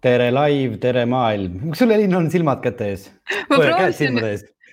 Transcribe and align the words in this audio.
tere 0.00 0.30
live, 0.32 0.78
tere 0.80 1.04
maailm, 1.08 1.74
sul 1.76 1.92
Elin 1.92 2.14
on 2.16 2.30
silmad 2.32 2.62
käte 2.64 2.88
ees? 2.94 3.06
ma 3.50 3.60
proovisin, 3.60 4.20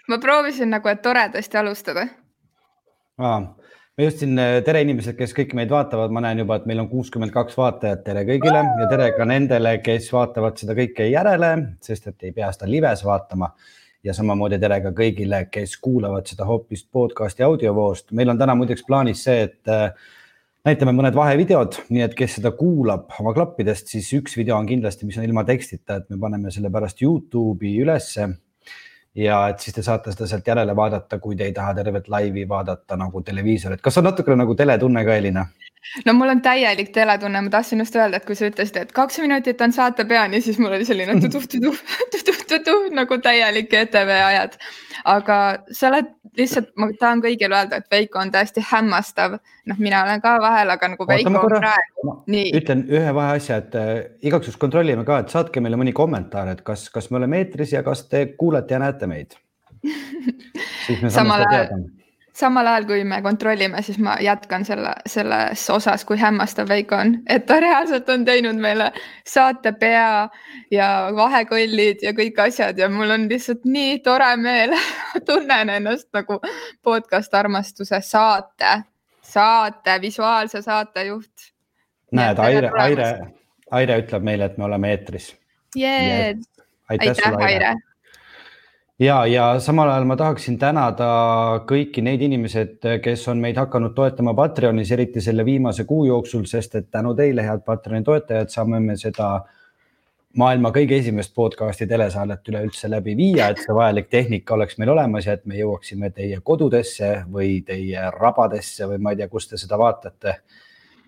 ma 0.08 0.20
proovisin 0.24 0.72
nagu, 0.72 0.90
et 0.92 1.02
toredasti 1.04 1.60
alustada. 1.60 2.08
ma 3.20 4.06
just 4.06 4.22
siin, 4.24 4.38
eh, 4.40 4.60
tere 4.66 4.84
inimesed, 4.86 5.18
kes 5.18 5.34
kõik 5.36 5.56
meid 5.58 5.74
vaatavad, 5.74 6.14
ma 6.14 6.24
näen 6.24 6.44
juba, 6.44 6.60
et 6.60 6.68
meil 6.70 6.84
on 6.84 6.90
kuuskümmend 6.92 7.34
kaks 7.36 7.58
vaatajat, 7.60 8.06
tere 8.06 8.24
kõigile 8.30 8.62
ja 8.64 8.88
tere 8.92 9.10
ka 9.18 9.28
nendele, 9.28 9.78
kes 9.84 10.08
vaatavad 10.14 10.60
seda 10.62 10.78
kõike 10.78 11.10
järele, 11.10 11.52
sest 11.84 12.08
et 12.14 12.30
ei 12.30 12.36
pea 12.36 12.52
seda 12.56 12.72
lives 12.72 13.04
vaatama. 13.08 13.52
ja 14.06 14.14
samamoodi 14.14 14.60
tere 14.62 14.78
ka 14.80 14.92
kõigile, 14.96 15.40
kes 15.52 15.74
kuulavad 15.84 16.30
seda 16.30 16.46
hoopis 16.46 16.86
podcast'i 16.86 17.44
audiovoost. 17.44 18.12
meil 18.12 18.30
on 18.30 18.38
täna 18.38 18.56
muideks 18.56 18.86
plaanis 18.88 19.24
see, 19.24 19.42
et 19.50 19.68
eh, 19.68 19.92
näitame 20.68 20.94
mõned 20.96 21.16
vahevideod, 21.16 21.80
nii 21.94 22.04
et 22.04 22.16
kes 22.18 22.38
seda 22.40 22.52
kuulab 22.58 23.14
oma 23.22 23.34
klappidest, 23.36 23.92
siis 23.94 24.10
üks 24.18 24.36
video 24.38 24.58
on 24.58 24.68
kindlasti, 24.68 25.08
mis 25.08 25.18
on 25.20 25.28
ilma 25.28 25.46
tekstita, 25.48 26.02
et 26.02 26.10
me 26.12 26.20
paneme 26.20 26.52
selle 26.54 26.72
pärast 26.74 27.02
Youtube'i 27.04 27.78
ülesse. 27.84 28.28
ja 29.18 29.38
et 29.50 29.64
siis 29.64 29.74
te 29.74 29.82
saate 29.82 30.12
seda 30.14 30.28
sealt 30.30 30.48
järele 30.48 30.76
vaadata, 30.78 31.18
kui 31.20 31.36
te 31.36 31.48
ei 31.48 31.54
taha 31.54 31.74
tervet 31.74 32.08
laivi 32.08 32.44
vaadata 32.50 32.98
nagu 32.98 33.22
televiisorit. 33.22 33.82
kas 33.82 33.98
on 33.98 34.10
natukene 34.10 34.44
nagu 34.44 34.56
teletunne 34.56 35.06
ka, 35.06 35.16
Elina? 35.16 35.46
No 36.06 36.14
mul 36.14 36.34
on 36.34 36.42
täielik 36.42 36.92
teletunne, 36.96 37.42
ma 37.42 37.50
tahtsin 37.54 37.82
just 37.84 37.96
öelda, 37.96 38.20
et 38.20 38.28
kui 38.28 38.36
sa 38.38 38.50
ütlesid, 38.50 38.78
et 38.82 38.92
kaks 38.96 39.20
minutit 39.24 39.62
on 39.62 39.74
saate 39.76 40.06
peani, 40.06 40.42
siis 40.42 40.60
mul 40.62 40.76
oli 40.78 40.86
selline 40.88 41.18
tutuh-tutuh-tutuh 41.24 42.92
nagu 42.96 43.18
täielik 43.24 43.74
ETV 43.74 44.14
ajad. 44.28 44.58
aga 45.06 45.40
sa 45.72 45.90
oled 45.92 46.14
lihtsalt, 46.38 46.70
ma 46.78 46.90
tahan 47.00 47.22
kõigile 47.24 47.58
öelda, 47.58 47.82
et 47.82 47.92
Veiko 47.92 48.20
on 48.22 48.32
täiesti 48.32 48.64
hämmastav. 48.72 49.38
noh, 49.68 49.80
mina 49.82 50.04
olen 50.04 50.22
ka 50.22 50.38
vahel, 50.42 50.70
aga 50.70 50.92
nagu 50.94 51.08
Veiko 51.08 51.34
on 51.34 51.58
praegu. 51.58 52.16
ütlen 52.62 52.86
ühe 52.90 53.14
vaheasja, 53.16 53.62
et 53.64 53.76
äh, 53.76 53.92
igaks 54.22 54.50
juhuks 54.50 54.62
kontrollime 54.62 55.06
ka, 55.06 55.20
et 55.24 55.34
saatke 55.34 55.64
meile 55.64 55.80
mõni 55.80 55.94
kommentaar, 55.98 56.54
et 56.54 56.64
kas, 56.68 56.90
kas 56.94 57.12
me 57.12 57.22
oleme 57.22 57.44
eetris 57.44 57.74
ja 57.74 57.84
kas 57.84 58.06
te 58.12 58.26
kuulete 58.38 58.78
ja 58.78 58.84
näete 58.84 59.08
meid 59.08 59.38
siis 60.88 61.02
me 61.02 61.10
saame 61.14 61.38
seda 61.38 61.52
teada 61.54 61.97
samal 62.38 62.68
ajal, 62.70 62.86
kui 62.90 63.04
me 63.08 63.20
kontrollime, 63.26 63.82
siis 63.86 63.98
ma 64.04 64.18
jätkan 64.22 64.66
selle, 64.66 64.94
selles 65.10 65.64
osas, 65.74 66.04
kui 66.06 66.20
hämmastav 66.22 66.70
Veiko 66.70 67.00
on, 67.00 67.16
et 67.30 67.46
ta 67.50 67.60
reaalselt 67.64 68.10
on 68.14 68.26
teinud 68.28 68.60
meile 68.62 68.92
saate 69.28 69.74
pea 69.80 70.28
ja 70.72 70.90
vahekõllid 71.18 72.06
ja 72.06 72.14
kõik 72.18 72.38
asjad 72.48 72.78
ja 72.78 72.90
mul 72.94 73.16
on 73.16 73.26
lihtsalt 73.32 73.66
nii 73.66 74.00
tore 74.06 74.30
meel. 74.42 74.76
Tunnen 75.28 75.74
ennast 75.80 76.10
nagu 76.16 76.40
podcast 76.86 77.34
armastuse 77.34 78.02
saate, 78.06 78.78
saate, 79.22 79.98
visuaalse 80.02 80.62
saatejuht. 80.62 81.52
näed, 82.12 82.40
Aire, 82.40 82.72
Aire, 82.80 83.12
Aire 83.72 84.00
ütleb 84.04 84.24
meile, 84.24 84.46
et 84.46 84.58
me 84.58 84.70
oleme 84.70 84.94
eetris. 84.94 85.34
Aitäh, 85.78 87.10
aitäh, 87.10 87.44
Aire 87.44 87.76
ja, 89.00 89.26
ja 89.26 89.60
samal 89.60 89.90
ajal 89.90 90.08
ma 90.10 90.16
tahaksin 90.18 90.58
tänada 90.60 91.10
kõiki 91.70 92.02
neid 92.06 92.22
inimesed, 92.26 92.80
kes 93.04 93.28
on 93.32 93.42
meid 93.44 93.60
hakanud 93.60 93.94
toetama 93.98 94.34
Patreonis, 94.38 94.92
eriti 94.92 95.22
selle 95.22 95.46
viimase 95.46 95.86
kuu 95.90 96.06
jooksul, 96.08 96.48
sest 96.50 96.76
et 96.76 96.90
tänu 96.92 97.14
teile, 97.18 97.46
head 97.46 97.64
Patreoni 97.66 98.06
toetajad, 98.08 98.50
saame 98.54 98.80
me 98.84 98.98
seda 98.98 99.32
maailma 100.38 100.70
kõige 100.74 101.00
esimest 101.02 101.34
podcast'i 101.36 101.88
telesaadet 101.90 102.50
üleüldse 102.52 102.90
läbi 102.92 103.16
viia, 103.18 103.50
et 103.50 103.62
see 103.64 103.74
vajalik 103.74 104.10
tehnika 104.14 104.54
oleks 104.54 104.78
meil 104.78 104.92
olemas 104.94 105.26
ja 105.26 105.38
et 105.38 105.46
me 105.50 105.58
jõuaksime 105.58 106.12
teie 106.14 106.40
kodudesse 106.46 107.12
või 107.34 107.62
teie 107.66 108.10
rabadesse 108.14 108.90
või 108.92 109.02
ma 109.02 109.14
ei 109.14 109.22
tea, 109.22 109.30
kus 109.32 109.50
te 109.50 109.58
seda 109.58 109.80
vaatate 109.82 110.40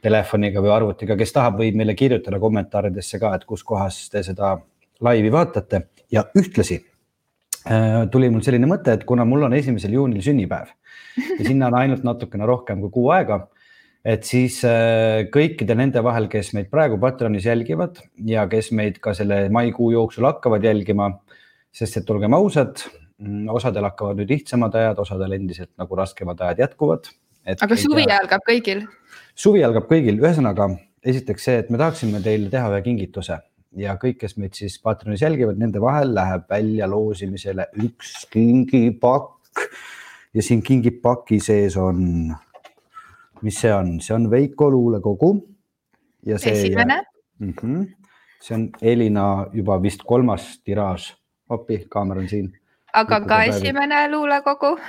telefoniga 0.02 0.64
või 0.64 0.72
arvutiga, 0.74 1.18
kes 1.20 1.36
tahab, 1.36 1.60
võib 1.60 1.78
meile 1.78 1.94
kirjutada 1.98 2.40
kommentaaridesse 2.40 3.20
ka, 3.22 3.34
et 3.36 3.46
kus 3.46 3.66
kohas 3.68 4.00
te 4.10 4.24
seda 4.24 4.56
laivi 5.04 5.32
vaatate. 5.32 5.90
Ja 6.10 6.24
ühtlasi 6.38 6.80
tuli 8.12 8.30
mul 8.32 8.44
selline 8.46 8.68
mõte, 8.70 8.94
et 8.96 9.06
kuna 9.08 9.26
mul 9.28 9.44
on 9.50 9.54
esimesel 9.58 9.94
juunil 9.98 10.24
sünnipäev 10.24 10.70
ja 11.20 11.46
sinna 11.46 11.68
on 11.68 11.80
ainult 11.80 12.06
natukene 12.08 12.48
rohkem 12.48 12.82
kui 12.84 12.94
kuu 12.94 13.10
aega, 13.16 13.42
et 14.06 14.28
siis 14.28 14.62
äh, 14.68 15.26
kõikide 15.34 15.76
nende 15.78 16.04
vahel, 16.06 16.30
kes 16.32 16.54
meid 16.56 16.70
praegu 16.72 17.00
Patreonis 17.02 17.48
jälgivad 17.50 18.00
ja 18.26 18.46
kes 18.52 18.72
meid 18.76 19.00
ka 19.04 19.14
selle 19.18 19.48
maikuu 19.54 19.92
jooksul 19.96 20.28
hakkavad 20.30 20.66
jälgima, 20.66 21.12
sest 21.76 22.00
et 22.02 22.14
olgem 22.14 22.36
ausad, 22.38 22.86
mm, 23.20 23.50
osadel 23.60 23.90
hakkavad 23.90 24.22
nüüd 24.22 24.32
lihtsamad 24.36 24.76
ajad, 24.80 25.04
osadel 25.04 25.36
endiselt 25.40 25.72
nagu 25.80 26.00
raskemad 26.00 26.40
ajad 26.46 26.64
jätkuvad. 26.66 27.12
aga 27.60 27.80
suvi 27.80 28.08
algab 28.08 28.46
kõigil? 28.48 28.86
suvi 29.36 29.64
algab 29.64 29.90
kõigil, 29.92 30.22
ühesõnaga 30.24 30.72
esiteks 31.04 31.46
see, 31.48 31.60
et 31.64 31.70
me 31.70 31.80
tahaksime 31.80 32.24
teile 32.24 32.50
teha 32.52 32.72
ühe 32.74 32.82
kingituse 32.84 33.40
ja 33.78 33.96
kõik, 34.02 34.18
kes 34.24 34.38
meid 34.42 34.58
siis 34.58 34.80
Patreonis 34.82 35.22
jälgivad, 35.22 35.60
nende 35.60 35.82
vahel 35.82 36.14
läheb 36.16 36.48
välja 36.50 36.88
loosimisele 36.90 37.68
üks 37.84 38.26
kingipakk 38.34 39.66
ja 40.34 40.44
siin 40.46 40.64
kingipaki 40.66 41.40
sees 41.44 41.78
on, 41.78 42.34
mis 43.46 43.62
see 43.62 43.74
on, 43.74 43.98
see 44.02 44.16
on 44.16 44.30
Veiko 44.32 44.72
luulekogu. 44.72 45.32
esimene. 46.26 47.04
Mm 47.40 47.54
-hmm. 47.62 47.88
see 48.42 48.56
on 48.56 48.70
Elina 48.82 49.48
juba 49.54 49.82
vist 49.82 50.04
kolmas 50.04 50.62
tiraaž, 50.64 51.16
appi, 51.50 51.86
kaamera 51.90 52.22
on 52.22 52.30
siin. 52.30 52.54
aga 52.94 53.20
ka 53.20 53.26
päevi. 53.28 53.50
esimene 53.50 54.12
luulekogu. 54.12 54.80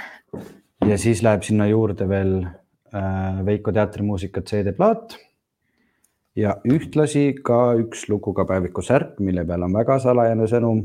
ja 0.87 0.99
siis 0.99 1.23
läheb 1.23 1.43
sinna 1.43 1.67
juurde 1.67 2.09
veel 2.09 2.47
äh, 2.95 3.45
Veiko 3.47 3.73
teatrimuusika 3.73 4.41
CD-plaat 4.41 5.30
ja 6.39 6.57
ühtlasi 6.69 7.35
ka 7.45 7.75
üks 7.81 8.07
lugu 8.11 8.35
ka 8.37 8.47
päeviku 8.49 8.83
särk, 8.85 9.19
mille 9.19 9.45
peal 9.47 9.67
on 9.67 9.75
väga 9.75 9.99
salajane 10.03 10.47
sõnum. 10.51 10.83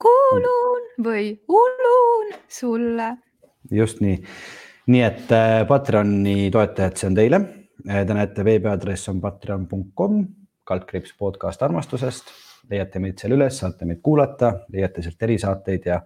kuulun 0.00 0.90
või 1.04 1.24
hullun 1.48 2.34
sulle. 2.48 3.16
just 3.70 4.00
nii, 4.00 4.20
nii 4.86 5.02
et 5.06 5.32
äh, 5.32 5.62
Patreoni 5.68 6.50
toetajad, 6.50 6.96
see 6.96 7.08
on 7.10 7.18
teile. 7.18 7.40
Äh, 7.88 8.04
te 8.06 8.14
näete, 8.14 8.44
veebiaadress 8.44 9.08
on 9.08 9.20
patreon.com, 9.20 10.22
kaldkriips 10.64 11.16
podcast 11.18 11.62
armastusest, 11.62 12.30
leiate 12.70 13.02
meid 13.02 13.18
seal 13.18 13.34
üles, 13.34 13.58
saate 13.58 13.88
meid 13.88 14.00
kuulata, 14.02 14.54
leiate 14.72 15.02
sealt 15.02 15.28
erisaateid 15.28 15.90
ja 15.90 16.00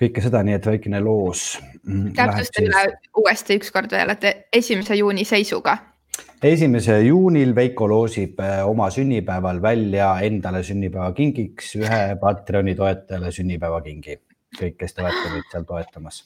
kõike 0.00 0.20
seda, 0.20 0.42
nii 0.44 0.58
et 0.58 0.66
väikene 0.66 1.00
loos. 1.00 1.54
Mm, 1.86 2.12
täpsustan 2.18 2.68
üle 2.68 2.84
uuesti 3.16 3.56
ükskord 3.60 3.92
veel, 3.94 4.10
et 4.10 4.48
esimese 4.52 4.98
juuni 4.98 5.24
seisuga 5.24 5.78
esimese 6.44 6.98
juunil 7.06 7.54
Veiko 7.56 7.88
loosib 7.88 8.40
äh, 8.40 8.60
oma 8.68 8.90
sünnipäeval 8.90 9.62
välja 9.62 10.10
endale 10.26 10.62
sünnipäevakingiks 10.62 11.74
ühe 11.80 12.02
Patreoni 12.20 12.74
toetajale 12.74 13.32
sünnipäevakingi. 13.32 14.20
kõik, 14.54 14.76
kes 14.78 14.94
te 14.94 15.02
olete 15.02 15.32
meid 15.32 15.50
seal 15.50 15.64
toetamas. 15.66 16.22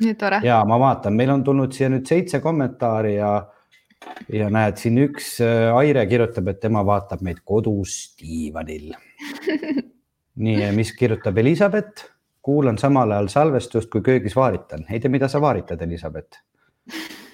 nii 0.00 0.14
tore. 0.14 0.40
ja 0.44 0.62
ma 0.64 0.78
vaatan, 0.80 1.16
meil 1.16 1.30
on 1.34 1.44
tulnud 1.44 1.74
siia 1.74 1.90
nüüd 1.92 2.06
seitse 2.06 2.40
kommentaari 2.40 3.16
ja, 3.16 3.32
ja 4.32 4.50
näed, 4.50 4.78
siin 4.78 4.98
üks 5.08 5.36
äh, 5.44 5.74
Aire 5.76 6.06
kirjutab, 6.06 6.48
et 6.54 6.60
tema 6.60 6.84
vaatab 6.86 7.24
meid 7.26 7.42
kodus 7.44 8.14
diivanil 8.20 8.92
nii, 10.46 10.70
mis 10.76 10.94
kirjutab 10.96 11.38
Elizabeth? 11.38 12.06
kuulan 12.48 12.78
samal 12.78 13.10
ajal 13.12 13.26
salvestust, 13.28 13.90
kui 13.92 14.00
köögis 14.00 14.36
vaaritan. 14.36 14.86
ei 14.88 15.00
tea, 15.00 15.10
mida 15.10 15.28
sa 15.28 15.40
vaaritad, 15.42 15.82
Elizabeth 15.84 16.38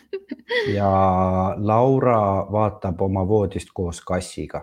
ja 0.74 0.90
Laura 1.56 2.46
vaatab 2.52 3.00
oma 3.00 3.28
voodist 3.28 3.68
koos 3.74 4.00
kassiga. 4.00 4.62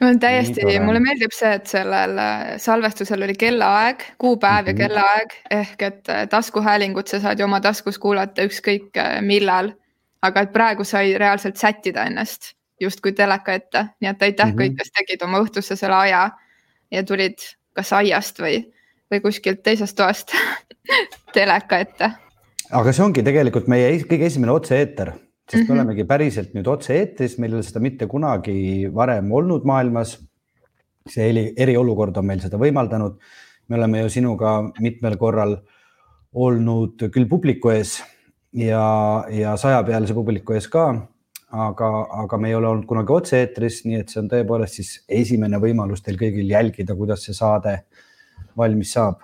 mul 0.00 0.10
on 0.10 0.20
täiesti, 0.20 0.60
mulle 0.80 1.00
meeldib 1.00 1.32
see, 1.32 1.52
et 1.56 1.66
sellel 1.66 2.18
äh, 2.18 2.44
salvestusel 2.60 3.22
oli 3.22 3.34
kellaaeg, 3.34 4.02
kuupäev 4.18 4.64
mm 4.64 4.66
-hmm. 4.66 4.68
ja 4.68 4.72
mhm. 4.72 4.78
kellaaeg 4.78 5.34
ehk 5.50 5.82
et 5.82 6.08
äh, 6.08 6.28
taskuhäälingut 6.28 7.08
sa 7.08 7.20
saad 7.20 7.38
ju 7.38 7.44
oma 7.44 7.60
taskus 7.60 7.98
kuulata 7.98 8.42
ükskõik 8.42 8.96
äh, 8.96 9.20
millal. 9.22 9.72
aga 10.22 10.40
et 10.40 10.52
praegu 10.52 10.84
sai 10.84 11.18
reaalselt 11.18 11.56
sättida 11.56 12.04
ennast 12.04 12.56
justkui 12.80 13.12
teleka 13.12 13.52
ette, 13.52 13.86
nii 14.00 14.10
et 14.10 14.22
aitäh 14.22 14.46
mm 14.46 14.52
-hmm. 14.52 14.60
kõik, 14.62 14.76
kes 14.76 14.90
tegid 14.92 15.22
oma 15.22 15.38
õhtusse 15.38 15.76
selle 15.76 15.94
aja 15.94 16.30
ja 16.90 17.02
tulid 17.02 17.38
kas 17.72 17.92
aiast 17.92 18.38
või, 18.38 18.72
või 19.10 19.20
kuskilt 19.20 19.62
teisest 19.62 19.96
toast 19.96 20.32
teleka 21.36 21.78
ette 21.78 22.10
aga 22.74 22.92
see 22.92 23.04
ongi 23.04 23.22
tegelikult 23.26 23.68
meie 23.70 23.92
kõige 24.08 24.26
esimene 24.26 24.54
otse-eeter, 24.54 25.12
sest 25.46 25.62
mm 25.62 25.66
-hmm. 25.66 25.68
me 25.68 25.74
mhm. 25.74 25.80
olemegi 25.80 26.04
päriselt 26.04 26.54
nüüd 26.54 26.66
otse-eetris, 26.66 27.38
meil 27.38 27.52
ei 27.52 27.60
ole 27.60 27.66
seda 27.66 27.80
mitte 27.80 28.06
kunagi 28.06 28.90
varem 28.94 29.32
olnud 29.32 29.64
maailmas. 29.64 30.18
see 31.08 31.28
eri, 31.30 31.52
eriolukord 31.56 32.16
on 32.16 32.26
meil 32.26 32.40
seda 32.40 32.58
võimaldanud. 32.58 33.18
me 33.68 33.76
oleme 33.76 34.00
ju 34.00 34.08
sinuga 34.08 34.72
mitmel 34.80 35.16
korral 35.16 35.56
olnud 36.34 37.10
küll 37.12 37.28
publiku 37.28 37.70
ees 37.70 38.02
ja, 38.52 39.24
ja 39.30 39.56
sajapealise 39.56 40.14
publiku 40.14 40.52
ees 40.52 40.68
ka, 40.68 41.06
aga, 41.50 42.06
aga 42.10 42.38
me 42.38 42.48
ei 42.48 42.54
ole 42.54 42.68
olnud 42.68 42.86
kunagi 42.86 43.12
otse-eetris, 43.12 43.84
nii 43.84 44.00
et 44.00 44.08
see 44.08 44.20
on 44.20 44.28
tõepoolest 44.28 44.74
siis 44.74 45.04
esimene 45.08 45.58
võimalus 45.58 46.02
teil 46.02 46.18
kõigil 46.18 46.50
jälgida, 46.50 46.94
kuidas 46.94 47.24
see 47.24 47.34
saade 47.34 47.78
valmis 48.56 48.92
saab 48.92 49.22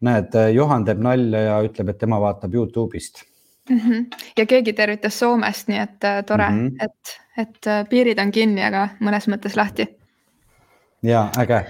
näed, 0.00 0.36
Johan 0.54 0.84
teeb 0.84 1.02
nalja 1.04 1.40
ja 1.40 1.58
ütleb, 1.66 1.92
et 1.92 1.98
tema 1.98 2.20
vaatab 2.20 2.54
Youtube'ist 2.54 3.22
mm. 3.70 3.78
-hmm. 3.78 4.06
ja 4.36 4.46
keegi 4.46 4.72
tervitas 4.72 5.18
Soomest, 5.18 5.68
nii 5.68 5.78
et 5.78 6.04
äh, 6.04 6.24
tore 6.24 6.48
mm, 6.50 6.66
-hmm. 6.68 6.84
et, 6.84 7.20
et 7.38 7.66
äh, 7.66 7.88
piirid 7.88 8.18
on 8.18 8.32
kinni, 8.32 8.64
aga 8.64 8.88
mõnes 9.00 9.28
mõttes 9.28 9.56
lahti. 9.56 9.88
ja 11.02 11.28
äge 11.38 11.64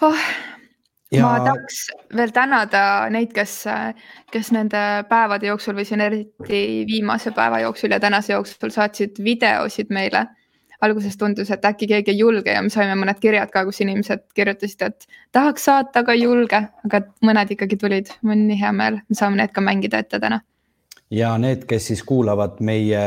oh 0.00 0.16
ja... 1.12 1.22
ma 1.22 1.40
tahaks 1.44 1.80
veel 2.16 2.32
tänada 2.34 2.82
neid, 3.10 3.32
kes, 3.34 3.64
kes 4.32 4.52
nende 4.52 4.82
päevade 5.08 5.46
jooksul 5.46 5.76
või 5.78 5.86
siin 5.88 6.00
eriti 6.04 6.62
viimase 6.88 7.32
päeva 7.36 7.60
jooksul 7.64 7.94
ja 7.94 8.00
tänase 8.00 8.32
jooksul 8.32 8.70
saatsid 8.74 9.22
videosid 9.24 9.90
meile. 9.90 10.26
Alguses 10.84 11.16
tundus, 11.18 11.50
et 11.50 11.64
äkki 11.64 11.88
keegi 11.90 12.12
ei 12.14 12.18
julge 12.20 12.52
ja 12.54 12.62
me 12.62 12.70
saime 12.70 12.94
mõned 12.98 13.18
kirjad 13.22 13.50
ka, 13.54 13.64
kus 13.66 13.80
inimesed 13.82 14.26
kirjutasid, 14.36 14.84
et 14.86 15.08
tahaks 15.34 15.66
saata, 15.68 16.04
aga 16.04 16.14
ei 16.14 16.22
julge, 16.22 16.60
aga 16.86 17.02
mõned 17.26 17.54
ikkagi 17.54 17.78
tulid, 17.80 18.12
mul 18.22 18.36
on 18.36 18.46
nii 18.50 18.60
hea 18.60 18.72
meel, 18.76 19.00
me 19.08 19.18
saame 19.18 19.40
need 19.40 19.54
ka 19.54 19.64
mängida 19.64 20.02
ette 20.04 20.20
täna. 20.22 20.40
ja 21.10 21.36
need, 21.38 21.64
kes 21.68 21.90
siis 21.92 22.02
kuulavad 22.06 22.60
meie 22.60 23.02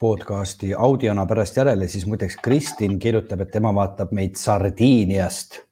podcast'i 0.00 0.74
audiona 0.76 1.26
pärast 1.26 1.56
järele, 1.56 1.88
siis 1.88 2.06
muideks 2.06 2.36
Kristin 2.42 2.98
kirjutab, 2.98 3.40
et 3.40 3.50
tema 3.52 3.72
vaatab 3.74 4.12
meid 4.16 4.36
Sardiiniast 4.40 5.62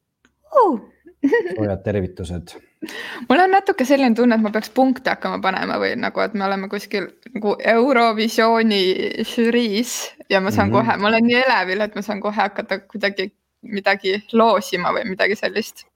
uh 0.52 0.80
soojad 1.24 1.82
tervitused. 1.82 2.67
mul 3.28 3.42
on 3.42 3.50
natuke 3.52 3.86
selline 3.88 4.14
tunne, 4.14 4.38
et 4.38 4.44
ma 4.44 4.52
peaks 4.54 4.70
punkte 4.74 5.14
hakkama 5.14 5.40
panema 5.42 5.78
või 5.82 5.94
nagu, 5.98 6.22
et 6.22 6.34
me 6.38 6.46
oleme 6.46 6.70
kuskil 6.72 7.10
nagu 7.34 7.56
Eurovisiooni 7.74 8.82
žüriis 9.26 9.98
ja 10.30 10.40
ma 10.40 10.50
saan 10.50 10.68
mm 10.68 10.74
-hmm. 10.74 10.88
kohe, 10.88 10.96
ma 10.96 11.08
olen 11.08 11.26
nii 11.26 11.42
elevil, 11.42 11.84
et 11.86 11.94
ma 11.94 12.02
saan 12.02 12.20
kohe 12.20 12.36
hakata 12.36 12.80
kuidagi 12.86 13.32
midagi 13.62 14.22
loosima 14.32 14.92
või 14.94 15.08
midagi 15.08 15.36
sellist 15.36 15.86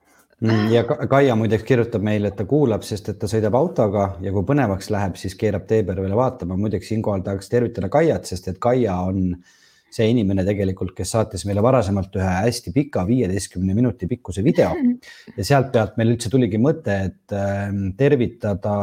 ja 0.71 0.83
Kaia 0.83 1.35
muideks 1.35 1.63
kirjutab 1.63 2.01
meile, 2.03 2.27
et 2.27 2.35
ta 2.35 2.45
kuulab, 2.45 2.81
sest 2.83 3.09
et 3.09 3.19
ta 3.19 3.27
sõidab 3.27 3.55
autoga 3.55 4.17
ja 4.21 4.31
kui 4.31 4.43
põnevaks 4.43 4.89
läheb, 4.91 5.15
siis 5.15 5.35
keerab 5.35 5.67
tee 5.67 5.83
peale 5.83 6.15
vaatama. 6.15 6.57
muideks 6.57 6.87
siinkohal 6.87 7.21
tahaks 7.21 7.49
tervitada 7.49 7.89
Kaiat, 7.89 8.25
sest 8.25 8.47
et 8.47 8.59
Kaia 8.59 8.95
on 8.95 9.31
äh, 9.31 9.62
see 9.93 10.09
inimene 10.09 10.43
tegelikult, 10.47 10.93
kes 10.97 11.13
saatis 11.15 11.45
meile 11.45 11.61
varasemalt 11.63 12.15
ühe 12.17 12.33
hästi 12.47 12.73
pika, 12.73 13.03
viieteistkümne 13.07 13.75
minuti 13.77 14.09
pikkuse 14.09 14.43
video 14.45 14.71
ja 15.37 15.45
sealt 15.45 15.71
pealt 15.73 15.97
meil 15.99 16.15
üldse 16.15 16.31
tuligi 16.33 16.59
mõte, 16.61 16.97
et 17.09 17.35
ähm, 17.37 17.85
tervitada, 17.99 18.75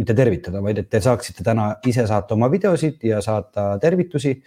mitte 0.00 0.16
tervitada, 0.16 0.62
vaid 0.64 0.80
et 0.82 0.90
te 0.92 1.02
saaksite 1.04 1.44
täna 1.46 1.72
ise 1.86 2.06
saata 2.08 2.36
oma 2.36 2.50
videosid 2.52 3.04
ja 3.10 3.20
saata 3.24 3.72
tervitusi. 3.82 4.38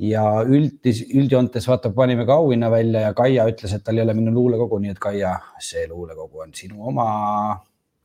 ja 0.00 0.22
üldis, 0.46 1.02
üldjoontes 1.12 1.66
vaata, 1.68 1.90
panime 1.92 2.24
ka 2.24 2.38
auhinna 2.40 2.70
välja 2.72 3.00
ja 3.08 3.14
Kaia 3.14 3.44
ütles, 3.50 3.74
et 3.74 3.82
tal 3.84 3.98
ei 3.98 4.04
ole 4.06 4.14
minu 4.16 4.32
luulekogu, 4.32 4.78
nii 4.80 4.94
et 4.94 5.00
Kaia, 5.02 5.34
see 5.60 5.82
luulekogu 5.90 6.46
on 6.46 6.54
sinu 6.54 6.86
oma. 6.88 7.08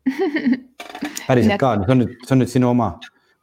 päriselt 1.27 1.61
ka, 1.61 1.75
see 1.85 1.93
on 1.93 2.01
nüüd, 2.03 2.17
see 2.25 2.33
on 2.35 2.41
nüüd 2.43 2.51
sinu 2.51 2.73
oma 2.73 2.89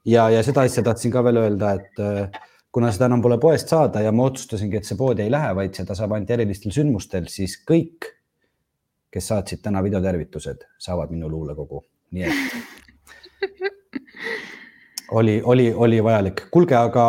ja, 0.07 0.29
ja 0.31 0.43
seda 0.45 0.67
asja 0.67 0.85
tahtsin 0.87 1.13
ka 1.15 1.23
veel 1.25 1.41
öelda, 1.43 1.73
et 1.79 2.03
äh, 2.03 2.43
kuna 2.73 2.93
seda 2.93 3.07
enam 3.11 3.23
pole 3.23 3.39
poest 3.41 3.69
saada 3.73 4.01
ja 4.01 4.13
ma 4.17 4.25
otsustasingi, 4.31 4.77
et 4.81 4.87
see 4.89 4.97
poodi 4.99 5.23
ei 5.27 5.31
lähe, 5.33 5.51
vaid 5.57 5.73
seda 5.77 5.93
saab 5.99 6.13
ainult 6.17 6.31
erilistel 6.33 6.73
sündmustel, 6.75 7.25
siis 7.33 7.53
kõik, 7.69 7.99
kes 9.13 9.29
saatsid 9.29 9.61
täna 9.65 9.83
videotervitused, 9.85 10.61
saavad 10.81 11.09
minu 11.13 11.29
luulekogu, 11.31 11.79
nii 12.17 12.25
et 12.29 12.39
oli, 15.21 15.35
oli, 15.45 15.67
oli 15.75 16.05
vajalik. 16.05 16.39
kuulge, 16.51 16.77
aga 16.79 17.05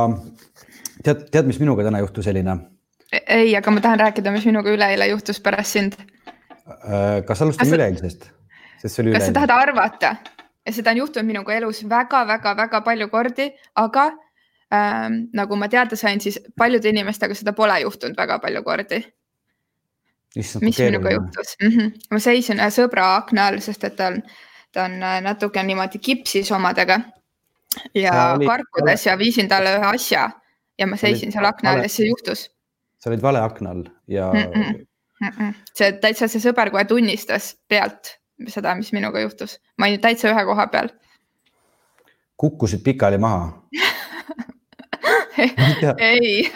tead, 1.03 1.19
tead, 1.31 1.45
mis 1.47 1.59
minuga 1.63 1.83
täna 1.87 1.99
juhtus, 2.03 2.27
Elina? 2.27 2.57
ei, 3.13 3.55
aga 3.55 3.71
ma 3.71 3.79
tahan 3.81 3.99
rääkida, 4.03 4.31
mis 4.35 4.45
minuga 4.49 4.69
üleeile 4.73 5.05
juhtus 5.13 5.39
pärast 5.41 5.71
sind. 5.77 5.93
Äh, 6.67 7.23
kas 7.27 7.41
alustame 7.41 7.69
kas... 7.69 7.75
üleeilsest? 7.77 8.21
kas 8.81 8.99
üleeile. 8.99 9.23
sa 9.23 9.31
tahad 9.39 9.51
arvata? 9.55 10.09
seda 10.71 10.91
on 10.91 10.97
juhtunud 11.03 11.27
minuga 11.27 11.55
elus 11.55 11.83
väga-väga-väga 11.89 12.81
palju 12.83 13.07
kordi, 13.11 13.51
aga 13.75 14.11
ähm, 14.73 15.19
nagu 15.33 15.55
ma 15.55 15.69
teada 15.69 15.95
sain, 15.99 16.21
siis 16.21 16.39
paljude 16.57 16.89
inimestega 16.89 17.35
seda 17.37 17.53
pole 17.53 17.79
juhtunud 17.83 18.17
väga 18.17 18.39
palju 18.39 18.63
kordi. 18.63 19.03
mis 20.35 20.55
minuga 20.79 21.11
juhtus 21.11 21.55
mm? 21.61 21.69
-hmm. 21.69 21.91
ma 22.11 22.19
seisin 22.19 22.59
ühe 22.59 22.69
sõbra 22.73 23.15
akna 23.17 23.47
all, 23.47 23.59
sest 23.61 23.83
et 23.83 23.95
ta 23.95 24.07
on, 24.07 24.21
ta 24.73 24.85
on 24.85 25.03
äh, 25.03 25.19
natuke 25.21 25.63
niimoodi 25.63 25.99
kipsis 25.99 26.51
omadega 26.51 26.99
ja 27.95 28.33
oli, 28.33 28.47
karkudes 28.47 29.05
ja 29.05 29.17
viisin 29.17 29.47
talle 29.47 29.75
ühe 29.77 29.91
asja 29.93 30.29
ja 30.79 30.87
ma 30.87 30.97
seisin 30.97 31.31
seal 31.31 31.45
akna 31.45 31.71
all 31.71 31.85
ja 31.85 31.89
see 31.89 32.09
juhtus. 32.09 32.49
sa 32.99 33.09
olid 33.09 33.21
vale 33.21 33.39
akna 33.39 33.69
all 33.69 33.85
ja 34.07 34.31
mm. 34.33 34.39
-mm. 34.39 34.85
Mm 35.21 35.29
-mm. 35.37 35.53
see 35.73 35.91
täitsa 35.91 36.27
see 36.27 36.41
sõber 36.41 36.71
kohe 36.71 36.85
tunnistas 36.85 37.55
pealt 37.67 38.17
seda, 38.47 38.75
mis 38.75 38.93
minuga 38.93 39.19
juhtus, 39.19 39.59
ma 39.77 39.85
olin 39.85 40.01
täitsa 40.01 40.33
ühe 40.33 40.45
koha 40.45 40.67
peal. 40.67 40.89
kukkusid 42.37 42.83
pikali 42.83 43.17
maha 43.17 43.51
ei 46.11 46.49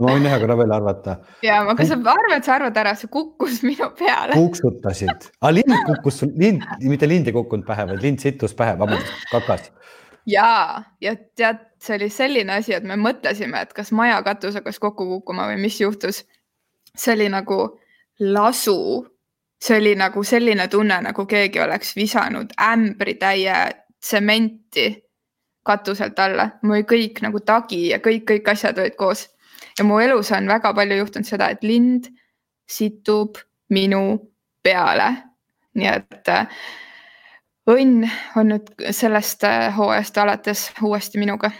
ma 0.00 0.14
võin 0.14 0.26
ühe 0.26 0.38
korra 0.42 0.56
veel 0.58 0.72
arvata. 0.74 1.16
ja, 1.44 1.60
aga 1.68 1.86
sa 1.86 1.98
arvad, 2.12 2.44
sa 2.44 2.56
arvad 2.56 2.78
ära, 2.82 2.94
see 2.98 3.10
kukkus 3.12 3.60
minu 3.68 3.90
peale. 3.98 4.36
kuksutasid, 4.38 5.28
aga 5.40 5.52
lind 5.54 5.76
kukkus, 5.88 6.22
lind, 6.30 6.64
mitte 6.88 7.08
lind 7.08 7.28
ei 7.28 7.36
kukkunud 7.36 7.66
pähe, 7.68 7.86
vaid 7.92 8.04
lind 8.04 8.24
sittus 8.24 8.56
pähe, 8.56 8.76
vabandust, 8.80 9.28
kakas. 9.32 9.68
ja, 10.28 10.82
ja 11.04 11.14
tead, 11.38 11.66
see 11.82 11.98
oli 11.98 12.10
selline 12.12 12.58
asi, 12.60 12.74
et 12.76 12.86
me 12.86 12.98
mõtlesime, 13.00 13.64
et 13.66 13.76
kas 13.76 13.92
maja 13.96 14.20
katus 14.26 14.58
hakkas 14.60 14.80
kokku 14.82 15.08
kukkuma 15.16 15.50
või 15.52 15.60
mis 15.66 15.80
juhtus. 15.80 16.24
see 16.96 17.14
oli 17.14 17.28
nagu 17.32 17.60
lasu, 18.20 19.04
see 19.60 19.78
oli 19.78 19.94
nagu 20.00 20.24
selline 20.24 20.68
tunne, 20.72 21.00
nagu 21.04 21.26
keegi 21.28 21.60
oleks 21.60 21.94
visanud 21.96 22.56
ämbritäie 22.56 23.60
tsementi 24.00 24.88
katuselt 25.66 26.18
alla, 26.18 26.50
mul 26.62 26.84
kõik 26.88 27.20
nagu 27.24 27.40
tagi 27.44 27.90
ja 27.90 28.00
kõik, 28.02 28.24
kõik 28.30 28.52
asjad 28.52 28.78
olid 28.78 28.96
koos. 28.96 29.28
ja 29.78 29.84
mu 29.84 30.00
elus 30.00 30.32
on 30.32 30.48
väga 30.48 30.74
palju 30.74 30.96
juhtunud 30.96 31.28
seda, 31.28 31.50
et 31.50 31.62
lind 31.62 32.08
situb 32.68 33.38
minu 33.70 34.20
peale. 34.62 35.10
nii 35.74 35.86
et 35.86 36.28
äh, 36.28 36.62
õnn 37.70 38.06
on 38.36 38.54
nüüd 38.54 38.70
sellest 38.90 39.44
äh, 39.44 39.68
hooajast 39.76 40.18
alates 40.18 40.70
uuesti 40.82 41.20
minuga 41.22 41.52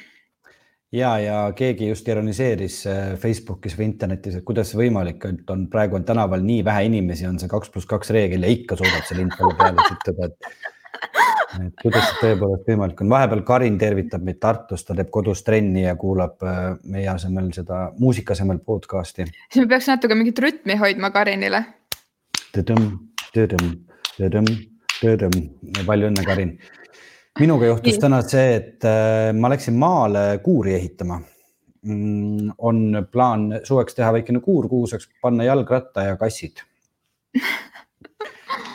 ja, 0.93 1.13
ja 1.23 1.37
keegi 1.57 1.89
just 1.89 2.09
ironiseeris 2.09 2.81
äh, 2.91 3.15
Facebookis 3.21 3.77
või 3.79 3.91
internetis, 3.93 4.39
et 4.39 4.47
kuidas 4.47 4.73
see 4.73 4.81
võimalik 4.81 5.25
on, 5.29 5.39
on 5.55 5.69
praegu 5.71 6.01
on 6.01 6.07
tänaval 6.09 6.43
nii 6.45 6.65
vähe 6.67 6.89
inimesi, 6.91 7.29
on 7.29 7.39
see 7.39 7.51
kaks 7.51 7.71
pluss 7.71 7.89
kaks 7.91 8.11
reegel 8.17 8.47
ja 8.47 8.53
ikka 8.57 8.79
suudab 8.81 9.07
see 9.07 9.21
lind 9.21 9.37
talle 9.39 9.57
peale 9.61 9.87
sittuda, 9.87 10.31
et 10.31 10.70
et 11.59 11.83
kuidas 11.83 12.07
see 12.07 12.19
tõepoolest 12.23 12.69
võimalik 12.69 13.01
on, 13.03 13.11
vahepeal 13.11 13.43
Karin 13.47 13.79
tervitab 13.81 14.23
meid 14.27 14.39
Tartust, 14.43 14.87
ta 14.89 14.97
teeb 14.99 15.11
kodus 15.13 15.43
trenni 15.47 15.85
ja 15.85 15.97
kuulab 15.99 16.43
äh, 16.47 16.61
meie 16.93 17.09
asemel 17.11 17.51
seda 17.57 17.89
muusika 17.99 18.37
asemel 18.37 18.61
podcast'i. 18.67 19.27
siis 19.51 19.65
me 19.65 19.69
peaks 19.73 19.89
natuke 19.91 20.19
mingit 20.19 20.39
rütmi 20.43 20.79
hoidma 20.81 21.11
Karinile. 21.15 21.65
palju 25.87 26.11
õnne, 26.11 26.25
Karin. 26.27 26.55
minuga 27.41 27.73
juhtus 27.73 27.97
Nii. 27.97 28.05
täna 28.07 28.23
see, 28.27 28.55
et 28.61 28.87
äh, 28.89 29.31
ma 29.35 29.51
läksin 29.53 29.79
maale 29.79 30.25
kuuri 30.45 30.77
ehitama. 30.79 31.21
Mm, 31.81 32.51
on 32.59 33.07
plaan 33.09 33.63
suveks 33.65 33.97
teha 33.97 34.13
väikene 34.13 34.43
kuur, 34.45 34.69
kuhu 34.69 34.87
saaks 34.91 35.09
panna 35.23 35.47
jalgratta 35.47 36.11
ja 36.11 36.19
kassid 36.21 36.61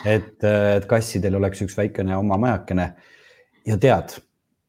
et, 0.06 0.44
et 0.44 0.86
kassidel 0.88 1.38
oleks 1.38 1.62
üks 1.66 1.76
väikene 1.78 2.16
oma 2.16 2.38
majakene. 2.40 2.86
ja 3.66 3.76
tead, 3.82 4.16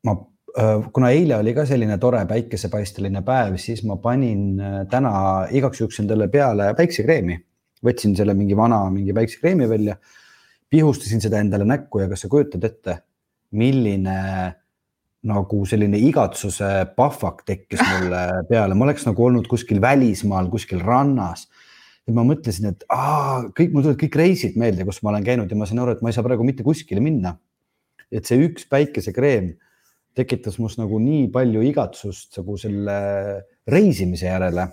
ma, 0.07 0.15
äh, 0.57 0.87
kuna 0.93 1.11
eile 1.13 1.37
oli 1.37 1.53
ka 1.53 1.65
selline 1.69 1.97
tore 2.01 2.23
päikesepaisteline 2.29 3.21
päev, 3.25 3.57
siis 3.61 3.83
ma 3.85 3.99
panin 4.01 4.59
äh, 4.59 4.79
täna 4.91 5.11
igaks 5.51 5.81
juhuks 5.81 5.99
endale 6.03 6.29
peale 6.33 6.73
päiksekreemi. 6.77 7.39
võtsin 7.85 8.15
selle 8.17 8.33
mingi 8.33 8.55
vana 8.57 8.87
mingi 8.89 9.13
päiksekreemi 9.13 9.69
välja, 9.69 9.97
pihustasin 10.69 11.21
seda 11.21 11.39
endale 11.43 11.65
näkku 11.65 12.01
ja 12.01 12.07
kas 12.09 12.25
sa 12.25 12.31
kujutad 12.31 12.63
ette, 12.65 12.97
milline 13.51 14.17
nagu 15.27 15.59
selline 15.65 15.99
igatsuse 16.07 16.69
pahvak 16.95 17.43
tekkis 17.45 17.81
mulle 17.81 18.23
peale, 18.49 18.75
ma 18.75 18.85
oleks 18.87 19.05
nagu 19.07 19.25
olnud 19.27 19.47
kuskil 19.49 19.81
välismaal, 19.81 20.49
kuskil 20.51 20.81
rannas 20.85 21.47
ja 22.07 22.15
ma 22.15 22.23
mõtlesin, 22.27 22.71
et 22.71 22.85
aa, 22.93 23.43
kõik, 23.55 23.73
mul 23.73 23.83
tulevad 23.83 23.99
kõik 24.01 24.17
reisid 24.21 24.57
meelde, 24.59 24.85
kus 24.87 25.01
ma 25.03 25.11
olen 25.11 25.27
käinud 25.27 25.51
ja 25.51 25.59
ma 25.59 25.67
sain 25.67 25.81
aru, 25.83 25.97
et 25.97 26.03
ma 26.05 26.11
ei 26.11 26.15
saa 26.15 26.25
praegu 26.25 26.45
mitte 26.47 26.65
kuskile 26.65 27.03
minna. 27.03 27.37
et 28.07 28.23
see 28.23 28.39
üks 28.39 28.63
päikesekreem 28.71 29.49
tekitas 30.15 30.55
must 30.63 30.79
nagu 30.79 30.95
nii 31.03 31.25
palju 31.33 31.63
igatsust 31.67 32.37
nagu 32.39 32.55
selle 32.57 32.97
reisimise 33.67 34.29
järele. 34.29 34.69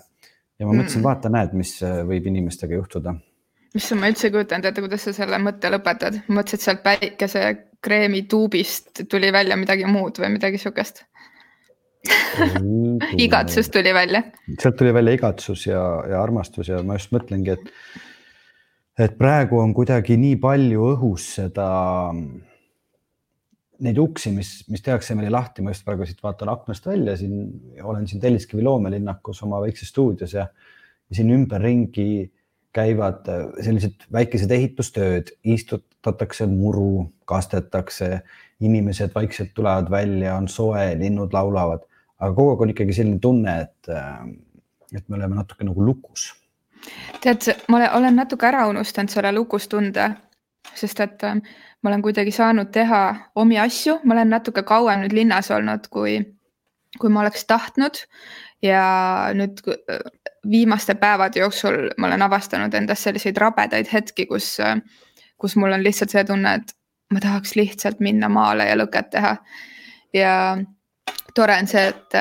ja 0.55 0.67
ma 0.67 0.71
mõtlesin 0.71 1.01
mm., 1.01 1.07
vaata, 1.09 1.31
näed, 1.33 1.55
mis 1.59 1.77
võib 1.83 2.29
inimestega 2.31 2.79
juhtuda. 2.79 3.17
issand, 3.75 3.99
ma 3.99 4.11
üldse 4.13 4.29
ei 4.29 4.35
kujutanud 4.37 4.69
ette, 4.69 4.85
kuidas 4.85 5.03
sa 5.09 5.15
selle 5.19 5.41
mõtte 5.43 5.71
lõpetad. 5.73 6.21
mõtlesin, 6.29 6.61
et 6.61 6.69
sealt 6.69 6.85
päikesekreemi 6.87 8.23
tuubist 8.31 9.03
tuli 9.11 9.33
välja 9.35 9.59
midagi 9.59 9.89
muud 9.91 10.23
või 10.23 10.31
midagi 10.37 10.61
sihukest 10.61 11.03
igatsus 13.25 13.69
tuli 13.73 13.93
välja. 13.93 14.23
sealt 14.59 14.77
tuli 14.79 14.93
välja 14.93 15.15
igatsus 15.17 15.67
ja, 15.67 15.83
ja 16.09 16.23
armastus 16.23 16.69
ja 16.71 16.81
ma 16.83 16.99
just 16.99 17.13
mõtlengi, 17.15 17.55
et, 17.55 17.71
et 19.07 19.17
praegu 19.17 19.59
on 19.61 19.73
kuidagi 19.77 20.17
nii 20.21 20.37
palju 20.41 20.91
õhus 20.93 21.27
seda, 21.39 21.69
neid 23.85 23.99
uksi, 23.99 24.31
mis, 24.35 24.53
mis 24.71 24.83
tehakse 24.85 25.17
meile 25.17 25.33
lahti, 25.33 25.63
ma 25.65 25.73
just 25.73 25.85
praegu 25.87 26.07
siit 26.07 26.23
vaatan 26.23 26.51
aknast 26.53 26.87
välja 26.87 27.17
siin, 27.19 27.43
olen 27.83 28.07
siin 28.07 28.23
Telliskivi 28.23 28.63
loomelinnakus 28.63 29.43
oma 29.47 29.61
väikses 29.63 29.91
stuudios 29.91 30.37
ja, 30.37 30.47
siin 31.11 31.29
ümberringi 31.29 32.31
käivad 32.75 33.27
sellised 33.63 34.07
väikesed 34.11 34.51
ehitustööd, 34.51 35.31
istutatakse 35.47 36.47
muru, 36.49 37.07
kastetakse, 37.29 38.19
inimesed 38.63 39.13
vaikselt 39.15 39.53
tulevad 39.55 39.91
välja, 39.91 40.35
on 40.35 40.49
soe, 40.51 40.87
linnud 40.99 41.33
laulavad, 41.35 41.85
aga 42.19 42.31
kogu 42.33 42.53
aeg 42.53 42.65
on 42.65 42.73
ikkagi 42.73 42.95
selline 42.95 43.21
tunne, 43.23 43.55
et, 43.65 43.89
äh, 43.91 44.25
et 44.95 45.07
me 45.09 45.19
oleme 45.19 45.35
natuke 45.35 45.67
nagu 45.67 45.85
lukus. 45.85 46.33
tead, 47.21 47.47
ma 47.67 47.81
olen 47.97 48.15
natuke 48.15 48.45
ära 48.47 48.67
unustanud 48.69 49.09
selle 49.09 49.31
lukustunde, 49.33 50.09
sest 50.73 50.99
et 51.01 51.23
äh, 51.23 51.39
ma 51.81 51.91
olen 51.91 52.01
kuidagi 52.05 52.31
saanud 52.31 52.71
teha 52.73 53.01
omi 53.35 53.59
asju, 53.59 53.99
ma 54.03 54.17
olen 54.17 54.33
natuke 54.33 54.63
kauem 54.63 55.03
nüüd 55.03 55.13
linnas 55.13 55.51
olnud, 55.51 55.89
kui, 55.93 56.19
kui 56.99 57.09
ma 57.09 57.23
oleks 57.25 57.45
tahtnud 57.49 58.03
ja 58.65 58.85
nüüd 59.35 59.61
viimaste 60.49 60.95
päevade 60.95 61.39
jooksul 61.39 61.89
ma 61.97 62.07
olen 62.07 62.21
avastanud 62.25 62.73
endas 62.73 63.03
selliseid 63.03 63.37
rabedaid 63.37 63.89
hetki, 63.91 64.25
kus, 64.29 64.55
kus 65.41 65.55
mul 65.59 65.73
on 65.75 65.83
lihtsalt 65.83 66.13
see 66.13 66.23
tunne, 66.25 66.55
et 66.61 66.73
ma 67.13 67.21
tahaks 67.21 67.55
lihtsalt 67.57 68.01
minna 68.03 68.29
maale 68.29 68.69
ja 68.69 68.77
lõket 68.77 69.11
teha. 69.13 69.35
ja 70.13 70.33
tore 71.35 71.57
on 71.61 71.67
see, 71.69 71.85
et, 71.91 72.17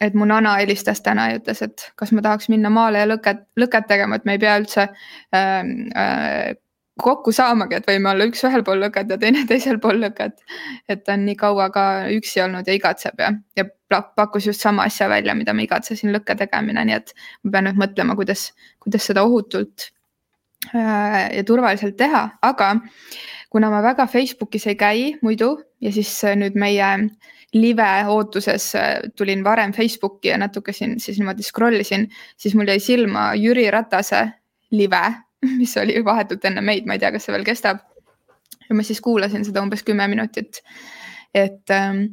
et 0.00 0.18
mu 0.18 0.26
nana 0.28 0.56
helistas 0.60 1.02
täna 1.04 1.30
ja 1.30 1.40
ütles, 1.40 1.62
et 1.64 1.88
kas 2.00 2.12
ma 2.16 2.24
tahaks 2.24 2.50
minna 2.52 2.72
maale 2.72 3.04
ja 3.04 3.08
lõket, 3.08 3.46
lõket 3.60 3.88
tegema, 3.90 4.18
et 4.18 4.28
me 4.28 4.36
ei 4.36 4.42
pea 4.42 4.58
üldse 4.60 4.88
äh, 4.88 5.72
äh, 6.00 6.54
kokku 7.00 7.32
saamagi, 7.34 7.80
et 7.80 7.88
võime 7.88 8.12
olla 8.12 8.26
üks 8.28 8.44
ühel 8.46 8.62
pool 8.66 8.82
lõket 8.84 9.10
ja 9.10 9.18
teine 9.20 9.44
teisel 9.50 9.80
pool 9.82 10.00
lõket. 10.02 10.38
et 10.88 11.04
ta 11.04 11.16
on 11.16 11.24
nii 11.26 11.36
kaua 11.40 11.68
ka 11.74 11.86
üksi 12.14 12.44
olnud 12.44 12.68
ja 12.68 12.76
igatseb 12.76 13.20
ja, 13.20 13.32
ja 13.58 13.66
pakkus 13.90 14.46
just 14.50 14.62
sama 14.62 14.86
asja 14.88 15.08
välja, 15.10 15.34
mida 15.34 15.54
ma 15.54 15.64
igatsesin, 15.66 16.12
lõkke 16.14 16.36
tegemine, 16.38 16.84
nii 16.86 16.96
et 16.96 17.12
ma 17.44 17.56
pean 17.56 17.68
nüüd 17.68 17.82
mõtlema, 17.82 18.16
kuidas, 18.18 18.48
kuidas 18.82 19.06
seda 19.10 19.26
ohutult 19.26 19.90
äh, 20.72 21.30
ja 21.34 21.44
turvaliselt 21.46 21.98
teha, 21.98 22.28
aga 22.42 22.74
kuna 23.54 23.70
ma 23.70 23.82
väga 23.84 24.06
Facebookis 24.10 24.66
ei 24.70 24.78
käi 24.78 25.04
muidu 25.22 25.56
ja 25.82 25.92
siis 25.94 26.10
nüüd 26.38 26.58
meie 26.58 26.90
live 27.54 27.90
ootuses 28.10 28.72
äh, 28.74 28.96
tulin 29.16 29.44
varem 29.44 29.72
Facebooki 29.72 30.32
ja 30.32 30.38
natuke 30.38 30.72
siin 30.72 30.98
siis 31.00 31.18
niimoodi 31.18 31.42
scroll 31.46 31.80
isin, 31.80 32.08
siis 32.36 32.54
mul 32.58 32.68
jäi 32.68 32.80
silma 32.82 33.30
Jüri 33.38 33.68
Ratase 33.70 34.26
live 34.74 35.04
mis 35.58 35.76
oli 35.76 36.04
vahetult 36.04 36.44
enne 36.44 36.62
meid, 36.64 36.86
ma 36.86 36.96
ei 36.96 37.02
tea, 37.02 37.12
kas 37.14 37.26
see 37.26 37.34
veel 37.34 37.46
kestab. 37.46 37.80
ja 38.68 38.74
ma 38.76 38.82
siis 38.86 39.00
kuulasin 39.04 39.44
seda 39.44 39.62
umbes 39.62 39.82
kümme 39.84 40.06
minutit. 40.08 40.62
et 41.34 41.70
ähm, 41.70 42.04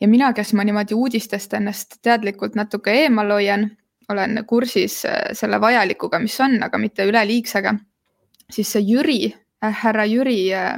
ja 0.00 0.08
mina, 0.08 0.32
kes 0.32 0.52
ma 0.54 0.64
niimoodi 0.64 0.94
uudistest 0.94 1.54
ennast 1.54 2.00
teadlikult 2.02 2.54
natuke 2.54 2.92
eemal 3.04 3.30
hoian, 3.36 3.70
olen 4.08 4.44
kursis 4.46 5.04
äh, 5.04 5.20
selle 5.32 5.60
vajalikuga, 5.60 6.18
mis 6.18 6.40
on, 6.40 6.62
aga 6.62 6.78
mitte 6.78 7.06
üleliigsega, 7.06 7.74
siis 8.50 8.72
see 8.72 8.84
Jüri 8.88 9.20
härra 9.62 10.04
Jüri 10.06 10.52
äh, 10.54 10.76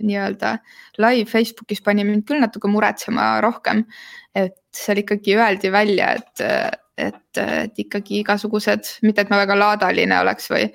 nii-öelda 0.00 0.58
live 0.98 1.26
Facebookis 1.30 1.82
pani 1.82 2.04
mind 2.04 2.26
küll 2.28 2.40
natuke 2.42 2.68
muretsema 2.70 3.40
rohkem. 3.40 3.84
et 4.34 4.54
seal 4.76 5.00
ikkagi 5.02 5.34
öeldi 5.34 5.72
välja, 5.72 6.12
et 6.14 6.40
äh, 6.44 6.70
et, 7.00 7.38
et 7.38 7.78
ikkagi 7.78 8.20
igasugused, 8.20 8.88
mitte 9.06 9.24
et 9.24 9.30
ma 9.32 9.40
väga 9.40 9.56
laadaline 9.58 10.18
oleks 10.20 10.50
või, 10.52 10.66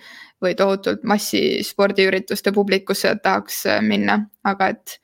või 0.41 0.55
tohutult 0.57 1.03
massispordiürituste 1.07 2.53
publikusse 2.55 3.13
tahaks 3.23 3.65
äh, 3.69 3.81
minna, 3.85 4.19
aga 4.43 4.71
et, 4.73 4.97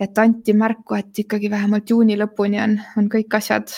et 0.00 0.18
anti 0.18 0.54
märku, 0.56 0.96
et 0.98 1.24
ikkagi 1.24 1.50
vähemalt 1.52 1.90
juuni 1.90 2.18
lõpuni 2.18 2.62
on, 2.64 2.78
on 2.96 3.10
kõik 3.12 3.38
asjad 3.38 3.72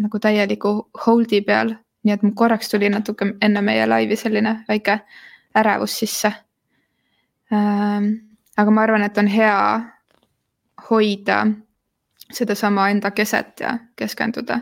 nagu 0.00 0.18
täieliku 0.18 0.76
hold'i 1.06 1.42
peal. 1.46 1.76
nii 2.04 2.12
et 2.12 2.22
mul 2.22 2.34
korraks 2.36 2.68
tuli 2.68 2.88
natuke 2.92 3.30
enne 3.40 3.60
meie 3.64 3.86
laivi 3.86 4.16
selline 4.16 4.58
väike 4.68 4.98
ärevus 5.56 5.98
sisse 5.98 6.28
ähm,. 6.28 6.53
Aga 7.50 8.70
ma 8.70 8.82
arvan, 8.82 9.04
et 9.04 9.18
on 9.18 9.26
hea 9.28 9.58
hoida 10.90 11.46
sedasama 12.32 12.88
enda 12.90 13.10
keset 13.10 13.60
ja 13.60 13.78
keskenduda 13.96 14.60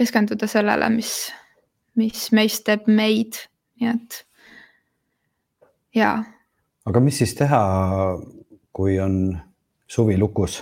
keskenduda 0.00 0.48
sellele, 0.48 0.88
mis, 0.94 1.12
mis 2.00 2.28
meist 2.36 2.64
teeb 2.68 2.88
meid, 2.90 3.38
nii 3.80 3.92
et 3.92 4.18
jaa. 5.96 6.16
aga 6.88 7.02
mis 7.04 7.20
siis 7.22 7.34
teha, 7.38 7.60
kui 8.76 8.98
on 9.02 9.22
suvi 9.90 10.18
lukus? 10.20 10.60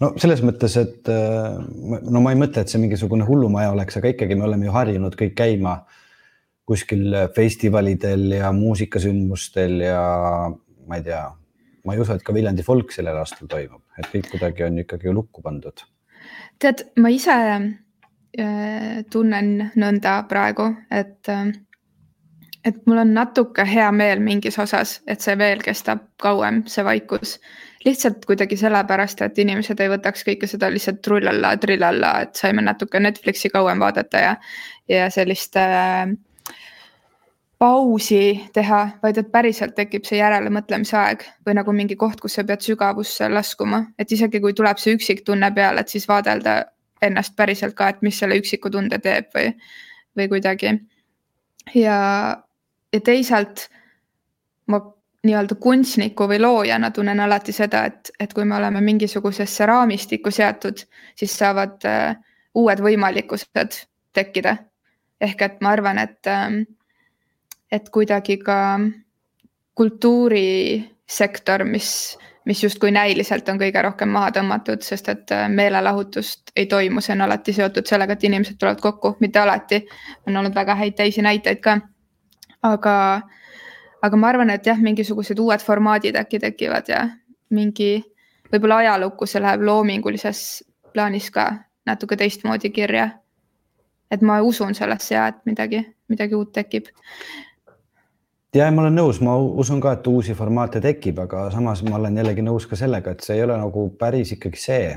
no 0.00 0.12
selles 0.20 0.42
mõttes, 0.44 0.76
et 0.80 1.08
no 1.08 2.22
ma 2.22 2.32
ei 2.34 2.40
mõtle, 2.40 2.62
et 2.62 2.72
see 2.72 2.82
mingisugune 2.82 3.26
hullumaja 3.28 3.72
oleks, 3.74 3.98
aga 3.98 4.12
ikkagi 4.14 4.38
me 4.38 4.46
oleme 4.48 4.68
ju 4.68 4.76
harjunud 4.76 5.16
kõik 5.18 5.36
käima 5.38 5.78
kuskil 6.66 7.14
festivalidel 7.34 8.38
ja 8.40 8.52
muusikasündmustel 8.52 9.80
ja 9.86 10.02
ma 10.86 10.98
ei 10.98 11.04
tea, 11.06 11.24
ma 11.86 11.94
ei 11.94 12.02
usu, 12.02 12.16
et 12.16 12.26
ka 12.26 12.34
Viljandi 12.34 12.64
folk 12.66 12.90
sellel 12.94 13.18
aastal 13.20 13.50
toimub, 13.50 13.84
et 13.98 14.08
kõik 14.10 14.32
kuidagi 14.34 14.66
on 14.66 14.82
ikkagi 14.82 15.14
lukku 15.14 15.44
pandud. 15.46 15.84
tead, 16.58 16.88
ma 16.98 17.12
ise 17.12 17.36
Äh, 18.36 19.04
tunnen 19.08 19.70
nõnda 19.80 20.18
praegu, 20.28 20.66
et, 20.92 21.28
äh, 21.28 21.46
et 22.64 22.82
mul 22.84 22.98
on 23.00 23.14
natuke 23.16 23.64
hea 23.64 23.86
meel 23.92 24.20
mingis 24.20 24.58
osas, 24.60 24.98
et 25.08 25.24
see 25.24 25.38
veel 25.40 25.62
kestab 25.64 26.02
kauem, 26.20 26.66
see 26.66 26.84
vaikus. 26.84 27.38
lihtsalt 27.86 28.24
kuidagi 28.26 28.56
sellepärast, 28.58 29.20
et 29.22 29.38
inimesed 29.38 29.80
ei 29.80 29.88
võtaks 29.88 30.24
kõike 30.26 30.48
seda 30.50 30.68
lihtsalt 30.74 31.00
trullalla, 31.06 31.52
trillalla, 31.56 32.12
et 32.26 32.34
saime 32.34 32.62
natuke 32.62 33.00
Netflixi 33.00 33.48
kauem 33.48 33.78
vaadata 33.78 34.18
ja, 34.18 34.34
ja 34.88 35.08
sellist 35.10 35.56
äh, 35.56 36.10
pausi 37.58 38.48
teha, 38.52 38.80
vaid 39.02 39.18
et 39.20 39.28
päriselt 39.32 39.74
tekib 39.76 40.04
see 40.04 40.18
järelemõtlemise 40.18 40.96
aeg 41.00 41.22
või 41.46 41.56
nagu 41.56 41.72
mingi 41.72 41.96
koht, 41.96 42.20
kus 42.20 42.36
sa 42.36 42.44
pead 42.44 42.64
sügavusse 42.64 43.28
laskuma, 43.32 43.86
et 43.98 44.12
isegi 44.12 44.40
kui 44.44 44.52
tuleb 44.56 44.80
see 44.80 44.96
üksiktunne 44.96 45.50
peale, 45.56 45.80
et 45.80 45.92
siis 45.92 46.04
vaadelda 46.08 46.58
ennast 47.02 47.36
päriselt 47.36 47.76
ka, 47.76 47.88
et 47.88 48.02
mis 48.04 48.18
selle 48.18 48.36
üksiku 48.40 48.70
tunde 48.72 48.98
teeb 49.00 49.32
või, 49.34 49.54
või 50.16 50.28
kuidagi. 50.34 50.74
ja, 51.74 51.96
ja 52.92 53.00
teisalt 53.00 53.68
ma 54.66 54.82
nii-öelda 55.26 55.56
kunstniku 55.60 56.28
või 56.28 56.40
loojana 56.42 56.90
tunnen 56.90 57.20
alati 57.20 57.52
seda, 57.56 57.86
et, 57.88 58.12
et 58.20 58.32
kui 58.36 58.44
me 58.44 58.56
oleme 58.56 58.80
mingisugusesse 58.84 59.66
raamistikku 59.66 60.30
seatud, 60.30 60.84
siis 61.16 61.38
saavad 61.38 61.88
uh, 61.88 62.16
uued 62.54 62.80
võimalikkused 62.84 63.80
tekkida. 64.12 64.56
ehk 65.20 65.42
et 65.42 65.60
ma 65.64 65.72
arvan, 65.72 65.98
et 65.98 66.28
uh,, 66.28 66.60
et 67.72 67.90
kuidagi 67.90 68.36
ka 68.38 68.78
kultuurisektor, 69.74 71.64
mis 71.64 72.18
mis 72.46 72.62
justkui 72.62 72.90
näiliselt 72.90 73.48
on 73.48 73.58
kõige 73.58 73.82
rohkem 73.82 74.08
maha 74.14 74.30
tõmmatud, 74.36 74.82
sest 74.86 75.08
et 75.10 75.32
äh, 75.34 75.48
meelelahutust 75.50 76.52
ei 76.56 76.66
toimu, 76.70 77.02
see 77.02 77.16
on 77.16 77.24
alati 77.26 77.52
seotud 77.52 77.88
sellega, 77.90 78.14
et 78.14 78.24
inimesed 78.24 78.58
tulevad 78.58 78.80
kokku, 78.80 79.16
mitte 79.20 79.42
alati. 79.42 79.82
on 80.26 80.36
olnud 80.36 80.54
väga 80.54 80.74
häid 80.78 80.94
teisi 80.94 81.22
näiteid 81.26 81.60
ka. 81.60 81.78
aga, 82.62 82.94
aga 84.02 84.16
ma 84.16 84.28
arvan, 84.28 84.50
et 84.50 84.66
jah, 84.66 84.78
mingisugused 84.78 85.38
uued 85.38 85.60
formaadid 85.60 86.16
äkki 86.16 86.38
tekivad 86.38 86.88
ja 86.88 87.08
mingi 87.50 88.04
võib-olla 88.52 88.76
ajalukku 88.84 89.26
see 89.26 89.42
läheb 89.42 89.62
loomingulises 89.66 90.64
plaanis 90.94 91.30
ka 91.30 91.52
natuke 91.86 92.16
teistmoodi 92.16 92.70
kirja. 92.70 93.10
et 94.10 94.22
ma 94.22 94.40
usun 94.42 94.74
sellesse 94.74 95.14
ja 95.14 95.26
et 95.26 95.42
midagi, 95.46 95.82
midagi 96.08 96.34
uut 96.34 96.52
tekib 96.52 96.86
ja 98.56 98.68
ma 98.72 98.84
olen 98.84 98.96
nõus, 98.96 99.20
ma 99.24 99.34
usun 99.36 99.80
ka, 99.82 99.96
et 99.96 100.06
uusi 100.10 100.34
formaate 100.36 100.80
tekib, 100.84 101.18
aga 101.26 101.46
samas 101.54 101.82
ma 101.86 101.98
olen 101.98 102.16
jällegi 102.20 102.44
nõus 102.44 102.66
ka 102.68 102.78
sellega, 102.78 103.12
et 103.12 103.24
see 103.24 103.36
ei 103.38 103.44
ole 103.44 103.56
nagu 103.60 103.88
päris 103.98 104.32
ikkagi 104.36 104.60
see. 104.60 104.94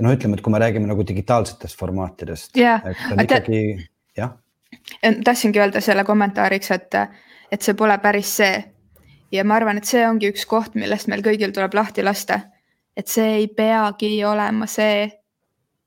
no 0.00 0.12
ütleme, 0.14 0.36
et 0.38 0.42
kui 0.44 0.52
me 0.54 0.60
räägime 0.62 0.86
nagu 0.86 1.06
digitaalsetest 1.06 1.78
formaatidest 1.78 2.56
yeah., 2.56 2.84
ikkagi 3.22 3.88
jah. 4.16 4.36
tahtsingi 5.24 5.58
öelda 5.58 5.80
selle 5.82 6.04
kommentaariks, 6.04 6.70
et, 6.70 6.94
et 7.52 7.62
see 7.62 7.74
pole 7.74 7.98
päris 7.98 8.36
see. 8.40 8.62
ja 9.32 9.44
ma 9.44 9.58
arvan, 9.58 9.78
et 9.78 9.88
see 9.88 10.06
ongi 10.06 10.30
üks 10.32 10.46
koht, 10.46 10.74
millest 10.74 11.08
meil 11.08 11.24
kõigil 11.26 11.54
tuleb 11.54 11.74
lahti 11.74 12.04
lasta. 12.04 12.40
et 12.96 13.08
see 13.08 13.36
ei 13.42 13.48
peagi 13.48 14.12
olema 14.24 14.66
see, 14.66 15.08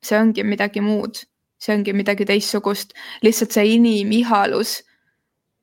see 0.04 0.20
ongi 0.20 0.44
midagi 0.44 0.82
muud, 0.82 1.24
see 1.60 1.76
ongi 1.76 1.94
midagi 1.94 2.26
teistsugust, 2.26 2.96
lihtsalt 3.22 3.52
see 3.52 3.76
inimihalus 3.76 4.82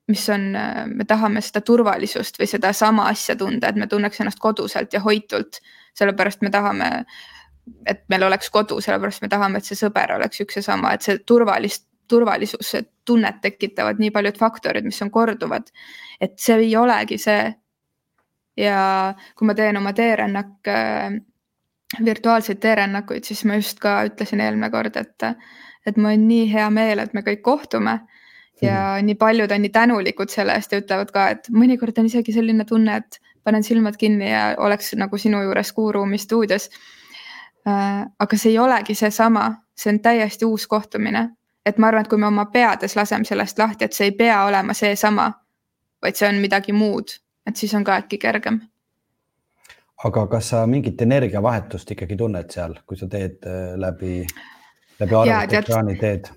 mis 0.09 0.29
on, 0.33 0.53
me 0.95 1.05
tahame 1.09 1.41
seda 1.45 1.61
turvalisust 1.65 2.39
või 2.41 2.49
sedasama 2.49 3.09
asja 3.11 3.37
tunda, 3.37 3.69
et 3.69 3.77
me 3.77 3.87
tunneks 3.87 4.23
ennast 4.23 4.41
koduselt 4.41 4.93
ja 4.93 5.01
hoitult. 5.05 5.61
sellepärast 5.99 6.43
me 6.43 6.51
tahame, 6.51 7.05
et 7.87 8.05
meil 8.09 8.23
oleks 8.23 8.51
kodu, 8.51 8.81
sellepärast 8.81 9.23
me 9.23 9.29
tahame, 9.29 9.59
et 9.59 9.69
see 9.69 9.77
sõber 9.77 10.15
oleks 10.15 10.41
üks 10.41 10.61
ja 10.61 10.63
sama, 10.63 10.93
et 10.95 11.03
see 11.03 11.19
turvalist, 11.27 11.87
turvalisuse 12.09 12.83
tunnet 13.05 13.41
tekitavad 13.43 13.99
nii 14.01 14.11
paljud 14.11 14.39
faktorid, 14.39 14.85
mis 14.85 15.03
on 15.03 15.11
korduvad. 15.11 15.69
et 16.21 16.39
see 16.39 16.57
ei 16.57 16.77
olegi 16.77 17.19
see. 17.19 17.55
ja 18.57 19.15
kui 19.37 19.47
ma 19.47 19.55
teen 19.55 19.77
oma 19.77 19.93
teerännak 19.93 20.69
äh, 20.69 21.13
virtuaalseid 22.05 22.59
teerännakuid, 22.59 23.25
siis 23.25 23.45
ma 23.45 23.55
just 23.55 23.79
ka 23.81 24.03
ütlesin 24.09 24.41
eelmine 24.41 24.71
kord, 24.71 24.97
et, 24.97 25.25
et 25.87 25.97
mul 25.97 26.13
on 26.13 26.29
nii 26.29 26.49
hea 26.53 26.71
meel, 26.71 26.99
et 26.99 27.15
me 27.15 27.23
kõik 27.23 27.43
kohtume 27.43 28.01
ja 28.63 28.99
mm. 28.99 29.07
nii 29.07 29.15
paljud 29.15 29.51
on 29.51 29.63
nii 29.63 29.71
tänulikud 29.71 30.31
selle 30.33 30.55
eest 30.59 30.73
ja 30.73 30.81
ütlevad 30.83 31.11
ka, 31.15 31.29
et 31.35 31.51
mõnikord 31.55 31.99
on 31.99 32.07
isegi 32.11 32.33
selline 32.35 32.65
tunne, 32.69 32.97
et 32.97 33.21
panen 33.45 33.63
silmad 33.63 33.97
kinni 33.97 34.31
ja 34.31 34.55
oleks 34.59 34.93
nagu 34.99 35.19
sinu 35.19 35.43
juures 35.43 35.73
Kuuruumi 35.73 36.19
stuudios. 36.19 36.69
Äh, 37.69 38.07
aga 38.19 38.37
see 38.37 38.53
ei 38.53 38.59
olegi 38.59 38.95
seesama, 38.95 39.51
see 39.77 39.93
on 39.93 40.01
täiesti 40.01 40.45
uus 40.45 40.67
kohtumine. 40.67 41.29
et 41.67 41.79
ma 41.79 41.91
arvan, 41.91 42.01
et 42.01 42.09
kui 42.09 42.17
me 42.19 42.27
oma 42.27 42.47
peades 42.49 42.95
laseme 42.97 43.25
sellest 43.29 43.59
lahti, 43.59 43.85
et 43.85 43.93
see 43.93 44.07
ei 44.09 44.13
pea 44.17 44.39
olema 44.45 44.73
seesama, 44.73 45.27
vaid 46.03 46.17
see 46.17 46.29
on 46.29 46.39
midagi 46.41 46.73
muud, 46.73 47.13
et 47.47 47.57
siis 47.57 47.75
on 47.75 47.85
ka 47.85 47.99
äkki 48.01 48.19
kergem. 48.19 48.61
aga 50.05 50.27
kas 50.27 50.49
sa 50.49 50.63
mingit 50.67 51.03
energiavahetust 51.03 51.91
ikkagi 51.91 52.17
tunned 52.17 52.51
seal, 52.51 52.79
kui 52.87 52.97
sa 52.97 53.09
teed 53.09 53.45
äh, 53.45 53.75
läbi, 53.77 54.23
läbi 55.01 55.15
arvutiekraani 55.15 55.99
teed? 56.01 56.33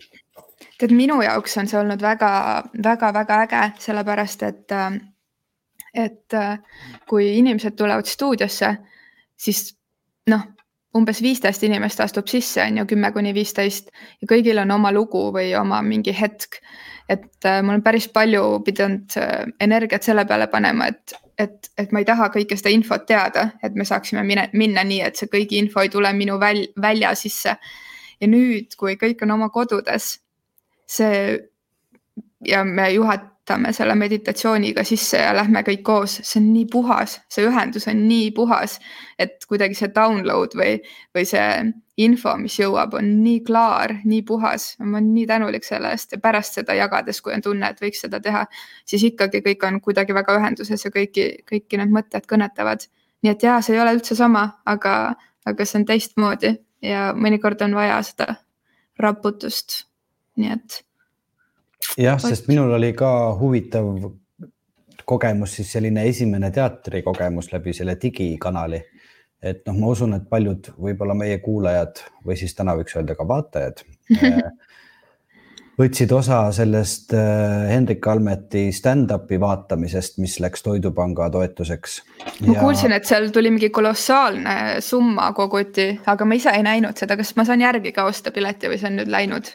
Tead, 0.81 0.95
minu 0.97 1.21
jaoks 1.21 1.57
on 1.61 1.69
see 1.69 1.79
olnud 1.79 2.01
väga-väga-väga 2.01 3.41
äge, 3.45 3.61
sellepärast 3.85 4.47
et 4.47 4.75
äh, 4.75 4.97
et 5.93 6.33
äh, 6.33 6.57
kui 7.09 7.27
inimesed 7.37 7.75
tulevad 7.75 8.07
stuudiosse, 8.07 8.75
siis 9.37 9.73
noh, 10.31 10.45
umbes 10.95 11.19
viisteist 11.23 11.63
inimest 11.67 11.99
astub 12.03 12.29
sisse, 12.31 12.63
on 12.63 12.79
ju, 12.81 12.85
kümme 12.93 13.11
kuni 13.11 13.33
viisteist 13.35 13.91
ja 13.91 14.29
kõigil 14.29 14.61
on 14.63 14.71
oma 14.71 14.91
lugu 14.95 15.27
või 15.35 15.51
oma 15.59 15.81
mingi 15.83 16.15
hetk. 16.15 16.61
et 17.09 17.45
äh, 17.45 17.59
ma 17.61 17.73
olen 17.73 17.83
päris 17.83 18.07
palju 18.07 18.61
pidanud 18.65 19.17
energiat 19.59 20.03
selle 20.03 20.25
peale 20.25 20.47
panema, 20.47 20.87
et, 20.87 21.13
et, 21.37 21.71
et 21.77 21.91
ma 21.91 21.99
ei 21.99 22.07
taha 22.07 22.29
kõike 22.31 22.55
seda 22.55 22.71
infot 22.71 23.05
teada, 23.05 23.49
et 23.63 23.75
me 23.75 23.85
saaksime 23.85 24.23
mine, 24.23 24.49
minna 24.53 24.83
nii, 24.87 25.01
et 25.01 25.19
see 25.19 25.27
kõigi 25.27 25.59
info 25.59 25.83
ei 25.83 25.91
tule 25.91 26.13
minu 26.13 26.39
väl, 26.39 26.67
välja 26.81 27.15
sisse. 27.15 27.57
ja 28.21 28.27
nüüd, 28.27 28.77
kui 28.77 28.95
kõik 28.95 29.23
on 29.25 29.31
oma 29.35 29.49
kodudes, 29.49 30.21
see 30.91 31.39
ja 32.47 32.63
me 32.67 32.89
juhat-, 32.91 33.31
võtame 33.51 33.73
selle 33.73 33.95
meditatsiooniga 33.95 34.83
sisse 34.85 35.17
ja 35.17 35.33
lähme 35.35 35.63
kõik 35.65 35.81
koos, 35.83 36.19
see 36.23 36.39
on 36.39 36.51
nii 36.53 36.65
puhas, 36.71 37.17
see 37.31 37.45
ühendus 37.47 37.87
on 37.89 38.03
nii 38.07 38.31
puhas, 38.35 38.77
et 39.19 39.45
kuidagi 39.49 39.75
see 39.75 39.89
download 39.95 40.55
või, 40.55 40.77
või 41.15 41.25
see 41.25 41.73
info, 41.97 42.35
mis 42.37 42.57
jõuab, 42.59 42.95
on 42.99 43.09
nii 43.23 43.41
klaar, 43.45 43.97
nii 44.05 44.21
puhas. 44.27 44.75
ma 44.79 44.97
olen 44.97 45.11
nii 45.13 45.27
tänulik 45.27 45.63
selle 45.63 45.91
eest 45.91 46.11
ja 46.15 46.19
pärast 46.19 46.53
seda 46.59 46.73
jagades, 46.73 47.21
kui 47.21 47.33
on 47.33 47.41
tunne, 47.41 47.69
et 47.69 47.81
võiks 47.81 48.01
seda 48.05 48.19
teha, 48.19 48.45
siis 48.85 49.03
ikkagi 49.03 49.41
kõik 49.41 49.67
on 49.67 49.81
kuidagi 49.81 50.13
väga 50.13 50.37
ühenduses 50.39 50.85
ja 50.85 50.91
kõiki, 50.91 51.43
kõiki 51.49 51.77
need 51.81 51.91
mõtted 51.91 52.27
kõnetavad. 52.29 52.87
nii 53.23 53.31
et 53.31 53.43
jaa, 53.43 53.61
see 53.61 53.75
ei 53.75 53.81
ole 53.81 53.97
üldse 53.97 54.15
sama, 54.15 54.61
aga, 54.65 55.15
aga 55.45 55.65
see 55.65 55.81
on 55.81 55.85
teistmoodi 55.85 56.55
ja 56.81 57.11
mõnikord 57.13 57.61
on 57.61 57.75
vaja 57.75 58.01
seda 58.03 58.35
raputust. 58.99 59.90
Nii 60.39 60.53
et 60.53 60.81
jah, 61.97 62.19
sest 62.21 62.47
minul 62.51 62.71
oli 62.77 62.93
ka 62.97 63.11
huvitav 63.39 63.87
kogemus, 65.05 65.55
siis 65.57 65.71
selline 65.77 66.05
esimene 66.07 66.51
teatrikogemus 66.51 67.51
läbi 67.53 67.73
selle 67.73 67.97
digikanali. 68.01 68.81
et 69.41 69.63
noh, 69.65 69.73
ma 69.73 69.87
usun, 69.89 70.13
et 70.13 70.27
paljud 70.29 70.67
võib-olla 70.77 71.15
meie 71.17 71.39
kuulajad 71.41 72.03
või 72.25 72.35
siis 72.37 72.53
täna 72.53 72.75
võiks 72.77 72.93
öelda 72.93 73.15
ka 73.17 73.25
vaatajad 73.27 73.79
eh, 74.21 74.37
võtsid 75.81 76.11
osa 76.13 76.43
sellest 76.53 77.15
eh, 77.17 77.71
Hendrik 77.71 78.05
Almeti 78.07 78.67
stand-up'i 78.75 79.39
vaatamisest, 79.41 80.19
mis 80.21 80.37
läks 80.43 80.61
Toidupanga 80.63 81.29
toetuseks. 81.33 81.97
ma 82.45 82.53
ja... 82.53 82.59
kuulsin, 82.61 82.93
et 82.93 83.09
seal 83.09 83.31
tuli 83.33 83.49
mingi 83.49 83.71
kolossaalne 83.73 84.55
summa 84.85 85.31
koguti, 85.33 85.89
aga 86.05 86.27
ma 86.27 86.37
ise 86.37 86.53
ei 86.53 86.65
näinud 86.67 87.01
seda, 87.01 87.17
kas 87.17 87.33
ma 87.39 87.47
saan 87.47 87.65
järgi 87.65 87.95
ka 87.97 88.05
osta 88.11 88.33
pileti 88.35 88.69
või 88.69 88.77
see 88.81 88.91
on 88.91 89.01
nüüd 89.01 89.11
läinud? 89.11 89.53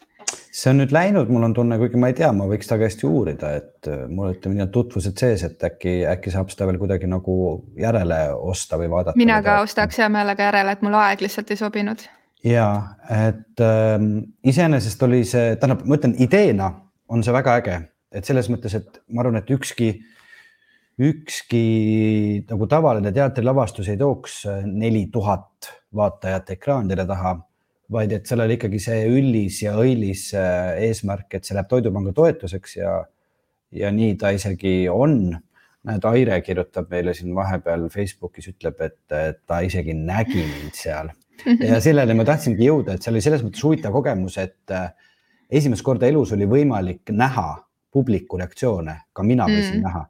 See 0.57 0.71
on 0.73 0.81
nüüd 0.81 0.93
läinud, 0.95 1.31
mul 1.33 1.47
on 1.47 1.55
tunne, 1.57 1.79
kuigi 1.81 2.01
ma 2.01 2.11
ei 2.11 2.17
tea, 2.17 2.31
ma 2.35 2.47
võiks 2.49 2.69
ta 2.71 2.79
käest 2.81 3.03
ju 3.05 3.11
uurida, 3.13 3.53
et 3.61 3.91
äh, 3.91 4.05
mul 4.09 4.33
ütleme 4.35 4.59
nii, 4.59 4.69
tutvused 4.75 5.19
sees, 5.21 5.45
et 5.47 5.63
äkki, 5.69 5.99
äkki 6.09 6.33
saab 6.35 6.51
seda 6.53 6.69
veel 6.71 6.81
kuidagi 6.81 7.11
nagu 7.11 7.37
järele 7.79 8.21
osta 8.35 8.79
või 8.81 8.91
vaadata. 8.93 9.19
mina 9.21 9.41
ka 9.45 9.61
ostaks 9.65 10.01
hea 10.01 10.09
meelega 10.13 10.49
järele, 10.49 10.77
et 10.77 10.85
mul 10.87 10.97
aeg 10.99 11.25
lihtsalt 11.25 11.53
ei 11.53 11.61
sobinud. 11.61 12.07
ja 12.47 12.69
et 13.13 13.65
ähm, 13.65 14.11
iseenesest 14.45 15.03
oli 15.07 15.23
see, 15.29 15.55
tähendab, 15.57 15.87
ma 15.87 16.01
ütlen 16.01 16.17
ideena 16.23 16.73
on 17.13 17.25
see 17.25 17.35
väga 17.37 17.57
äge, 17.61 17.81
et 18.13 18.29
selles 18.29 18.49
mõttes, 18.53 18.77
et 18.79 19.03
ma 19.13 19.23
arvan, 19.23 19.39
et 19.43 19.51
ükski, 19.53 19.93
ükski 20.97 21.67
nagu 22.49 22.69
tavaline 22.71 23.13
teatrilavastus 23.13 23.93
ei 23.93 24.01
tooks 24.01 24.47
neli 24.65 25.07
tuhat 25.13 25.75
vaatajat 25.97 26.57
ekraanide 26.57 27.05
taha 27.07 27.37
vaid 27.93 28.13
et 28.17 28.27
seal 28.27 28.43
oli 28.43 28.57
ikkagi 28.59 28.81
see 28.83 29.03
üllis 29.11 29.61
ja 29.63 29.77
õilis 29.79 30.29
äh, 30.37 30.77
eesmärk, 30.89 31.29
et 31.37 31.47
see 31.47 31.57
läheb 31.57 31.69
Toidupanga 31.71 32.15
toetuseks 32.17 32.79
ja, 32.81 32.97
ja 33.75 33.93
nii 33.95 34.17
ta 34.21 34.33
isegi 34.35 34.79
on. 34.93 35.37
näed, 35.87 36.03
Aire 36.11 36.41
kirjutab 36.43 36.91
meile 36.91 37.15
siin 37.15 37.31
vahepeal 37.35 37.85
Facebookis, 37.93 38.49
ütleb, 38.51 38.81
et 38.83 39.15
ta 39.47 39.61
isegi 39.63 39.95
nägi 39.95 40.43
mind 40.43 40.75
seal 40.75 41.13
ja 41.45 41.81
sellele 41.87 42.15
ma 42.17 42.25
tahtsingi 42.27 42.67
jõuda, 42.67 42.97
et 42.97 43.05
seal 43.05 43.17
oli 43.17 43.25
selles 43.25 43.45
mõttes 43.45 43.65
huvitav 43.65 43.95
kogemus, 43.95 44.39
et 44.43 44.75
äh, 44.75 44.89
esimest 45.51 45.85
korda 45.87 46.09
elus 46.09 46.33
oli 46.37 46.49
võimalik 46.51 47.13
näha 47.15 47.49
publiku 47.93 48.41
reaktsioone, 48.41 48.97
ka 49.13 49.25
mina 49.25 49.47
võisin 49.49 49.81
mm. 49.81 49.87
näha. 49.87 50.03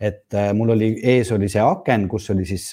et 0.00 0.34
äh, 0.34 0.50
mul 0.56 0.74
oli, 0.76 0.92
ees 1.14 1.30
oli 1.32 1.48
see 1.52 1.62
aken, 1.62 2.08
kus 2.08 2.30
oli 2.34 2.46
siis 2.48 2.70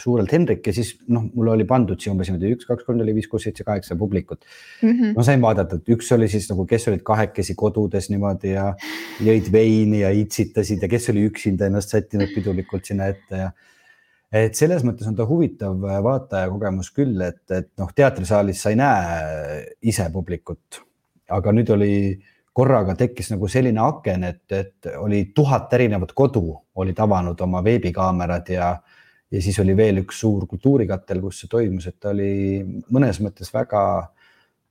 suurelt 0.00 0.32
Hendrik 0.34 0.66
ja 0.66 0.72
siis 0.74 0.94
noh, 1.06 1.26
mul 1.34 1.52
oli 1.52 1.66
pandud 1.68 2.00
siia 2.00 2.12
umbes 2.12 2.28
niimoodi 2.30 2.50
üks, 2.56 2.66
kaks, 2.66 2.82
kolm, 2.86 2.98
neli, 2.98 3.14
viis, 3.14 3.28
kuus, 3.30 3.44
seitse, 3.46 3.62
kaheksa 3.66 3.96
publikut 3.98 4.40
mm. 4.42 4.88
-hmm. 4.90 5.12
ma 5.14 5.26
sain 5.26 5.42
vaadata, 5.42 5.78
et 5.78 5.92
üks 5.94 6.10
oli 6.16 6.28
siis 6.30 6.48
nagu, 6.50 6.66
kes 6.66 6.88
olid 6.90 7.04
kahekesi 7.06 7.54
kodudes 7.58 8.10
niimoodi 8.10 8.56
ja 8.56 8.72
jõid 9.22 9.52
veini 9.54 10.02
ja 10.02 10.10
itsitasid 10.10 10.82
ja 10.82 10.90
kes 10.90 11.08
oli 11.14 11.28
üksinda 11.30 11.70
ennast 11.70 11.94
sättinud 11.94 12.34
pidulikult 12.34 12.90
sinna 12.90 13.06
ette 13.12 13.44
ja 13.44 13.52
et 14.34 14.58
selles 14.58 14.82
mõttes 14.82 15.06
on 15.06 15.14
ta 15.14 15.26
huvitav 15.28 15.78
vaatajakogemus 15.78 16.90
küll, 16.94 17.20
et, 17.22 17.44
et 17.54 17.70
noh, 17.78 17.92
teatrisaalis 17.94 18.62
sa 18.62 18.72
ei 18.74 18.80
näe 18.80 19.60
ise 19.86 20.08
publikut, 20.12 20.80
aga 21.30 21.54
nüüd 21.54 21.70
oli 21.70 21.94
korraga 22.54 22.94
tekkis 22.98 23.30
nagu 23.30 23.46
selline 23.50 23.82
aken, 23.82 24.26
et, 24.26 24.42
et 24.50 24.90
oli 24.98 25.28
tuhat 25.34 25.72
erinevat 25.74 26.12
kodu 26.14 26.48
olid 26.82 26.98
avanud 26.98 27.40
oma 27.46 27.62
veebikaamerad 27.62 28.50
ja 28.50 28.74
ja 29.34 29.42
siis 29.42 29.58
oli 29.62 29.74
veel 29.76 30.02
üks 30.04 30.20
suur 30.22 30.46
kultuurikatel, 30.50 31.20
kus 31.24 31.42
see 31.42 31.50
toimus, 31.50 31.88
et 31.90 31.98
ta 32.00 32.12
oli 32.12 32.62
mõnes 32.94 33.20
mõttes 33.24 33.50
väga, 33.54 33.82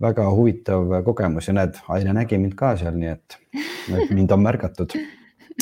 väga 0.04 0.28
huvitav 0.32 1.00
kogemus 1.06 1.50
ja 1.50 1.58
näed, 1.58 1.80
Aire 1.94 2.16
nägi 2.16 2.40
mind 2.40 2.56
ka 2.60 2.74
seal, 2.80 2.96
nii 3.00 3.12
et, 3.12 3.40
et 3.92 4.14
mind 4.16 4.32
on 4.36 4.44
märgatud. 4.44 4.96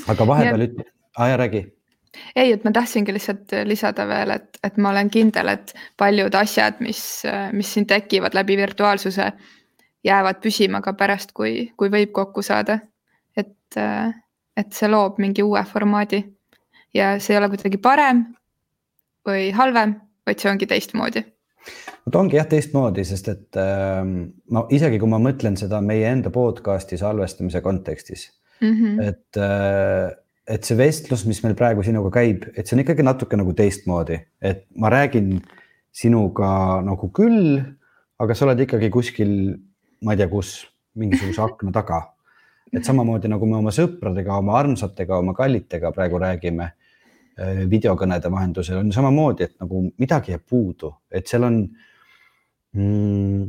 aga 0.08 0.28
vahepeal 0.28 0.68
üt-, 0.68 0.84
aa 1.18 1.32
ja 1.34 1.40
räägi 1.42 1.66
ei, 2.36 2.52
et 2.52 2.66
ma 2.68 2.74
tahtsingi 2.76 3.14
lihtsalt 3.16 3.54
lisada 3.66 4.06
veel, 4.08 4.36
et, 4.36 4.60
et 4.64 4.78
ma 4.78 4.92
olen 4.92 5.10
kindel, 5.10 5.48
et 5.48 5.74
paljud 5.98 6.36
asjad, 6.36 6.82
mis, 6.84 7.02
mis 7.56 7.74
siin 7.74 7.88
tekivad 7.88 8.36
läbi 8.36 8.58
virtuaalsuse, 8.60 9.30
jäävad 10.04 10.42
püsima 10.44 10.82
ka 10.84 10.94
pärast, 11.00 11.32
kui, 11.38 11.72
kui 11.78 11.92
võib 11.94 12.12
kokku 12.12 12.44
saada. 12.44 12.80
et, 13.38 13.78
et 14.60 14.74
see 14.76 14.90
loob 14.92 15.22
mingi 15.24 15.44
uue 15.44 15.64
formaadi 15.64 16.20
ja 16.94 17.14
see 17.20 17.34
ei 17.34 17.40
ole 17.40 17.48
kuidagi 17.54 17.80
parem, 17.80 18.26
või 19.28 19.52
halvem, 19.56 19.96
vaid 20.28 20.42
see 20.42 20.52
ongi 20.52 20.68
teistmoodi 20.70 21.24
no 22.06 22.14
ta 22.14 22.22
ongi 22.22 22.40
jah 22.40 22.48
teistmoodi, 22.50 23.06
sest 23.08 23.30
et 23.32 23.60
äh, 23.60 24.02
ma 24.06 24.66
isegi 24.74 25.00
kui 25.02 25.12
ma 25.12 25.22
mõtlen 25.22 25.58
seda 25.60 25.82
meie 25.86 26.10
enda 26.10 26.34
podcast'i 26.34 27.00
salvestamise 27.02 27.62
kontekstis 27.62 28.30
mm, 28.62 28.74
-hmm. 28.74 29.08
et 29.10 29.42
äh, 29.42 30.18
et 30.52 30.66
see 30.68 30.78
vestlus, 30.78 31.24
mis 31.30 31.40
meil 31.46 31.56
praegu 31.56 31.84
sinuga 31.86 32.10
käib, 32.18 32.48
et 32.58 32.68
see 32.68 32.76
on 32.76 32.84
ikkagi 32.84 33.06
natuke 33.06 33.38
nagu 33.40 33.54
teistmoodi, 33.56 34.18
et 34.42 34.66
ma 34.76 34.90
räägin 34.92 35.36
sinuga 35.94 36.82
nagu 36.84 37.12
küll, 37.16 37.62
aga 38.20 38.36
sa 38.36 38.48
oled 38.48 38.64
ikkagi 38.66 38.90
kuskil, 38.94 39.32
ma 40.02 40.16
ei 40.16 40.20
tea, 40.20 40.28
kus 40.32 40.66
mingisuguse 41.00 41.44
akna 41.46 41.72
taga. 41.76 42.02
et 42.72 42.88
samamoodi 42.88 43.28
nagu 43.28 43.46
me 43.46 43.58
oma 43.58 43.72
sõpradega, 43.76 44.38
oma 44.40 44.54
armsatega, 44.56 45.18
oma 45.20 45.34
kallitega 45.36 45.92
praegu 45.92 46.20
räägime 46.22 46.70
videokõnede 47.72 48.32
vahendusel 48.32 48.82
on 48.82 48.92
samamoodi, 48.94 49.48
et 49.48 49.56
nagu 49.64 49.86
midagi 50.02 50.36
jääb 50.36 50.44
puudu, 50.50 50.92
et 51.12 51.28
seal 51.30 51.48
on 51.48 51.58
mm, 52.78 53.46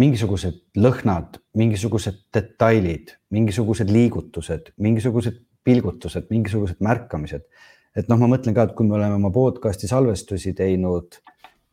mingisugused 0.00 0.60
lõhnad, 0.80 1.38
mingisugused 1.58 2.24
detailid, 2.34 3.14
mingisugused 3.34 3.90
liigutused, 3.92 4.72
mingisugused 4.82 5.40
pilgutused, 5.64 6.28
mingisugused 6.30 6.82
märkamised. 6.84 7.46
et 7.94 8.08
noh, 8.10 8.18
ma 8.18 8.26
mõtlen 8.32 8.56
ka, 8.56 8.66
et 8.66 8.74
kui 8.74 8.86
me 8.88 8.96
oleme 8.96 9.20
oma 9.20 9.30
podcast'i 9.32 9.86
salvestusi 9.86 10.52
teinud 10.58 11.20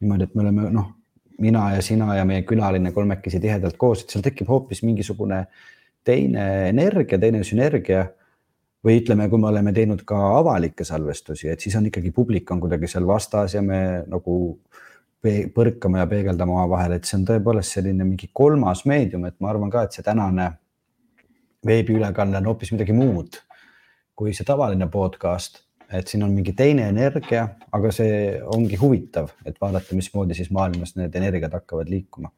niimoodi, 0.01 0.27
et 0.27 0.35
me 0.35 0.43
oleme 0.43 0.69
noh, 0.73 0.91
mina 1.41 1.71
ja 1.75 1.81
sina 1.81 2.15
ja 2.15 2.25
meie 2.25 2.43
külaline 2.45 2.91
kolmekesi 2.93 3.39
tihedalt 3.41 3.77
koos, 3.81 4.03
et 4.03 4.13
seal 4.13 4.23
tekib 4.25 4.49
hoopis 4.51 4.83
mingisugune 4.85 5.45
teine 6.05 6.45
energia, 6.69 7.17
teine 7.21 7.41
sünergia 7.45 8.05
või 8.85 8.97
ütleme, 9.01 9.27
kui 9.29 9.41
me 9.41 9.49
oleme 9.51 9.73
teinud 9.73 10.01
ka 10.07 10.19
avalikke 10.39 10.85
salvestusi, 10.87 11.49
et 11.51 11.61
siis 11.61 11.75
on 11.77 11.85
ikkagi 11.89 12.11
publik 12.15 12.49
on 12.51 12.61
kuidagi 12.63 12.89
seal 12.89 13.05
vastas 13.07 13.53
ja 13.53 13.61
me 13.61 14.01
nagu 14.09 14.37
põrkame 15.21 16.01
ja 16.01 16.07
peegeldame 16.09 16.55
omavahel, 16.55 16.97
et 16.97 17.05
see 17.05 17.19
on 17.19 17.27
tõepoolest 17.29 17.77
selline 17.77 18.07
mingi 18.07 18.31
kolmas 18.33 18.87
meedium, 18.89 19.27
et 19.29 19.37
ma 19.39 19.51
arvan 19.51 19.69
ka, 19.69 19.85
et 19.85 19.93
see 19.97 20.05
tänane 20.05 20.49
veebiülekanne 21.67 22.41
on 22.41 22.49
hoopis 22.49 22.73
midagi 22.73 22.95
muud 22.97 23.37
kui 24.17 24.33
see 24.37 24.45
tavaline 24.45 24.85
podcast, 24.91 25.63
et 25.91 26.07
siin 26.07 26.21
on 26.25 26.33
mingi 26.35 26.53
teine 26.57 26.87
energia, 26.91 27.47
aga 27.73 27.89
see 27.95 28.35
ongi 28.53 28.77
huvitav, 28.77 29.31
et 29.45 29.57
vaadata, 29.61 29.97
mismoodi 29.97 30.37
siis 30.37 30.51
maailmas 30.53 30.93
need 30.99 31.15
energiad 31.17 31.53
hakkavad 31.57 31.89
liikuma 31.89 32.29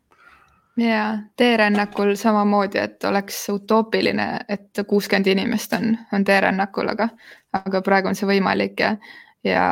ja 0.77 1.17
teerännakul 1.37 2.15
samamoodi, 2.15 2.77
et 2.77 3.03
oleks 3.03 3.49
utoopiline, 3.49 4.39
et 4.49 4.81
kuuskümmend 4.87 5.27
inimest 5.27 5.73
on, 5.73 5.97
on 6.13 6.23
teerännakul, 6.23 6.87
aga, 6.87 7.09
aga 7.53 7.81
praegu 7.81 8.09
on 8.09 8.17
see 8.17 8.29
võimalik 8.29 8.79
ja, 8.81 8.95
ja, 9.43 9.65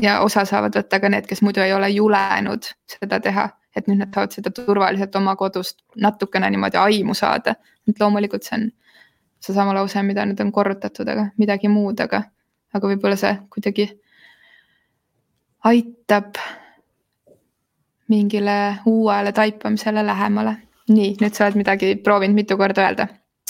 ja 0.00 0.20
osa 0.20 0.44
saavad 0.48 0.74
võtta 0.74 1.00
ka 1.00 1.08
need, 1.08 1.28
kes 1.30 1.42
muidu 1.42 1.62
ei 1.62 1.72
ole 1.72 1.90
julenud 1.94 2.66
seda 2.90 3.20
teha, 3.20 3.48
et 3.76 3.86
nüüd 3.90 4.02
nad 4.02 4.14
saavad 4.14 4.34
seda 4.34 4.50
turvaliselt 4.54 5.16
oma 5.16 5.36
kodust 5.38 5.82
natukene 5.96 6.50
niimoodi 6.50 6.80
aimu 6.82 7.14
saada. 7.14 7.54
et 7.88 8.00
loomulikult 8.00 8.42
see 8.42 8.56
on 8.58 8.70
seesama 9.40 9.74
lause, 9.76 10.02
mida 10.02 10.24
nüüd 10.26 10.40
on 10.40 10.52
korrutatud, 10.52 11.08
aga 11.08 11.28
midagi 11.38 11.68
muud, 11.68 12.00
aga, 12.00 12.22
aga 12.74 12.90
võib-olla 12.90 13.16
see 13.20 13.34
kuidagi 13.52 13.90
aitab 15.64 16.40
mingile 18.08 18.76
uuele 18.86 19.32
taipamisele 19.32 20.06
lähemale. 20.06 20.56
nii, 20.88 21.14
nüüd 21.20 21.32
sa 21.32 21.46
oled 21.46 21.56
midagi 21.56 21.94
proovinud 21.96 22.36
mitu 22.36 22.56
korda 22.60 22.84
öelda? 22.84 23.06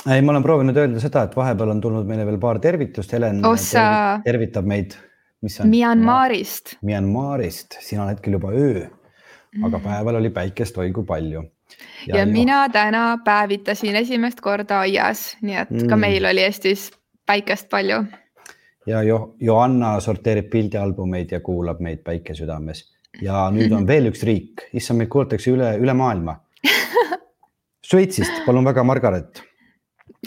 ei, 0.06 0.22
ma 0.22 0.32
olen 0.32 0.42
proovinud 0.42 0.76
öelda 0.78 1.00
seda, 1.02 1.24
et 1.26 1.36
vahepeal 1.36 1.72
on 1.74 1.80
tulnud 1.80 2.06
meile 2.06 2.26
veel 2.26 2.38
paar 2.38 2.60
tervitust, 2.62 3.12
Helen 3.12 3.44
Ossa... 3.46 4.20
tervitab 4.24 4.68
meid. 4.68 4.98
Myanmarist. 5.44 6.78
Myanmarist, 6.80 7.76
siin 7.84 8.00
on 8.00 8.08
hetkel 8.08 8.38
juba 8.38 8.48
öö, 8.56 8.86
aga 9.60 9.76
mm. 9.78 9.82
päeval 9.84 10.16
oli 10.20 10.30
päikest 10.32 10.78
oi 10.78 10.92
kui 10.92 11.04
palju. 11.04 11.42
ja, 12.06 12.16
ja 12.16 12.26
mina 12.26 12.68
täna 12.72 13.18
päevitasin 13.24 13.96
esimest 13.96 14.40
korda 14.40 14.80
aias, 14.86 15.34
nii 15.42 15.58
et 15.66 15.70
mm. 15.70 15.88
ka 15.90 15.96
meil 16.00 16.24
oli 16.30 16.46
Eestis 16.46 16.90
päikest 17.26 17.68
palju. 17.70 18.04
ja 18.86 19.02
jo 19.02 19.34
Joanna 19.40 19.98
sorteerib 20.00 20.48
pildialbumeid 20.50 21.32
ja 21.32 21.40
kuulab 21.40 21.80
meid 21.80 22.00
Päike 22.04 22.34
südames 22.34 22.93
ja 23.22 23.48
nüüd 23.54 23.72
on 23.76 23.86
veel 23.88 24.10
üks 24.10 24.24
riik, 24.26 24.68
issand, 24.72 25.02
meid 25.02 25.12
kuulatakse 25.12 25.52
üle, 25.54 25.74
üle 25.82 25.94
maailma. 25.96 26.38
Šveitsist, 27.88 28.44
palun 28.46 28.66
väga, 28.66 28.84
Margaret 28.86 29.44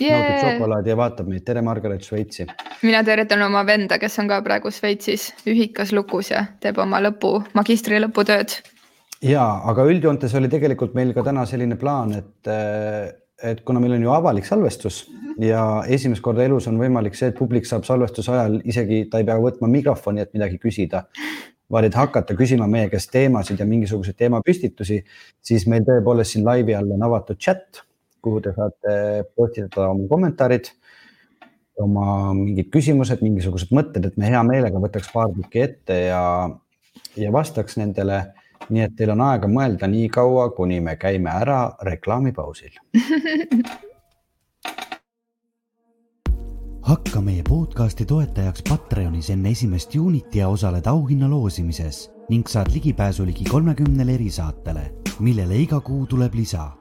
yeah.. 0.02 0.20
naudib 0.20 0.40
šokolaadi 0.44 0.92
ja 0.92 0.98
vaatab 1.00 1.30
meid, 1.32 1.44
tere, 1.48 1.62
Margaret 1.66 2.06
Šveitsi. 2.06 2.48
mina 2.86 3.04
tervitan 3.06 3.42
oma 3.46 3.64
venda, 3.68 4.00
kes 4.02 4.20
on 4.22 4.30
ka 4.32 4.40
praegu 4.46 4.72
Šveitsis 4.74 5.30
ühikas 5.50 5.94
lukus 5.96 6.32
ja 6.34 6.46
teeb 6.64 6.80
oma 6.84 7.02
lõpu, 7.04 7.38
magistri 7.58 8.02
lõputööd. 8.04 8.58
ja, 9.26 9.46
aga 9.72 9.88
üldjoontes 9.90 10.36
oli 10.40 10.52
tegelikult 10.54 10.98
meil 10.98 11.14
ka 11.18 11.26
täna 11.28 11.46
selline 11.50 11.80
plaan, 11.80 12.16
et, 12.18 12.52
et 13.44 13.64
kuna 13.66 13.84
meil 13.84 13.98
on 13.98 14.08
ju 14.08 14.16
avalik 14.16 14.50
salvestus 14.50 15.06
ja 15.42 15.84
esimest 15.88 16.24
korda 16.26 16.46
elus 16.46 16.70
on 16.70 16.80
võimalik 16.82 17.18
see, 17.18 17.32
et 17.32 17.38
publik 17.38 17.70
saab 17.70 17.86
salvestuse 17.86 18.34
ajal 18.34 18.62
isegi, 18.66 19.06
ta 19.12 19.22
ei 19.22 19.28
pea 19.28 19.38
võtma 19.42 19.70
mikrofoni, 19.70 20.26
et 20.26 20.34
midagi 20.38 20.62
küsida 20.62 21.06
vaid 21.72 21.96
hakata 21.96 22.36
küsima 22.38 22.68
meie 22.72 22.90
käest 22.92 23.12
teemasid 23.12 23.60
ja 23.60 23.68
mingisuguseid 23.68 24.18
teemapüstitusi, 24.22 25.02
siis 25.44 25.68
meil 25.68 25.86
tõepoolest 25.88 26.36
siin 26.36 26.46
laivi 26.48 26.76
all 26.78 26.94
on 26.96 27.04
avatud 27.10 27.40
chat, 27.44 27.82
kuhu 28.24 28.42
te 28.44 28.54
saate 28.56 29.26
postitada 29.36 29.90
oma 29.92 30.08
kommentaarid, 30.10 30.72
oma 31.84 32.34
mingid 32.38 32.72
küsimused, 32.74 33.22
mingisugused 33.22 33.74
mõtted, 33.76 34.08
et 34.08 34.18
me 34.18 34.32
hea 34.32 34.42
meelega 34.48 34.82
võtaks 34.82 35.12
paar 35.14 35.34
tükki 35.36 35.64
ette 35.66 36.00
ja, 36.08 36.24
ja 37.20 37.34
vastaks 37.36 37.80
nendele. 37.82 38.26
nii 38.68 38.82
et 38.84 38.96
teil 39.00 39.14
on 39.14 39.22
aega 39.24 39.48
mõelda 39.48 39.88
nii 39.88 40.10
kaua, 40.12 40.50
kuni 40.52 40.82
me 40.84 40.98
käime 41.00 41.32
ära 41.32 41.60
reklaamipausil 41.88 42.74
hakka 46.88 47.20
meie 47.22 47.44
podcasti 47.44 48.06
toetajaks 48.08 48.64
Patreonis 48.70 49.28
enne 49.34 49.52
esimest 49.52 49.96
juunit 49.96 50.36
ja 50.36 50.48
osaled 50.48 50.86
auhinna 50.88 51.28
loosimises 51.30 52.06
ning 52.30 52.48
saad 52.48 52.72
ligipääsu 52.72 53.26
ligi 53.28 53.44
kolmekümnele 53.50 54.14
erisaatele, 54.16 54.86
millele 55.20 55.60
iga 55.60 55.82
kuu 55.82 56.06
tuleb 56.08 56.34
lisa. 56.34 56.72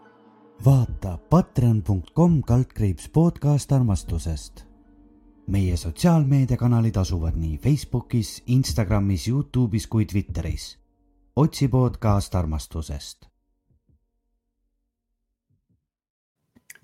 vaata 0.65 1.19
patreon.com 1.19 2.43
kaldkriips 2.43 3.09
podcast 3.09 3.73
armastusest. 3.73 4.65
meie 5.47 5.77
sotsiaalmeediakanalid 5.77 6.97
asuvad 6.97 7.35
nii 7.35 7.59
Facebookis, 7.59 8.43
Instagramis, 8.47 9.29
Youtube'is 9.29 9.87
kui 9.89 10.07
Twitteris. 10.07 10.79
otsi 11.37 11.69
podcast 11.69 12.35
armastusest 12.35 13.36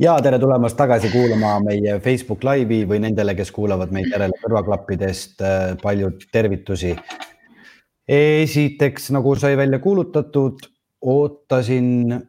ja 0.03 0.17
tere 0.23 0.39
tulemast 0.43 0.77
tagasi 0.77 1.11
kuulama 1.13 1.57
meie 1.63 1.99
Facebook 2.03 2.43
Live'i 2.47 2.87
või 2.89 2.99
nendele, 3.05 3.37
kes 3.39 3.53
kuulavad 3.55 3.93
meid 3.95 4.11
järele 4.11 4.35
kõrvaklappidest, 4.43 5.41
äh, 5.41 5.77
palju 5.83 6.17
tervitusi. 6.33 6.97
esiteks, 8.09 9.11
nagu 9.15 9.35
sai 9.39 9.57
välja 9.57 9.79
kuulutatud, 9.79 10.59
ootasin, 11.07 11.87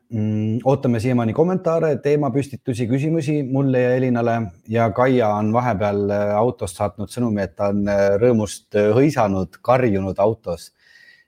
mm, 0.09 0.59
ootame 0.65 0.99
siiamaani 0.99 1.33
kommentaare, 1.33 1.95
teemapüstitusi, 1.97 2.87
küsimusi 2.87 3.43
mulle 3.43 3.81
ja 3.81 3.95
Elinale 3.95 4.41
ja 4.69 4.91
Kaia 4.91 5.33
on 5.35 5.51
vahepeal 5.53 6.09
äh, 6.09 6.35
autost 6.35 6.77
saatnud 6.77 7.09
sõnumi, 7.09 7.41
et 7.41 7.55
ta 7.55 7.71
on 7.73 7.87
äh, 7.87 8.15
rõõmust 8.21 8.77
hõisanud, 8.93 9.57
karjunud 9.61 10.19
autos. 10.19 10.71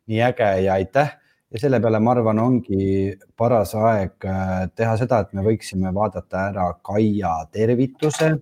nii 0.08 0.22
äge 0.22 0.62
ja 0.62 0.74
aitäh 0.74 1.18
ja 1.56 1.60
selle 1.62 1.80
peale, 1.80 2.02
ma 2.04 2.12
arvan, 2.12 2.40
ongi 2.44 3.14
paras 3.40 3.72
aeg 3.80 4.26
äh, 4.28 4.66
teha 4.76 4.98
seda, 5.00 5.22
et 5.24 5.32
me 5.38 5.44
võiksime 5.46 5.94
vaadata 5.96 6.50
ära 6.50 6.66
Kaia 6.84 7.32
tervituse, 7.52 8.34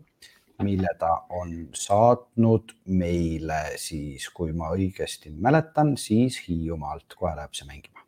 mille 0.66 0.90
ta 0.98 1.12
on 1.38 1.52
saatnud 1.78 2.74
meile 2.98 3.60
siis, 3.78 4.26
kui 4.34 4.50
ma 4.58 4.72
õigesti 4.74 5.30
mäletan, 5.30 5.94
siis 6.00 6.40
Hiiumaalt, 6.48 7.14
kohe 7.20 7.36
läheb 7.38 7.54
see 7.54 7.70
mängima 7.70 8.02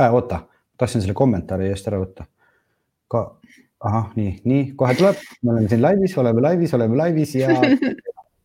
äh,. 0.00 0.10
oota, 0.10 0.42
tahtsin 0.80 1.04
selle 1.04 1.14
kommentaari 1.14 1.70
eest 1.70 1.86
ära 1.92 2.02
võtta. 2.02 2.26
ka, 3.06 3.24
ahah, 3.86 4.10
nii, 4.18 4.40
nii 4.50 4.66
kohe 4.74 4.98
tuleb, 4.98 5.22
me 5.42 5.54
oleme 5.54 5.70
siin 5.70 5.86
laivis, 5.86 6.18
oleme 6.18 6.46
laivis, 6.48 6.74
oleme 6.74 7.02
laivis 7.04 7.38
ja. 7.38 7.54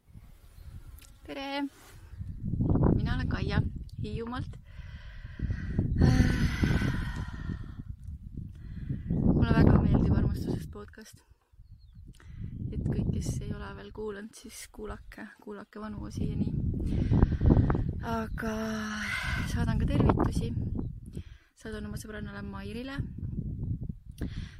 tere, 1.26 1.66
mina 2.94 3.18
olen 3.18 3.30
Kaia 3.34 3.66
Hiiumaalt 4.04 4.69
mulle 9.50 9.54
väga 9.56 9.76
meeldib 9.82 10.16
armastusest 10.18 10.72
podcast. 10.72 11.22
et 12.72 12.84
kõik, 12.86 13.08
kes 13.14 13.30
ei 13.42 13.54
ole 13.56 13.70
veel 13.78 13.92
kuulanud, 13.96 14.34
siis 14.36 14.68
kuulake, 14.72 15.26
kuulake 15.42 15.82
vanu 15.82 16.10
siiani. 16.12 16.50
aga 18.04 18.54
saadan 19.54 19.80
ka 19.80 19.88
tervitusi. 19.90 20.52
saadan 21.56 21.88
oma 21.90 21.98
sõbrannale 21.98 22.44
Mairile. 22.46 23.00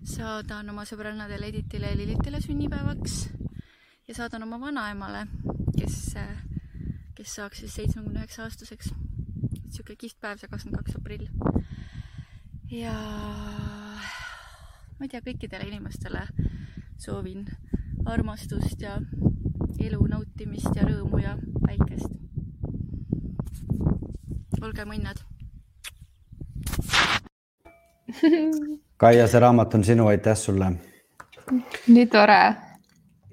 saadan 0.04 0.70
oma 0.70 0.86
sõbrannadele 0.86 1.52
Editile 1.54 1.92
ja 1.94 1.98
Lilitile 1.98 2.42
sünnipäevaks 2.42 3.20
ja 4.08 4.16
saadan 4.16 4.44
oma 4.44 4.60
vanaemale, 4.60 5.28
kes, 5.78 6.16
kes 7.16 7.36
saaks 7.36 7.66
siis 7.66 7.76
seitsmekümne 7.76 8.24
üheksa 8.24 8.48
aastaseks 8.48 8.94
sihuke 9.70 9.96
kihvt 9.96 10.20
päev, 10.22 10.40
see 10.42 10.50
kakskümmend 10.50 10.82
kaks 10.82 10.98
aprill. 11.00 11.28
ja 12.72 12.94
ma 15.00 15.06
ei 15.06 15.10
tea, 15.12 15.22
kõikidele 15.26 15.68
inimestele 15.70 16.26
soovin 17.00 17.48
armastust 18.06 18.82
ja 18.82 19.00
elu 19.80 20.00
nautimist 20.12 20.76
ja 20.76 20.88
rõõmu 20.88 21.22
ja 21.24 21.38
päikest. 21.66 22.10
olge 24.62 24.86
mõnnad. 24.86 25.22
Kaia, 29.00 29.28
see 29.28 29.40
raamat 29.40 29.76
on 29.78 29.84
sinu, 29.88 30.08
aitäh 30.12 30.38
sulle. 30.38 30.74
nii 31.88 32.08
tore 32.08 32.42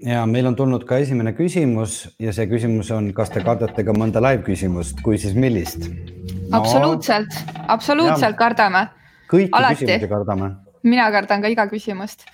ja 0.04 0.26
meil 0.26 0.46
on 0.46 0.56
tulnud 0.56 0.84
ka 0.84 0.98
esimene 1.02 1.32
küsimus 1.36 2.02
ja 2.20 2.32
see 2.36 2.46
küsimus 2.50 2.90
on, 2.94 3.12
kas 3.16 3.32
te 3.32 3.42
kardate 3.44 3.84
ka 3.84 3.94
mõnda 3.96 4.22
live 4.24 4.44
küsimust, 4.46 5.00
kui 5.04 5.18
siis 5.18 5.34
millist 5.34 5.88
no,? 6.50 6.60
absoluutselt, 6.60 7.34
absoluutselt 7.68 8.34
ja, 8.34 8.38
kardame. 8.38 8.86
kõiki 9.30 9.52
Alati. 9.52 9.84
küsimusi 9.84 10.08
kardame. 10.10 10.50
mina 10.82 11.10
kardan 11.10 11.42
ka 11.42 11.50
iga 11.50 11.66
küsimust, 11.70 12.26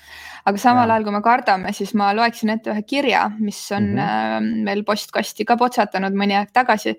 aga 0.45 0.59
samal 0.59 0.91
ajal, 0.91 1.07
kui 1.07 1.17
me 1.17 1.23
kardame, 1.25 1.73
siis 1.73 1.95
ma 1.99 2.13
loeksin 2.17 2.55
ette 2.57 2.73
ühe 2.73 2.83
kirja, 2.87 3.31
mis 3.39 3.61
on 3.73 3.93
mm 3.93 3.99
-hmm. 3.99 4.65
meil 4.65 4.85
postkasti 4.85 5.45
ka 5.45 5.57
potsatanud 5.57 6.15
mõni 6.15 6.39
aeg 6.39 6.53
tagasi. 6.53 6.99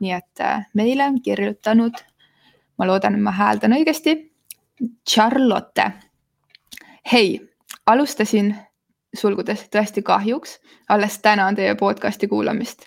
nii 0.00 0.12
et 0.12 0.40
äh, 0.40 0.66
meile 0.74 1.04
on 1.06 1.22
kirjutanud, 1.22 1.94
ma 2.78 2.86
loodan, 2.86 3.14
et 3.14 3.20
ma 3.20 3.30
hääldan 3.30 3.72
õigesti. 3.72 4.32
Charlotte. 5.08 5.92
hei, 7.12 7.40
alustasin 7.86 8.56
sulgudes 9.14 9.66
tõesti 9.70 10.02
kahjuks, 10.02 10.58
alles 10.88 11.18
tänan 11.18 11.56
teie 11.56 11.74
podcast'i 11.74 12.28
kuulamist. 12.28 12.86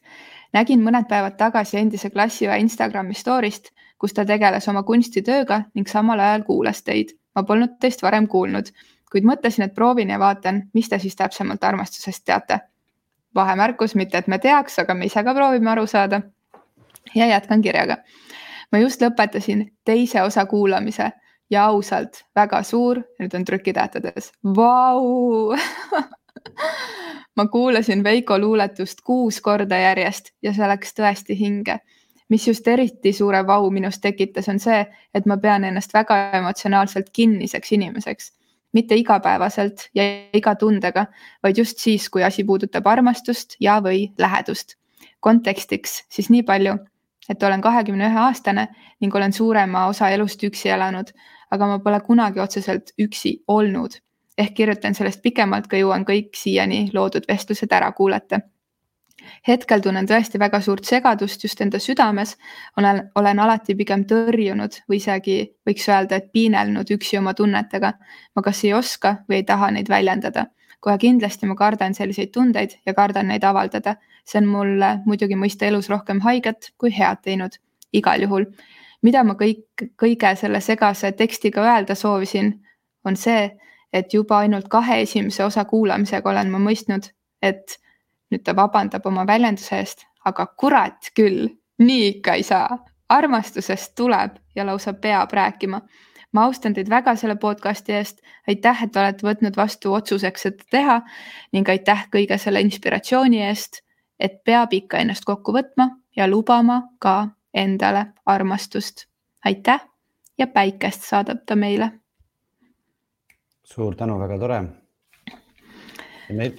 Nägin 0.56 0.84
mõned 0.84 1.08
päevad 1.10 1.36
tagasi 1.40 1.80
endise 1.82 2.10
klassiõe 2.14 2.58
Instagrami 2.64 3.16
story'st, 3.18 3.72
kus 4.00 4.14
ta 4.16 4.26
tegeles 4.26 4.68
oma 4.72 4.84
kunstitööga 4.88 5.64
ning 5.76 5.90
samal 5.92 6.20
ajal 6.20 6.46
kuulas 6.48 6.84
teid. 6.84 7.16
ma 7.36 7.44
polnud 7.44 7.74
teist 7.84 8.04
varem 8.04 8.28
kuulnud, 8.32 8.70
kuid 9.12 9.26
mõtlesin, 9.28 9.66
et 9.66 9.74
proovin 9.76 10.10
ja 10.10 10.20
vaatan, 10.20 10.62
mis 10.74 10.88
te 10.90 11.00
siis 11.00 11.16
täpsemalt 11.16 11.64
armastusest 11.64 12.26
teate. 12.26 12.60
vahemärkus, 13.36 13.96
mitte 13.96 14.18
et 14.18 14.28
me 14.28 14.40
teaks, 14.40 14.80
aga 14.80 14.94
me 14.94 15.06
ise 15.06 15.24
ka 15.24 15.34
proovime 15.34 15.70
aru 15.72 15.88
saada. 15.88 16.22
ja 17.16 17.28
jätkan 17.28 17.62
kirjaga. 17.62 17.98
ma 18.72 18.80
just 18.80 19.02
lõpetasin 19.02 19.72
teise 19.86 20.22
osa 20.22 20.46
kuulamise 20.46 21.12
ja 21.50 21.66
ausalt 21.66 22.24
väga 22.36 22.64
suur, 22.64 23.02
nüüd 23.20 23.36
on 23.36 23.46
trükitähtedes, 23.46 24.32
vau 24.44 25.56
ma 27.36 27.48
kuulasin 27.48 28.04
Veiko 28.04 28.40
luuletust 28.40 29.02
kuus 29.04 29.42
korda 29.42 29.78
järjest 29.80 30.32
ja 30.44 30.54
see 30.54 30.68
läks 30.68 30.96
tõesti 31.00 31.38
hinge. 31.40 31.80
mis 32.30 32.48
just 32.48 32.68
eriti 32.68 33.12
suure 33.14 33.44
vau 33.48 33.70
minus 33.70 34.00
tekitas, 34.02 34.48
on 34.50 34.60
see, 34.60 34.80
et 35.14 35.26
ma 35.30 35.38
pean 35.38 35.64
ennast 35.64 35.94
väga 35.94 36.32
emotsionaalselt 36.40 37.10
kinniseks 37.14 37.72
inimeseks. 37.72 38.32
mitte 38.74 38.96
igapäevaselt 38.96 39.90
ja 39.96 40.04
iga 40.34 40.56
tundega, 40.56 41.06
vaid 41.44 41.58
just 41.58 41.78
siis, 41.80 42.10
kui 42.10 42.24
asi 42.24 42.44
puudutab 42.44 42.88
armastust 42.88 43.56
ja, 43.60 43.80
või 43.82 44.14
lähedust. 44.18 44.76
kontekstiks 45.20 46.04
siis 46.10 46.30
nii 46.30 46.44
palju, 46.44 46.78
et 47.30 47.44
olen 47.44 47.62
kahekümne 47.62 48.08
ühe 48.08 48.20
aastane 48.20 48.68
ning 49.02 49.16
olen 49.16 49.34
suurema 49.34 49.88
osa 49.88 50.10
elust 50.10 50.44
üksi 50.44 50.70
elanud, 50.70 51.12
aga 51.52 51.68
ma 51.68 51.80
pole 51.80 52.02
kunagi 52.02 52.40
otseselt 52.40 52.92
üksi 52.98 53.44
olnud 53.48 54.02
ehk 54.38 54.54
kirjutan 54.54 54.96
sellest 54.96 55.22
pikemalt, 55.22 55.68
kui 55.68 55.80
jõuan 55.80 56.06
kõik 56.08 56.36
siiani 56.36 56.90
loodud 56.94 57.28
vestlused 57.28 57.72
ära 57.72 57.92
kuulata. 57.92 58.40
hetkel 59.48 59.82
tunnen 59.82 60.06
tõesti 60.06 60.40
väga 60.40 60.60
suurt 60.62 60.86
segadust 60.86 61.44
just 61.44 61.62
enda 61.62 61.80
südames. 61.80 62.38
olen, 62.78 63.12
olen 63.16 63.40
alati 63.40 63.76
pigem 63.76 64.06
tõrjunud 64.06 64.82
või 64.90 64.96
isegi 64.96 65.56
võiks 65.70 65.90
öelda, 65.90 66.16
et 66.16 66.32
piinelnud 66.32 66.92
üksi 66.92 67.18
oma 67.18 67.34
tunnetega. 67.34 67.94
ma 68.36 68.42
kas 68.42 68.64
ei 68.64 68.74
oska 68.74 69.16
või 69.30 69.36
ei 69.36 69.44
taha 69.44 69.72
neid 69.72 69.90
väljendada. 69.90 70.46
kohe 70.80 70.98
kindlasti 70.98 71.46
ma 71.46 71.56
kardan 71.56 71.94
selliseid 71.94 72.32
tundeid 72.32 72.78
ja 72.86 72.94
kardan 72.94 73.28
neid 73.28 73.44
avaldada. 73.44 73.96
see 74.26 74.40
on 74.40 74.48
mulle 74.48 75.00
muidugi 75.06 75.36
mõista 75.36 75.66
elus 75.66 75.90
rohkem 75.90 76.20
haiget 76.20 76.72
kui 76.78 76.92
head 76.98 77.18
teinud. 77.24 77.52
igal 77.94 78.22
juhul 78.22 78.46
mida 79.06 79.24
ma 79.24 79.36
kõik, 79.40 79.86
kõige 80.02 80.36
selle 80.36 80.62
segase 80.62 81.12
tekstiga 81.12 81.64
öelda 81.64 81.96
soovisin, 81.96 82.54
on 83.06 83.16
see, 83.16 83.52
et 83.94 84.14
juba 84.14 84.38
ainult 84.38 84.68
kahe 84.68 85.02
esimese 85.02 85.44
osa 85.44 85.66
kuulamisega 85.66 86.30
olen 86.30 86.52
ma 86.52 86.60
mõistnud, 86.60 87.08
et 87.42 87.78
nüüd 88.32 88.44
ta 88.46 88.56
vabandab 88.56 89.06
oma 89.06 89.26
väljenduse 89.28 89.78
eest, 89.80 90.06
aga 90.26 90.48
kurat 90.60 91.12
küll, 91.16 91.48
nii 91.80 92.08
ikka 92.16 92.34
ei 92.40 92.44
saa. 92.44 92.78
armastusest 93.10 93.92
tuleb 93.96 94.32
ja 94.56 94.66
lausa 94.66 94.94
peab 94.94 95.32
rääkima. 95.34 95.82
ma 96.34 96.44
austan 96.44 96.74
teid 96.74 96.90
väga 96.90 97.16
selle 97.16 97.36
podcast'i 97.36 97.94
eest. 97.94 98.22
aitäh, 98.48 98.84
et 98.84 98.96
olete 98.96 99.28
võtnud 99.28 99.58
vastu 99.58 99.94
otsuseks 99.94 100.42
seda 100.42 100.64
teha 100.72 101.02
ning 101.54 101.70
aitäh 101.70 102.08
kõige 102.16 102.38
selle 102.38 102.62
inspiratsiooni 102.62 103.42
eest, 103.42 103.82
et 104.20 104.44
peab 104.44 104.74
ikka 104.74 104.98
ennast 104.98 105.26
kokku 105.26 105.54
võtma 105.54 105.90
ja 106.16 106.28
lubama 106.28 106.82
ka 107.00 107.28
endale 107.54 108.06
armastust. 108.26 109.06
aitäh 109.46 109.80
ja 110.38 110.48
päikest 110.48 111.04
saadab 111.04 111.46
ta 111.46 111.56
meile 111.56 111.92
suur 113.66 113.96
tänu, 113.98 114.20
väga 114.22 114.38
tore. 114.40 114.62
meil, 116.38 116.56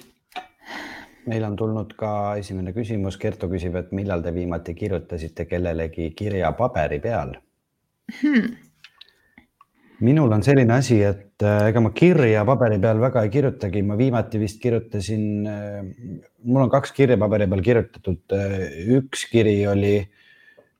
meil 1.27 1.43
on 1.47 1.55
tulnud 1.59 1.95
ka 1.99 2.11
esimene 2.39 2.73
küsimus, 2.75 3.17
Kertu 3.19 3.49
küsib, 3.51 3.75
et 3.79 3.91
millal 3.95 4.23
te 4.23 4.33
viimati 4.35 4.75
kirjutasite 4.75 5.45
kellelegi 5.47 6.11
kirja 6.15 6.53
paberi 6.55 6.99
peal 7.03 7.35
hmm.? 8.21 8.55
minul 9.99 10.31
on 10.31 10.43
selline 10.45 10.73
asi, 10.77 10.99
et 11.03 11.43
äh, 11.43 11.69
ega 11.71 11.81
ma 11.81 11.91
kirja 11.95 12.43
paberi 12.47 12.77
peal 12.81 12.99
väga 13.01 13.23
ei 13.25 13.31
kirjutagi, 13.33 13.81
ma 13.85 13.97
viimati 13.97 14.41
vist 14.41 14.61
kirjutasin, 14.61 15.25
äh, 15.49 15.81
mul 16.45 16.67
on 16.67 16.71
kaks 16.73 16.93
kirja 16.97 17.17
paberi 17.19 17.47
peal 17.49 17.63
kirjutatud, 17.65 18.21
äh, 18.37 18.67
üks 18.99 19.25
kiri 19.31 19.57
oli 19.71 19.95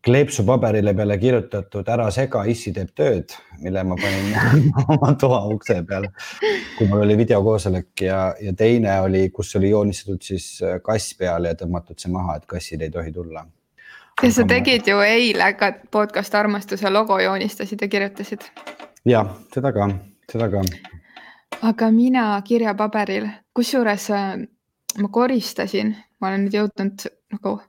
kleepsupaberile 0.05 0.93
peale 0.93 1.17
kirjutatud 1.17 1.87
ära 1.89 2.07
sega, 2.13 2.43
issi 2.49 2.71
teeb 2.73 2.91
tööd, 2.95 3.33
mille 3.63 3.83
ma 3.83 3.97
panin 3.99 4.63
oma 4.95 5.13
toa 5.19 5.41
ukse 5.51 5.79
peale, 5.87 6.11
kui 6.77 6.87
mul 6.87 7.03
oli 7.05 7.17
videokoosolek 7.19 8.05
ja, 8.05 8.21
ja 8.41 8.53
teine 8.57 8.99
oli, 9.01 9.27
kus 9.33 9.55
oli 9.59 9.71
joonistatud 9.73 10.23
siis 10.23 10.49
äh, 10.63 10.79
kass 10.83 11.15
peale 11.19 11.53
ja 11.53 11.59
tõmmatud 11.59 11.99
see 11.99 12.11
maha, 12.13 12.37
et 12.37 12.45
kassid 12.49 12.85
ei 12.85 12.93
tohi 12.93 13.11
tulla. 13.11 13.45
ja 14.23 14.31
sa 14.33 14.45
tegid 14.49 14.87
ju 14.87 14.99
eile 15.05 15.53
ka 15.53 15.73
podcast 15.91 16.35
Armastuse 16.35 16.89
logo 16.89 17.19
joonistasid 17.19 17.81
ja 17.81 17.87
kirjutasid. 17.87 18.45
ja 19.05 19.25
seda 19.53 19.73
ka, 19.73 19.89
seda 20.31 20.49
ka. 20.53 20.61
aga 21.61 21.91
mina 21.91 22.29
kirjapaberil, 22.45 23.27
kusjuures 23.53 24.11
äh, 24.11 24.37
ma 25.01 25.09
koristasin, 25.11 25.95
ma 26.21 26.31
olen 26.31 26.45
nüüd 26.45 26.61
jõudnud 26.61 27.09
nagu 27.33 27.59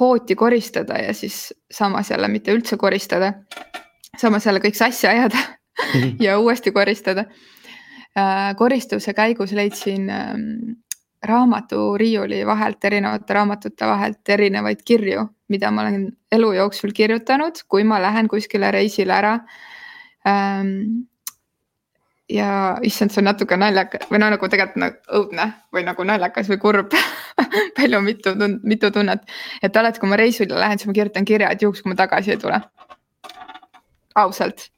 hooti 0.00 0.34
koristada 0.34 0.98
ja 0.98 1.14
siis 1.14 1.54
samas 1.70 2.10
jälle 2.10 2.28
mitte 2.28 2.52
üldse 2.52 2.76
koristada. 2.76 3.32
samas 4.18 4.46
jälle 4.46 4.60
kõik 4.60 4.74
sassi 4.74 5.06
ajada 5.08 5.38
ja 6.20 6.38
uuesti 6.38 6.72
koristada. 6.72 7.24
Äh, 8.18 8.56
koristuse 8.56 9.14
käigus 9.14 9.52
leidsin 9.52 10.10
ähm, 10.10 10.76
raamaturiiuli 11.22 12.46
vahelt, 12.46 12.84
erinevate 12.84 13.34
raamatute 13.34 13.86
vahelt 13.86 14.28
erinevaid 14.28 14.84
kirju, 14.84 15.26
mida 15.48 15.70
ma 15.70 15.82
olen 15.82 16.12
elu 16.32 16.52
jooksul 16.52 16.92
kirjutanud, 16.94 17.64
kui 17.68 17.84
ma 17.84 17.98
lähen 18.02 18.28
kuskile 18.28 18.70
reisile 18.70 19.12
ära 19.12 19.32
ähm, 20.28 21.08
ja 22.34 22.76
issand, 22.82 23.12
see 23.14 23.22
on 23.22 23.28
natuke 23.30 23.56
naljakas 23.60 24.08
või 24.10 24.20
no 24.22 24.28
nagu 24.32 24.48
tegelikult 24.50 24.80
nagu 24.82 25.18
õudne 25.20 25.46
või 25.74 25.84
nagu 25.86 26.06
naljakas 26.08 26.50
või 26.50 26.60
kurb 26.62 26.94
palju 27.78 28.00
mitu 28.04 28.34
tund-, 28.38 28.62
mitu 28.66 28.90
tunnet. 28.94 29.24
et 29.62 29.76
alati, 29.76 30.02
kui 30.02 30.10
ma 30.10 30.18
reisile 30.20 30.58
lähen, 30.58 30.80
siis 30.80 30.90
ma 30.90 30.96
kirjutan 30.96 31.28
kirja, 31.28 31.50
et 31.54 31.62
juhuks, 31.62 31.82
kui 31.84 31.92
ma 31.92 31.98
tagasi 31.98 32.34
ei 32.34 32.40
tule. 32.42 32.60
ausalt. 34.14 34.68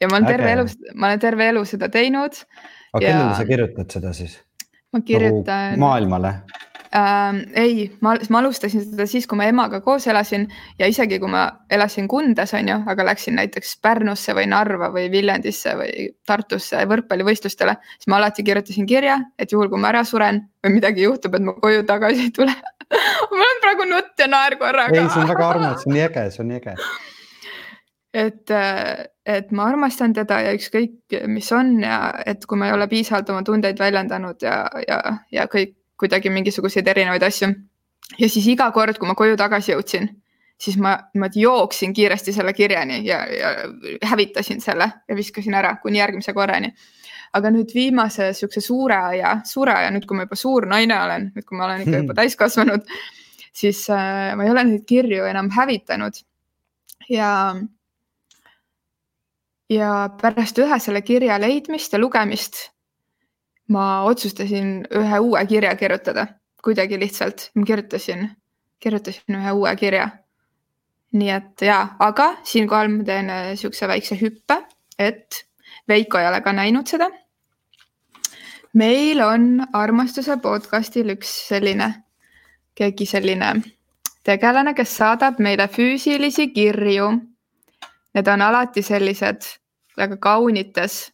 ja 0.00 0.10
ma 0.10 0.18
olen 0.18 0.28
terve 0.30 0.52
elu, 0.56 0.66
ma 0.94 1.10
olen 1.10 1.24
terve 1.24 1.48
elu 1.54 1.64
seda 1.64 1.88
teinud. 1.88 2.42
aga 2.92 3.04
ja... 3.04 3.10
kellele 3.10 3.34
sa 3.40 3.48
kirjutad 3.52 3.98
seda 3.98 4.14
siis? 4.16 4.38
ma 4.92 5.02
kirjutan 5.04 5.74
nagu. 5.74 5.84
maailmale 5.86 6.34
äh,? 6.94 7.40
ei, 7.54 7.90
ma, 8.00 8.14
ma 8.30 8.40
alustasin 8.42 8.84
seda 8.84 9.06
siis, 9.10 9.26
kui 9.28 9.38
ma 9.40 9.48
emaga 9.50 9.80
koos 9.84 10.06
elasin 10.06 10.46
ja 10.78 10.88
isegi 10.90 11.18
kui 11.22 11.30
ma 11.32 11.44
elasin 11.70 12.08
Kundas, 12.08 12.54
on 12.58 12.70
ju, 12.70 12.78
aga 12.86 13.08
läksin 13.10 13.38
näiteks 13.38 13.76
Pärnusse 13.82 14.34
või 14.36 14.48
Narva 14.50 14.90
või 14.94 15.10
Viljandisse 15.12 15.74
või 15.78 16.08
Tartusse 16.26 16.84
võrkpallivõistlustele, 16.88 17.76
siis 17.98 18.10
ma 18.12 18.20
alati 18.22 18.46
kirjutasin 18.46 18.88
kirja, 18.88 19.18
et 19.38 19.52
juhul, 19.52 19.70
kui 19.72 19.80
ma 19.80 19.92
ära 19.92 20.04
suren 20.08 20.44
või 20.64 20.78
midagi 20.78 21.04
juhtub, 21.06 21.36
et 21.38 21.44
ma 21.44 21.54
koju 21.58 21.84
tagasi 21.88 22.28
ei 22.28 22.34
tule 22.34 22.56
mul 23.30 23.44
on 23.44 23.62
praegu 23.62 23.84
nutt 23.88 24.18
ja 24.18 24.30
naer 24.30 24.56
korraga. 24.60 24.96
ei, 24.96 25.12
see 25.12 25.22
on 25.22 25.30
väga 25.30 25.52
armas, 25.52 25.82
see 25.82 25.92
on 25.92 25.98
nii 25.98 26.08
äge, 26.08 26.26
see 26.34 26.44
on 26.44 26.52
nii 26.52 26.60
äge 26.62 26.76
et, 28.14 28.52
et 29.26 29.50
ma 29.52 29.68
armastan 29.68 30.14
teda 30.16 30.40
ja 30.46 30.54
ükskõik, 30.56 31.18
mis 31.30 31.50
on 31.52 31.76
ja 31.84 31.98
et 32.26 32.46
kui 32.48 32.58
ma 32.60 32.70
ei 32.70 32.76
ole 32.76 32.88
piisavalt 32.90 33.30
oma 33.34 33.44
tundeid 33.46 33.80
väljendanud 33.80 34.42
ja, 34.44 34.62
ja, 34.86 35.00
ja 35.34 35.46
kõik 35.50 35.77
kuidagi 35.98 36.30
mingisuguseid 36.30 36.86
erinevaid 36.86 37.22
asju. 37.22 37.48
ja 38.18 38.28
siis 38.28 38.46
iga 38.46 38.70
kord, 38.72 38.98
kui 38.98 39.08
ma 39.08 39.14
koju 39.18 39.36
tagasi 39.36 39.72
jõudsin, 39.72 40.08
siis 40.58 40.78
ma 40.80 40.94
niimoodi 41.14 41.42
jooksin 41.44 41.92
kiiresti 41.94 42.32
selle 42.32 42.52
kirjani 42.52 43.02
ja, 43.06 43.18
ja 43.26 43.52
hävitasin 44.10 44.60
selle 44.60 44.90
ja 45.08 45.16
viskasin 45.16 45.54
ära 45.54 45.76
kuni 45.82 45.98
järgmise 45.98 46.32
korrani. 46.32 46.72
aga 47.32 47.50
nüüd 47.52 47.74
viimase 47.74 48.32
sihukese 48.32 48.62
suure 48.64 48.96
aja, 48.96 49.34
suure 49.44 49.74
aja, 49.74 49.90
nüüd 49.92 50.06
kui 50.08 50.16
ma 50.16 50.24
juba 50.24 50.36
suur 50.40 50.66
naine 50.66 50.96
olen, 50.96 51.26
nüüd 51.34 51.44
kui 51.44 51.58
ma 51.58 51.66
olen 51.66 51.82
ikka 51.84 52.00
juba 52.00 52.14
täiskasvanud, 52.16 52.86
siis 53.52 53.82
äh, 53.92 54.32
ma 54.36 54.46
ei 54.46 54.54
ole 54.54 54.64
neid 54.64 54.86
kirju 54.88 55.26
enam 55.28 55.50
hävitanud. 55.52 56.22
ja 57.08 57.28
ja 59.68 59.92
pärast 60.20 60.58
ühe 60.58 60.80
selle 60.80 61.02
kirja 61.04 61.36
leidmist 61.40 61.92
ja 61.92 62.00
lugemist 62.00 62.70
ma 63.68 64.02
otsustasin 64.08 64.86
ühe 65.00 65.18
uue 65.20 65.44
kirja 65.46 65.74
kirjutada, 65.76 66.26
kuidagi 66.64 66.98
lihtsalt, 67.00 67.50
ma 67.54 67.64
kirjutasin, 67.64 68.30
kirjutasin 68.80 69.38
ühe 69.40 69.52
uue 69.52 69.76
kirja. 69.76 70.08
nii 71.12 71.30
et 71.32 71.62
jaa, 71.64 71.96
aga 72.04 72.34
siinkohal 72.44 72.88
ma 72.92 73.04
teen 73.04 73.30
äh, 73.32 73.54
siukse 73.56 73.88
väikse 73.88 74.18
hüppe, 74.20 74.58
et 74.98 75.44
Veiko 75.88 76.18
ei 76.18 76.26
ole 76.28 76.40
ka 76.44 76.52
näinud 76.52 76.86
seda. 76.86 77.08
meil 78.74 79.20
on 79.24 79.66
armastuse 79.72 80.36
podcastil 80.36 81.14
üks 81.16 81.30
selline, 81.48 81.92
keegi 82.74 83.06
selline 83.06 83.54
tegelane, 84.28 84.74
kes 84.74 84.96
saadab 85.00 85.40
meile 85.40 85.68
füüsilisi 85.72 86.50
kirju. 86.52 87.08
Need 88.14 88.28
on 88.28 88.42
alati 88.42 88.82
sellised 88.82 89.46
väga 89.96 90.16
kaunites 90.16 91.12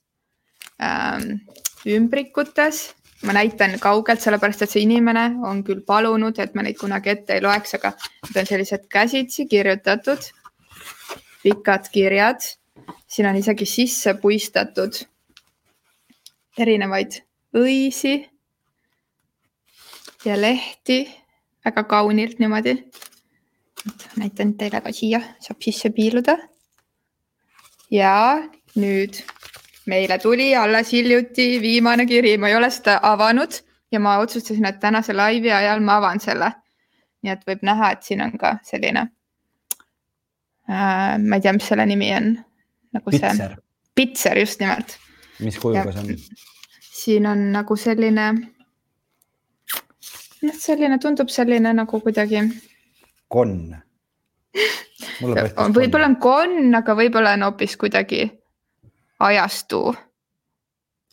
ähm, 0.82 1.38
ümbrikutes. 1.86 2.94
ma 3.24 3.32
näitan 3.32 3.78
kaugelt, 3.80 4.20
sellepärast 4.20 4.62
et 4.62 4.70
see 4.70 4.82
inimene 4.84 5.22
on 5.48 5.62
küll 5.64 5.80
palunud, 5.86 6.38
et 6.38 6.54
ma 6.54 6.62
neid 6.62 6.76
kunagi 6.76 7.08
ette 7.08 7.32
ei 7.32 7.40
loeks, 7.40 7.74
aga 7.78 7.94
need 8.26 8.36
on 8.42 8.46
sellised 8.46 8.84
käsitsi 8.92 9.46
kirjutatud 9.48 10.26
pikad 11.44 11.88
kirjad. 11.92 12.40
siin 13.06 13.28
on 13.28 13.36
isegi 13.36 13.66
sisse 13.66 14.14
puistatud 14.20 14.96
erinevaid 16.58 17.20
õisi 17.56 18.14
ja 20.24 20.40
lehti 20.40 21.04
väga 21.64 21.84
kaunilt 21.84 22.38
niimoodi. 22.38 22.76
näitan 24.16 24.54
teile 24.54 24.80
ka 24.80 24.92
siia, 24.92 25.20
saab 25.40 25.60
sisse 25.62 25.90
piiluda. 25.90 26.36
ja 27.90 28.42
nüüd 28.76 29.20
meile 29.86 30.18
tuli 30.18 30.56
alles 30.56 30.92
hiljuti 30.92 31.60
viimane 31.60 32.06
kiri, 32.06 32.36
ma 32.38 32.48
ei 32.48 32.56
ole 32.56 32.70
seda 32.70 32.98
avanud 33.02 33.60
ja 33.92 34.00
ma 34.00 34.18
otsustasin, 34.18 34.66
et 34.66 34.80
tänase 34.80 35.12
laivi 35.14 35.52
ajal 35.52 35.80
ma 35.80 35.98
avan 36.00 36.20
selle. 36.20 36.52
nii 37.24 37.32
et 37.32 37.46
võib 37.48 37.62
näha, 37.64 37.90
et 37.94 38.02
siin 38.04 38.20
on 38.20 38.34
ka 38.36 38.58
selline 38.68 39.06
äh,, 40.68 41.14
ma 41.20 41.36
ei 41.38 41.44
tea, 41.44 41.54
mis 41.56 41.68
selle 41.68 41.86
nimi 41.88 42.10
on. 42.16 42.34
nagu 42.92 43.10
pitser. 43.10 43.36
see. 43.36 43.56
pitser 43.94 44.38
just 44.38 44.60
nimelt. 44.60 44.98
mis 45.40 45.58
kujuga 45.58 45.92
see 45.92 46.02
on? 46.02 46.42
siin 47.04 47.26
on 47.26 47.46
nagu 47.52 47.76
selline, 47.76 48.26
noh, 50.42 50.60
selline 50.66 50.98
tundub 51.00 51.32
selline 51.32 51.72
nagu 51.72 52.00
kuidagi. 52.00 52.44
konn. 53.28 53.74
võib-olla 55.78 56.06
on 56.08 56.16
konn, 56.20 56.74
aga 56.76 56.96
võib-olla 56.98 57.36
on 57.38 57.48
hoopis 57.48 57.76
kuidagi 57.80 58.26
ajastu 59.24 59.80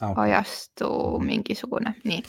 okay., 0.01 0.31
ajastu 0.31 1.19
mingisugune, 1.21 1.95
nii. 2.03 2.23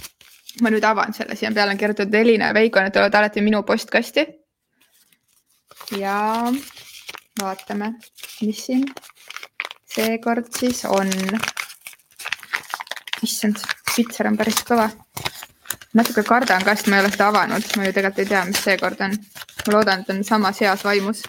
ma 0.63 0.71
nüüd 0.73 0.85
avan 0.85 1.15
selle, 1.17 1.37
siia 1.37 1.53
peale 1.55 1.73
on 1.73 1.81
kirjutatud 1.81 2.15
Elina 2.15 2.51
ja 2.51 2.57
Veiko, 2.57 2.83
need 2.83 2.95
tulevad 2.95 3.15
alati 3.15 3.45
minu 3.45 3.63
postkasti. 3.63 4.27
ja 5.99 6.19
vaatame, 7.41 7.95
mis 8.43 8.67
siin 8.67 8.85
seekord 9.95 10.53
siis 10.59 10.85
on. 10.85 11.11
issand, 13.23 13.63
pitser 13.97 14.29
on 14.29 14.37
päris 14.37 14.63
kõva. 14.69 14.91
natuke 15.95 16.25
kardan 16.29 16.65
ka, 16.65 16.77
sest 16.77 16.89
ma 16.91 16.99
ei 16.99 17.05
ole 17.07 17.15
seda 17.15 17.31
avanud, 17.33 17.73
ma 17.77 17.89
ju 17.89 17.97
tegelikult 17.97 18.25
ei 18.25 18.31
tea, 18.35 18.45
mis 18.45 18.63
seekord 18.69 19.01
on. 19.09 19.17
ma 19.67 19.79
loodan, 19.79 20.05
et 20.05 20.15
on 20.15 20.25
samas 20.25 20.61
heas 20.61 20.85
vaimus 20.85 21.25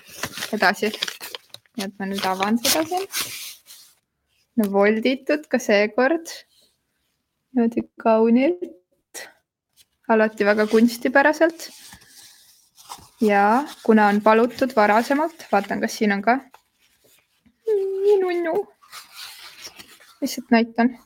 edasi. 0.51 0.91
nii 1.77 1.87
et 1.87 1.99
ma 1.99 2.11
nüüd 2.11 2.25
avan 2.27 2.59
seda 2.65 2.83
siin 2.91 3.09
no 4.57 4.69
volditud 4.71 5.47
ka 5.49 5.59
seekord. 5.59 6.27
niimoodi 7.53 7.83
kaunilt, 8.01 9.23
alati 10.09 10.45
väga 10.45 10.67
kunstipäraselt. 10.67 11.69
ja 13.21 13.63
kuna 13.83 14.07
on 14.07 14.21
palutud 14.21 14.75
varasemalt, 14.75 15.47
vaatan, 15.51 15.81
kas 15.81 15.97
siin 15.97 16.11
on 16.11 16.21
ka. 16.21 16.37
nii 17.65 18.19
nunnu. 18.21 18.53
lihtsalt 20.21 20.51
näitan. 20.51 20.97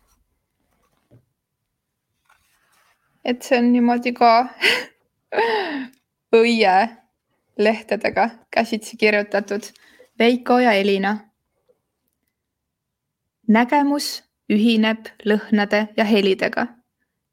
et 3.25 3.43
see 3.43 3.59
on 3.59 3.71
niimoodi 3.73 4.13
ka 4.13 4.31
õie 6.41 6.75
lehtedega 7.57 8.29
käsitsi 8.51 8.97
kirjutatud 8.97 9.71
Veiko 10.19 10.59
ja 10.59 10.71
Elina 10.73 11.17
nägemus 13.47 14.23
ühineb 14.51 15.07
lõhnade 15.25 15.87
ja 15.97 16.03
helidega. 16.03 16.67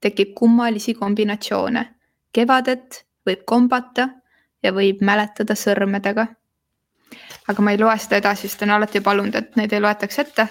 tekib 0.01 0.35
kummalisi 0.35 0.95
kombinatsioone. 0.95 1.95
kevadet 2.33 3.05
võib 3.27 3.45
kombata 3.47 4.09
ja 4.63 4.73
võib 4.73 5.01
mäletada 5.01 5.55
sõrmedega. 5.55 6.27
aga 7.49 7.63
ma 7.63 7.71
ei 7.71 7.79
loe 7.79 7.99
seda 7.99 8.17
edasi, 8.17 8.49
sest 8.49 8.63
on 8.63 8.71
alati 8.71 9.01
palunud, 9.01 9.35
et 9.35 9.57
neid 9.57 9.73
ei 9.73 9.81
loetaks 9.81 10.19
ette. 10.19 10.49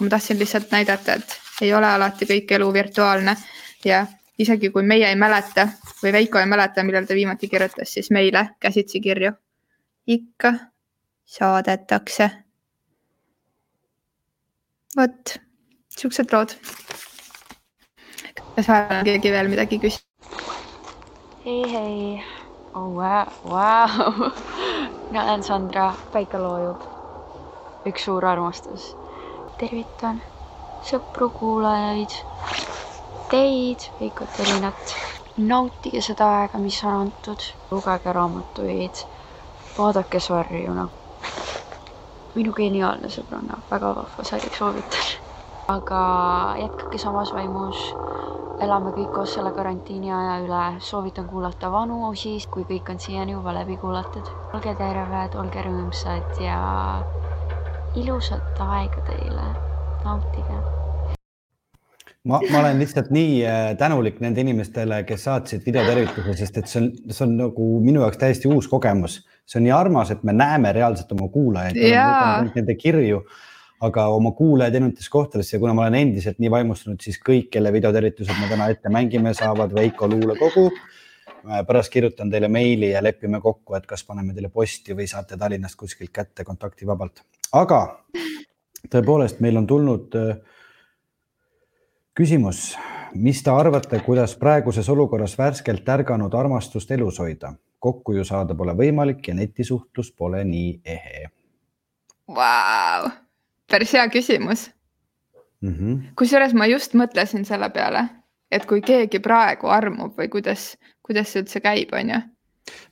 ma 0.00 0.08
tahtsin 0.08 0.38
lihtsalt 0.38 0.70
näidata, 0.70 1.12
et 1.12 1.38
ei 1.62 1.74
ole 1.74 1.86
alati 1.86 2.24
kõik 2.26 2.52
elu 2.52 2.72
virtuaalne 2.72 3.36
ja 3.84 4.06
isegi 4.38 4.70
kui 4.70 4.82
meie 4.82 5.08
ei 5.08 5.16
mäleta 5.16 5.68
või 6.02 6.12
Veiko 6.12 6.38
ei 6.38 6.46
mäleta, 6.46 6.82
millal 6.82 7.04
ta 7.06 7.14
viimati 7.14 7.48
kirjutas, 7.48 7.92
siis 7.92 8.10
meile 8.10 8.48
käsitsi 8.60 9.00
kirju 9.00 9.32
ikka 10.06 10.54
saadetakse 11.24 12.30
vot, 14.96 15.36
siuksed 15.96 16.32
lood. 16.32 16.54
kas 18.56 18.68
vahel 18.68 19.04
keegi 19.08 19.32
veel 19.32 19.48
midagi 19.52 19.78
küsib? 19.80 20.40
hei, 21.44 21.62
hei 21.72 21.94
oh,. 22.74 22.90
Wow, 22.92 23.28
wow. 23.44 24.30
mina 25.10 25.24
olen 25.24 25.42
Sandra, 25.42 25.92
päike 26.12 26.38
loojub. 26.38 26.84
üks 27.88 28.04
suur 28.04 28.24
armastus. 28.24 28.92
tervitan 29.58 30.20
sõpru, 30.82 31.28
kuulajaid, 31.30 32.14
teid, 33.30 33.88
Veikot 34.00 34.40
Elinat. 34.44 34.96
nautige 35.36 36.02
seda 36.04 36.28
aega, 36.40 36.58
mis 36.58 36.82
on 36.84 37.06
antud, 37.06 37.44
lugege 37.70 38.12
raamatuid, 38.12 39.06
vaadake 39.78 40.20
sarju, 40.20 40.74
noh 40.76 41.01
minu 42.34 42.52
geniaalne 42.56 43.10
sõbranna, 43.12 43.58
väga 43.70 43.92
vahva 43.98 44.24
sari, 44.24 44.50
soovitan. 44.56 45.10
aga 45.72 46.00
jätkake 46.60 46.98
samas 46.98 47.32
vaimus. 47.32 47.94
elame 48.62 48.92
kõik 48.94 49.10
koos 49.14 49.32
selle 49.34 49.50
karantiini 49.52 50.12
aja 50.12 50.36
üle, 50.44 50.80
soovitan 50.80 51.26
kuulata 51.26 51.70
vanu 51.72 52.04
osi, 52.08 52.36
kui 52.50 52.64
kõik 52.68 52.90
on 52.90 53.00
siiani 53.00 53.32
juba 53.32 53.54
läbi 53.54 53.76
kuulatud. 53.76 54.28
olge 54.54 54.74
terved, 54.74 55.34
olge 55.34 55.64
rõõmsad 55.66 56.40
ja 56.40 56.60
ilusat 57.96 58.60
aega 58.60 59.02
teile, 59.08 59.48
nautige 60.04 60.60
ma, 62.24 62.40
ma 62.50 62.58
olen 62.58 62.78
lihtsalt 62.78 63.10
nii 63.10 63.44
äh, 63.44 63.76
tänulik 63.76 64.20
nende 64.20 64.40
inimestele, 64.40 65.02
kes 65.04 65.24
saatsid 65.24 65.66
videotervituse, 65.66 66.36
sest 66.38 66.56
et 66.58 66.70
see 66.70 66.80
on, 66.80 66.90
see 67.10 67.26
on 67.26 67.36
nagu 67.36 67.68
minu 67.84 68.00
jaoks 68.00 68.20
täiesti 68.20 68.48
uus 68.48 68.68
kogemus 68.70 69.20
see 69.52 69.60
on 69.60 69.66
nii 69.68 69.74
armas, 69.76 70.10
et 70.14 70.22
me 70.24 70.32
näeme 70.36 70.72
reaalselt 70.72 71.12
oma 71.12 71.28
kuulajaid 71.32 71.76
nende 72.56 72.76
kirju, 72.80 73.20
aga 73.84 74.06
oma 74.14 74.32
kuulajaid 74.38 74.78
erinevates 74.78 75.10
kohtades 75.12 75.52
ja 75.52 75.60
kuna 75.60 75.74
ma 75.76 75.84
olen 75.86 75.98
endiselt 76.00 76.40
nii 76.40 76.50
vaimustunud, 76.54 77.00
siis 77.02 77.18
kõik, 77.20 77.50
kelle 77.52 77.72
videotervitused 77.74 78.38
me 78.40 78.48
täna 78.50 78.70
ette 78.72 78.92
mängime, 78.92 79.34
saavad 79.36 79.74
Veiko 79.74 80.08
luulekogu. 80.08 80.70
pärast 81.66 81.90
kirjutan 81.90 82.30
teile 82.30 82.48
meili 82.48 82.90
ja 82.90 83.02
lepime 83.02 83.40
kokku, 83.40 83.74
et 83.74 83.86
kas 83.86 84.04
paneme 84.06 84.34
teile 84.34 84.48
posti 84.48 84.94
või 84.94 85.08
saate 85.10 85.36
Tallinnast 85.36 85.76
kuskilt 85.76 86.10
kätte 86.10 86.44
kontaktivabalt. 86.44 87.22
aga 87.52 87.80
tõepoolest, 88.90 89.40
meil 89.40 89.56
on 89.56 89.66
tulnud 89.66 90.14
äh, 90.18 90.36
küsimus, 92.14 92.76
mis 93.14 93.42
te 93.42 93.50
arvate, 93.50 94.00
kuidas 94.06 94.36
praeguses 94.36 94.88
olukorras 94.88 95.36
värskelt 95.38 95.88
ärganud 95.88 96.34
armastust 96.34 96.90
elus 96.90 97.18
hoida? 97.18 97.54
Kokku 97.82 98.14
ju 98.16 98.24
saada 98.26 98.54
pole 98.58 98.74
võimalik 98.78 99.28
ja 99.28 99.34
netisuhtlus 99.34 100.12
pole 100.18 100.44
nii 100.46 100.70
ehe 100.84 101.26
wow.. 102.30 103.10
päris 103.70 103.94
hea 103.98 104.06
küsimus 104.12 104.68
mm 105.62 105.74
-hmm.. 105.74 106.02
kusjuures 106.18 106.54
ma 106.54 106.68
just 106.70 106.94
mõtlesin 106.98 107.44
selle 107.48 107.70
peale, 107.74 108.06
et 108.50 108.66
kui 108.66 108.82
keegi 108.86 109.20
praegu 109.24 109.70
armub 109.72 110.18
või 110.18 110.28
kuidas, 110.32 110.72
kuidas 111.02 111.32
see 111.32 111.42
üldse 111.44 111.60
käib, 111.64 111.94
on 111.98 112.14
ju. 112.14 112.20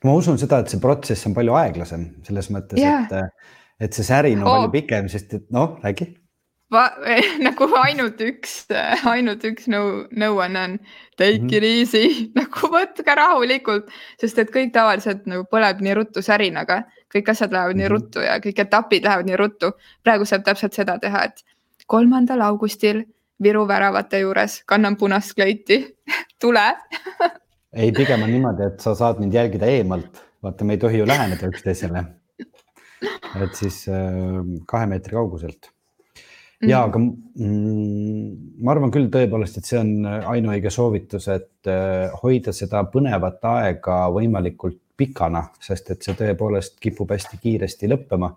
ma 0.03 0.13
usun 0.13 0.39
seda, 0.41 0.59
et 0.59 0.73
see 0.73 0.79
protsess 0.79 1.27
on 1.27 1.37
palju 1.37 1.55
aeglasem 1.63 2.07
selles 2.27 2.51
mõttes 2.51 2.81
yeah., 2.81 3.07
et, 3.11 3.31
et 3.87 3.93
see 3.93 4.07
särin 4.07 4.43
on 4.43 4.47
oh. 4.47 4.57
palju 4.57 4.75
pikem, 4.79 5.09
sest 5.09 5.33
et 5.39 5.47
noh, 5.51 5.77
räägi 5.83 6.11
nagu 7.45 7.67
ainult 7.83 8.21
üks, 8.23 8.55
ainult 9.09 9.43
üks 9.47 9.67
nõu, 9.71 10.05
nõuanne 10.15 10.63
on 10.63 10.77
take 11.19 11.41
mm 11.41 11.47
-hmm. 11.47 11.55
it 11.57 11.63
easy 11.63 12.05
nagu 12.39 12.71
võtke 12.71 13.15
rahulikult, 13.15 13.91
sest 14.21 14.39
et 14.39 14.51
kõik 14.53 14.71
tavaliselt 14.73 15.25
nagu 15.27 15.45
põleb 15.51 15.81
nii 15.81 15.95
ruttu 15.99 16.21
särinaga, 16.21 16.83
kõik 17.13 17.31
asjad 17.31 17.51
lähevad 17.51 17.75
mm 17.75 17.81
-hmm. 17.81 17.89
nii 17.89 17.89
mhm. 17.89 17.93
ruttu 17.93 18.19
ja 18.19 18.39
kõik 18.39 18.59
etapid 18.59 19.03
lähevad 19.03 19.25
nii 19.25 19.37
ruttu. 19.37 19.71
praegu 20.03 20.25
saab 20.25 20.43
täpselt 20.43 20.73
seda 20.73 20.99
teha, 20.99 21.23
et 21.23 21.43
kolmandal 21.87 22.41
augustil 22.41 23.03
Viru 23.41 23.67
väravate 23.67 24.19
juures 24.19 24.63
kannan 24.65 24.95
punast 24.97 25.33
kleiti 25.33 25.97
tule 26.41 26.75
ei, 27.73 27.91
pigem 27.91 28.23
on 28.23 28.31
niimoodi, 28.31 28.63
et 28.63 28.79
sa 28.79 28.95
saad 28.95 29.19
mind 29.19 29.33
jälgida 29.33 29.65
eemalt, 29.65 30.23
vaata, 30.43 30.63
me 30.63 30.73
ei 30.73 30.77
tohi 30.77 30.97
ju 30.97 31.07
läheneda 31.07 31.47
üksteisele. 31.47 32.03
et 33.41 33.55
siis 33.55 33.87
äh, 33.89 34.43
kahe 34.67 34.85
meetri 34.85 35.15
kauguselt 35.17 35.70
ja, 36.61 36.85
mhm. 36.85 36.89
aga 36.89 36.99
mm, 36.99 38.51
ma 38.61 38.75
arvan 38.75 38.93
küll 38.93 39.09
tõepoolest, 39.13 39.59
et 39.59 39.69
see 39.69 39.79
on 39.81 40.05
ainuõige 40.05 40.71
soovitus, 40.73 41.27
et 41.33 41.69
äh, 41.71 42.11
hoida 42.21 42.53
seda 42.55 42.83
põnevat 42.91 43.41
aega 43.51 44.03
võimalikult 44.13 44.79
pikana, 45.01 45.47
sest 45.63 45.93
et 45.93 46.05
see 46.05 46.17
tõepoolest 46.17 46.77
kipub 46.83 47.09
hästi 47.13 47.39
kiiresti 47.41 47.89
lõppema. 47.89 48.31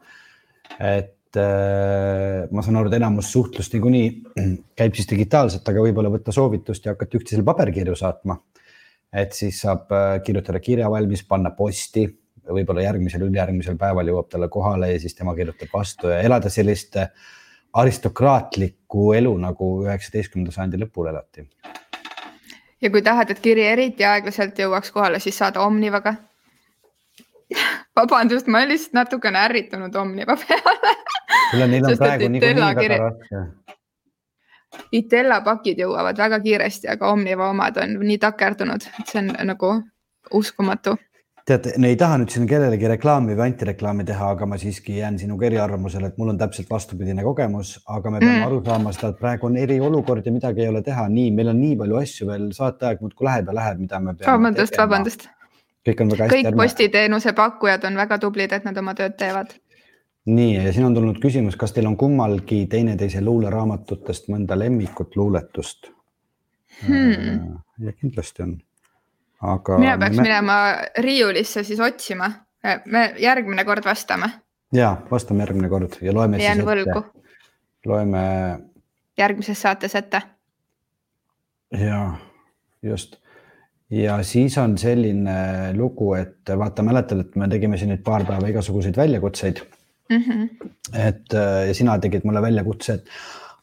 et 0.81 1.37
äh, 1.41 2.49
ma 2.51 2.65
saan 2.65 2.81
aru, 2.81 2.91
et 2.91 2.99
enamus 2.99 3.31
suhtlust 3.35 3.77
niikuinii 3.77 4.09
käib 4.79 4.97
siis 4.97 5.11
digitaalselt, 5.11 5.69
aga 5.69 5.85
võib-olla 5.85 6.13
võtta 6.15 6.33
soovitust 6.33 6.87
ja 6.87 6.97
hakata 6.97 7.21
üksteisele 7.21 7.47
paberkirju 7.47 7.97
saatma. 8.01 8.41
et 9.13 9.33
siis 9.33 9.61
saab 9.63 9.93
äh, 9.93 10.19
kirjutada 10.25 10.61
kirja 10.61 10.91
valmis, 10.91 11.23
panna 11.29 11.53
posti, 11.55 12.09
võib-olla 12.45 12.83
järgmisel, 12.85 13.29
ülejärgmisel 13.29 13.77
päeval 13.81 14.09
jõuab 14.09 14.29
talle 14.33 14.49
kohale 14.53 14.93
ja 14.93 15.01
siis 15.01 15.15
tema 15.15 15.35
kirjutab 15.37 15.71
vastu 15.73 16.11
ja 16.13 16.21
elada 16.25 16.51
sellist 16.53 16.97
äh, 17.01 17.13
aristokraatlikku 17.75 19.13
elu 19.19 19.33
nagu 19.39 19.71
üheksateistkümnenda 19.85 20.55
sajandi 20.55 20.81
lõpul 20.85 21.11
elati. 21.11 21.49
ja 22.81 22.91
kui 22.91 23.03
tahad, 23.03 23.31
et 23.31 23.41
kiri 23.41 23.67
eriti 23.67 24.05
aeglaselt 24.05 24.59
jõuaks 24.59 24.93
kohale, 24.93 25.21
siis 25.21 25.39
saada 25.39 25.61
Omnivaga 25.61 26.15
vabandust, 27.97 28.47
ma 28.47 28.63
olen 28.63 28.75
lihtsalt 28.75 29.01
natukene 29.01 29.45
ärritunud 29.49 29.95
Omniva 29.97 30.37
peale 30.37 30.95
kuule, 31.55 31.67
neil 31.67 31.85
on 31.85 31.99
praegu 31.99 32.29
niikuinii 32.29 32.65
väga 32.65 32.99
raske. 33.03 33.43
Itella 34.93 35.41
pakid 35.47 35.79
jõuavad 35.79 36.19
väga 36.19 36.41
kiiresti, 36.43 36.89
aga 36.91 37.11
Omniva 37.15 37.49
omad 37.51 37.79
on 37.83 37.99
nii 38.03 38.19
takerdunud, 38.23 38.87
et 38.99 39.11
see 39.11 39.21
on 39.23 39.31
nagu 39.51 39.71
uskumatu 40.35 40.97
tead, 41.49 41.67
ei 41.77 41.97
taha 42.01 42.19
nüüd 42.21 42.33
siin 42.33 42.47
kellelegi 42.49 42.89
reklaami 42.95 43.37
või 43.37 43.45
antireklaami 43.49 44.07
teha, 44.09 44.31
aga 44.35 44.47
ma 44.49 44.59
siiski 44.61 44.97
jään 44.99 45.19
sinuga 45.21 45.47
eriarvamusele, 45.49 46.11
et 46.11 46.19
mul 46.21 46.33
on 46.33 46.41
täpselt 46.41 46.71
vastupidine 46.71 47.25
kogemus, 47.27 47.77
aga 47.85 48.13
me 48.15 48.21
peame 48.23 48.39
mm. 48.39 48.47
aru 48.49 48.61
saama 48.65 48.95
seda, 48.97 49.13
et 49.13 49.21
praegu 49.21 49.49
on 49.51 49.59
eriolukord 49.61 50.27
ja 50.27 50.33
midagi 50.35 50.65
ei 50.65 50.71
ole 50.73 50.83
teha, 50.87 51.07
nii, 51.13 51.31
meil 51.37 51.53
on 51.53 51.61
nii 51.61 51.77
palju 51.83 52.01
asju 52.01 52.31
veel, 52.31 52.49
saateaeg 52.57 53.05
muudkui 53.05 53.29
läheb 53.29 53.53
ja 53.53 53.57
läheb, 53.61 53.83
mida 53.85 54.01
me 54.01 54.17
peame. 54.17 54.31
vabandust, 54.31 54.81
vabandust. 54.81 55.29
kõik 55.85 56.05
on 56.05 56.15
väga 56.15 56.31
hästi. 56.31 56.41
kõik 56.49 56.61
postiteenuse 56.63 57.37
pakkujad 57.37 57.89
on 57.91 58.01
väga 58.01 58.21
tublid, 58.25 58.57
et 58.57 58.69
nad 58.69 58.81
oma 58.81 58.97
tööd 58.97 59.19
teevad. 59.21 59.53
nii, 60.25 60.53
ja 60.57 60.73
siin 60.73 60.89
on 60.89 60.97
tulnud 60.97 61.21
küsimus, 61.21 61.61
kas 61.61 61.77
teil 61.77 61.91
on 61.91 61.99
kummalgi 62.01 62.65
teineteise 62.73 63.21
luuleraamatutest 63.25 64.33
mõnda 64.33 64.57
lemmikut 64.59 65.17
luuletust 65.21 65.93
hmm.? 66.87 67.59
ja 67.85 67.93
kindlasti 68.01 68.49
on 68.49 68.57
aga. 69.53 69.79
mina 69.79 69.97
peaks 69.99 70.17
me... 70.17 70.23
minema 70.23 70.59
riiulisse 70.99 71.65
siis 71.65 71.81
otsima. 71.81 72.31
me 72.87 73.15
järgmine 73.19 73.65
kord 73.65 73.85
vastame. 73.85 74.31
ja 74.73 74.97
vastame 75.11 75.45
järgmine 75.45 75.69
kord 75.69 75.99
ja 76.03 76.15
loeme. 76.15 76.43
jään 76.43 76.65
võlgu. 76.67 77.03
loeme. 77.87 78.25
järgmises 79.19 79.63
saates 79.63 79.95
ette. 79.95 80.23
ja 81.79 82.01
just 82.83 83.21
ja 83.91 84.19
siis 84.23 84.57
on 84.59 84.79
selline 84.79 85.37
lugu, 85.77 86.15
et 86.19 86.51
vaata, 86.59 86.83
mäletad, 86.83 87.21
et 87.21 87.37
me 87.37 87.49
tegime 87.53 87.79
siin 87.79 87.93
nüüd 87.93 88.03
paar 88.05 88.25
päeva 88.27 88.49
igasuguseid 88.51 88.97
väljakutseid 88.97 89.61
mm. 90.11 90.23
-hmm. 90.23 90.71
et 91.09 91.37
ja 91.69 91.75
sina 91.75 91.99
tegid 91.99 92.25
mulle 92.25 92.43
väljakutse, 92.43 92.95
et 92.95 93.09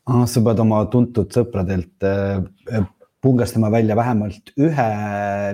ah, 0.06 0.26
sa 0.26 0.42
pead 0.46 0.60
oma 0.64 0.86
tuntud 0.94 1.34
sõpradelt 1.34 2.10
pungastama 3.22 3.72
välja 3.72 3.96
vähemalt 3.96 4.54
ühe 4.60 4.90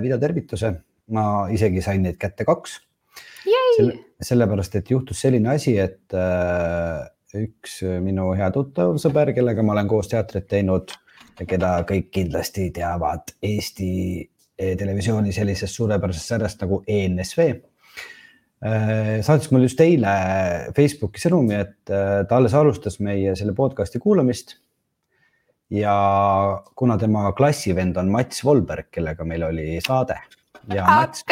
videotervituse. 0.02 0.74
ma 1.08 1.48
isegi 1.48 1.80
sain 1.80 2.02
neid 2.04 2.18
kätte 2.20 2.44
kaks. 2.44 2.74
Selle, 3.78 3.94
sellepärast, 4.20 4.74
et 4.76 4.90
juhtus 4.90 5.20
selline 5.22 5.54
asi, 5.54 5.78
et 5.80 6.12
äh, 6.12 7.06
üks 7.38 7.78
minu 8.04 8.32
hea 8.36 8.48
tuttav 8.52 8.98
sõber, 9.00 9.32
kellega 9.36 9.64
ma 9.64 9.72
olen 9.72 9.88
koos 9.88 10.10
teatrit 10.12 10.48
teinud 10.50 10.92
ja 11.38 11.46
keda 11.48 11.72
kõik 11.88 12.10
kindlasti 12.14 12.68
teavad 12.74 13.34
Eesti 13.44 13.90
eh, 14.20 14.74
televisiooni 14.78 15.32
sellisest 15.34 15.78
suurepärasest 15.78 16.34
sarjast 16.34 16.64
nagu 16.64 16.80
ENSV 16.88 17.42
äh, 17.48 19.18
saatis 19.24 19.52
mulle 19.52 19.68
just 19.68 19.82
eile 19.84 20.14
Facebooki 20.76 21.22
sõnumi, 21.22 21.60
et 21.64 21.92
äh, 21.92 22.22
ta 22.28 22.40
alles 22.40 22.56
alustas 22.58 22.98
meie 23.04 23.36
selle 23.38 23.54
podcast'i 23.56 24.00
kuulamist 24.02 24.58
ja 25.70 26.62
kuna 26.76 26.98
tema 26.98 27.32
klassivend 27.32 27.96
on 27.96 28.08
Mats 28.08 28.44
Volberg, 28.44 28.88
kellega 28.90 29.24
meil 29.24 29.42
oli 29.42 29.80
saade 29.86 30.16
ja 30.74 30.84
Mats, 30.86 31.24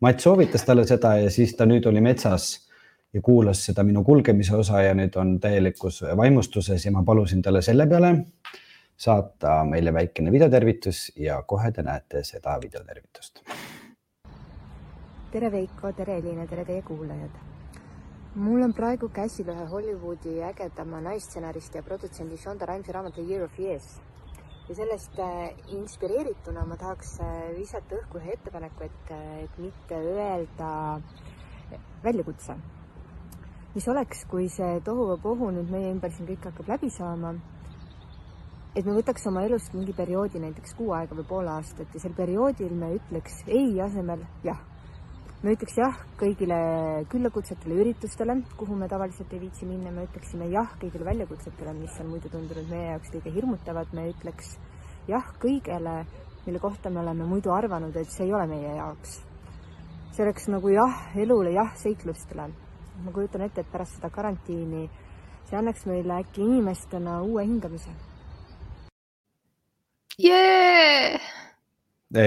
Mats 0.00 0.24
soovitas 0.24 0.64
talle 0.64 0.86
seda 0.86 1.16
ja 1.22 1.30
siis 1.30 1.56
ta 1.56 1.66
nüüd 1.66 1.86
oli 1.88 2.00
metsas 2.04 2.68
ja 3.14 3.22
kuulas 3.22 3.64
seda 3.64 3.84
minu 3.86 4.04
kulgemise 4.04 4.56
osa 4.56 4.82
ja 4.82 4.94
nüüd 4.94 5.16
on 5.20 5.38
täielikus 5.40 6.02
vaimustuses 6.16 6.84
ja 6.84 6.92
ma 6.92 7.04
palusin 7.06 7.42
talle 7.42 7.62
selle 7.62 7.86
peale 7.86 8.14
saata 8.96 9.62
meile 9.64 9.92
väikene 9.94 10.32
videotervitus 10.32 11.06
ja 11.16 11.42
kohe 11.42 11.72
te 11.72 11.82
näete 11.82 12.24
seda 12.24 12.58
videotervitust. 12.60 13.40
tere, 15.32 15.50
Veiko, 15.52 15.92
tere, 15.92 16.18
Elina, 16.18 16.46
tere 16.46 16.64
teie 16.64 16.82
kuulajad 16.82 17.53
mul 18.34 18.64
on 18.66 18.72
praegu 18.74 19.06
käsil 19.14 19.46
ühe 19.52 19.64
Hollywoodi 19.70 20.40
ägedama 20.42 20.98
naisstsenaristi 21.00 21.78
ja 21.78 21.82
produtsendi 21.86 22.36
Shonda 22.36 22.66
Rhimesi 22.66 22.92
raamat 22.92 23.14
The 23.14 23.22
Year 23.22 23.44
of 23.44 23.58
Yes. 23.58 24.00
ja 24.68 24.74
sellest 24.74 25.18
äh, 25.18 25.54
inspireerituna 25.68 26.64
ma 26.66 26.76
tahaks 26.76 27.20
äh, 27.20 27.54
visata 27.58 27.94
õhku 27.94 28.18
ühe 28.18 28.32
ettepaneku, 28.34 28.88
et, 28.88 29.12
äh, 29.14 29.44
et 29.44 29.58
mitte 29.58 29.94
öelda 29.94 31.00
väljakutse. 32.02 32.56
mis 33.74 33.88
oleks, 33.88 34.24
kui 34.26 34.48
see 34.48 34.80
tohuvabohu 34.80 35.52
nüüd 35.54 35.70
meie 35.70 35.94
ümber 35.94 36.10
siin 36.10 36.26
kõik 36.26 36.50
hakkab 36.50 36.74
läbi 36.74 36.90
saama, 36.90 37.34
et 38.74 38.84
me 38.84 38.98
võtaks 38.98 39.28
oma 39.30 39.46
elust 39.46 39.74
mingi 39.74 39.92
perioodi, 39.92 40.42
näiteks 40.42 40.74
kuu 40.74 40.90
aega 40.92 41.14
või 41.14 41.26
pool 41.28 41.54
aastat 41.54 41.94
ja 41.94 42.00
sel 42.00 42.18
perioodil 42.18 42.74
me 42.74 42.96
ütleks 42.98 43.44
ei 43.46 43.80
asemel 43.80 44.26
jah 44.42 44.73
me 45.44 45.52
ütleks 45.52 45.76
jah 45.76 45.96
kõigile 46.16 46.56
küllakutsetele 47.12 47.76
üritustele, 47.82 48.38
kuhu 48.56 48.76
me 48.80 48.88
tavaliselt 48.88 49.32
ei 49.36 49.42
viitsi 49.42 49.68
minna, 49.68 49.92
me 49.92 50.06
ütleksime 50.08 50.48
jah 50.52 50.70
kõigile 50.80 51.04
väljakutsetele, 51.10 51.74
mis 51.76 51.98
on 52.00 52.08
muidu 52.14 52.32
tundunud 52.32 52.70
meie 52.70 52.94
jaoks 52.94 53.12
kõige 53.12 53.34
hirmutavad, 53.34 53.92
me 53.92 54.08
ütleks 54.14 54.54
jah 55.10 55.28
kõigele, 55.42 55.98
mille 56.46 56.62
kohta 56.62 56.90
me 56.90 57.02
oleme 57.04 57.28
muidu 57.28 57.52
arvanud, 57.52 57.96
et 57.96 58.08
see 58.08 58.24
ei 58.24 58.32
ole 58.32 58.48
meie 58.48 58.72
jaoks. 58.78 59.20
see 60.16 60.24
oleks 60.24 60.48
nagu 60.48 60.70
jah 60.72 61.16
elule, 61.16 61.52
jah 61.52 61.76
seiklustele. 61.76 62.48
ma 63.04 63.12
kujutan 63.12 63.42
ette, 63.44 63.60
et 63.60 63.72
pärast 63.72 63.98
seda 63.98 64.08
karantiini 64.10 64.88
see 65.44 65.58
annaks 65.58 65.84
meile 65.86 66.20
äkki 66.22 66.40
inimestena 66.40 67.20
uue 67.22 67.44
hingamise 67.44 67.92
yeah!. 70.18 71.20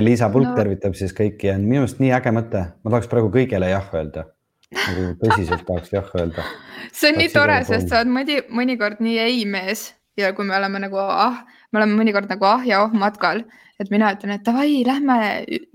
Liisa 0.01 0.29
Pulk 0.33 0.49
no. 0.51 0.55
tervitab 0.57 0.95
siis 0.99 1.13
kõiki 1.15 1.51
ja 1.51 1.57
minu 1.61 1.85
arust 1.85 2.01
nii 2.03 2.11
äge 2.17 2.33
mõte, 2.35 2.63
ma 2.83 2.93
tahaks 2.93 3.11
praegu 3.11 3.29
kõigele 3.33 3.69
jah 3.71 3.93
öelda. 3.95 4.25
nagu 4.73 5.05
tõsiselt 5.21 5.63
tahaks 5.67 5.93
jah 5.93 6.09
öelda. 6.17 6.43
see 6.97 7.11
on 7.11 7.15
tahaks 7.15 7.21
nii 7.21 7.33
tore, 7.35 7.61
sest 7.69 7.91
sa 7.91 8.01
oled 8.01 8.11
mõni, 8.17 8.41
mõnikord 8.51 8.99
nii 9.03 9.19
ei 9.23 9.45
mees 9.47 9.91
ja 10.19 10.33
kui 10.35 10.47
me 10.47 10.57
oleme 10.57 10.81
nagu 10.83 10.99
ah, 10.99 11.39
me 11.71 11.81
oleme 11.81 11.97
mõnikord 11.99 12.29
nagu 12.31 12.49
ah 12.49 12.65
ja 12.67 12.81
oh 12.83 12.93
matkal, 12.97 13.43
et 13.79 13.91
mina 13.93 14.09
ütlen, 14.15 14.33
et 14.35 14.45
davai, 14.45 14.81
lähme, 14.87 15.17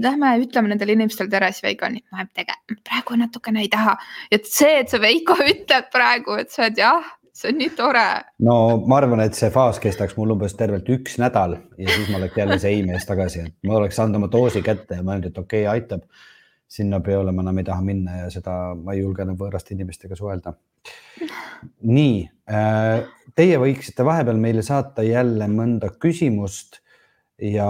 lähme 0.02 0.34
ütleme 0.42 0.72
nendele 0.72 0.96
inimestele 0.96 1.30
tere, 1.32 1.52
siis 1.54 1.64
Veiko 1.66 1.88
on, 1.88 1.98
ma 2.12 2.26
tegelikult 2.26 2.82
praegu 2.88 3.18
natukene 3.20 3.62
ei 3.64 3.70
taha. 3.72 3.96
et 4.30 4.48
see, 4.50 4.80
et 4.82 4.92
sa 4.92 5.00
Veiko 5.02 5.38
ütled 5.54 5.90
praegu, 5.94 6.36
et 6.42 6.52
sa 6.52 6.66
oled 6.66 6.80
jah 6.82 7.12
see 7.32 7.52
on 7.52 7.58
nii 7.60 7.70
tore. 7.76 8.04
no 8.44 8.56
ma 8.88 8.98
arvan, 9.00 9.22
et 9.24 9.38
see 9.38 9.50
faas 9.54 9.80
kestaks 9.82 10.16
mul 10.18 10.34
umbes 10.34 10.54
tervelt 10.58 10.88
üks 10.92 11.16
nädal 11.22 11.56
ja 11.78 11.88
siis 11.88 12.10
ma 12.12 12.20
oleks 12.20 12.36
jälle 12.38 12.58
see 12.60 12.74
ei-mees 12.76 13.08
tagasi, 13.08 13.46
et 13.48 13.68
ma 13.68 13.78
oleks 13.80 13.96
saanud 13.98 14.20
oma 14.20 14.28
doosi 14.32 14.62
kätte 14.64 15.00
ja 15.00 15.06
mõelnud, 15.06 15.30
et 15.30 15.40
okei 15.40 15.64
okay,, 15.66 15.80
aitab. 15.80 16.28
sinna 16.72 17.02
peole 17.04 17.32
ma 17.36 17.42
enam 17.44 17.58
ei 17.60 17.64
taha 17.68 17.84
minna 17.84 18.14
ja 18.22 18.28
seda 18.32 18.52
ma 18.74 18.94
ei 18.94 19.02
julge 19.02 19.26
enam 19.26 19.36
võõraste 19.36 19.74
inimestega 19.74 20.16
suhelda. 20.16 20.54
nii, 21.84 22.22
äh, 22.48 23.02
teie 23.36 23.58
võiksite 23.60 24.04
vahepeal 24.04 24.40
meile 24.40 24.62
saata 24.62 25.04
jälle 25.04 25.48
mõnda 25.48 25.92
küsimust 26.00 26.80
ja 27.42 27.66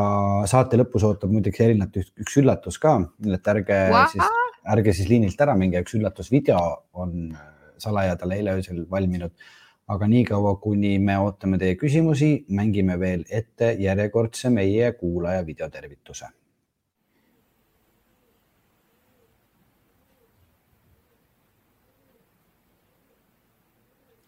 saate 0.50 0.78
lõpus 0.78 1.04
ootab 1.06 1.32
muideks 1.32 1.60
erinevat 1.64 1.96
üks 2.02 2.36
üllatus 2.40 2.78
ka, 2.82 2.98
et 3.26 3.48
ärge 3.54 3.78
wow. 3.90 4.06
siis, 4.10 4.38
ärge 4.74 4.94
siis 4.96 5.08
liinilt 5.10 5.40
ära 5.40 5.54
minge, 5.58 5.82
üks 5.82 5.96
üllatusvideo 5.98 6.62
on 6.92 7.32
salajadal 7.78 8.30
eile 8.30 8.56
öösel 8.58 8.84
valminud 8.90 9.32
aga 9.92 10.06
niikaua, 10.08 10.54
kuni 10.62 10.98
me 10.98 11.16
ootame 11.18 11.58
teie 11.58 11.76
küsimusi, 11.76 12.44
mängime 12.48 12.98
veel 13.00 13.24
ette 13.30 13.72
järjekordse 13.80 14.50
meie 14.50 14.92
kuulaja 14.92 15.46
videotervituse. 15.46 16.30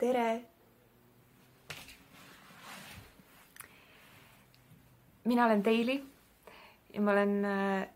tere. 0.05 0.43
mina 5.25 5.45
olen 5.47 5.65
Daily 5.65 6.03
ja 6.95 7.01
ma 7.01 7.13
olen 7.13 7.45
äh, 7.45 7.89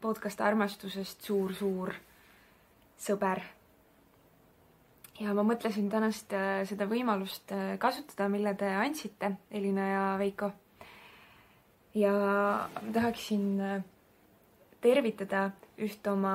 podcast 0.00 0.40
armastusest 0.40 1.24
suur-suur 1.26 1.90
sõber 3.00 3.42
ja 5.20 5.34
ma 5.34 5.44
mõtlesin 5.46 5.88
tänast 5.90 6.32
äh, 6.34 6.62
seda 6.68 6.88
võimalust 6.90 7.52
äh, 7.54 7.74
kasutada, 7.82 8.28
mille 8.32 8.54
te 8.58 8.70
andsite, 8.74 9.34
Elina 9.54 9.86
ja 9.88 10.04
Veiko. 10.18 10.50
ja 11.94 12.14
tahaksin 12.92 13.60
äh, 13.60 13.84
tervitada 14.82 15.50
üht 15.78 16.06
oma 16.10 16.34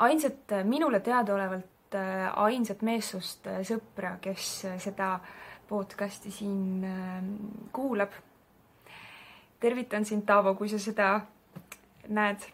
ainsat, 0.00 0.54
minule 0.64 1.00
teadaolevalt 1.04 1.66
ainsat 2.40 2.82
meessoost 2.86 3.48
sõpra, 3.66 4.14
kes 4.22 4.46
seda 4.80 5.10
podcast'i 5.68 6.30
siin 6.30 6.86
kuulab. 7.72 8.14
tervitan 9.60 10.04
sind, 10.04 10.24
Taavo, 10.24 10.54
kui 10.54 10.68
sa 10.68 10.78
seda 10.78 11.20
näed 12.08 12.46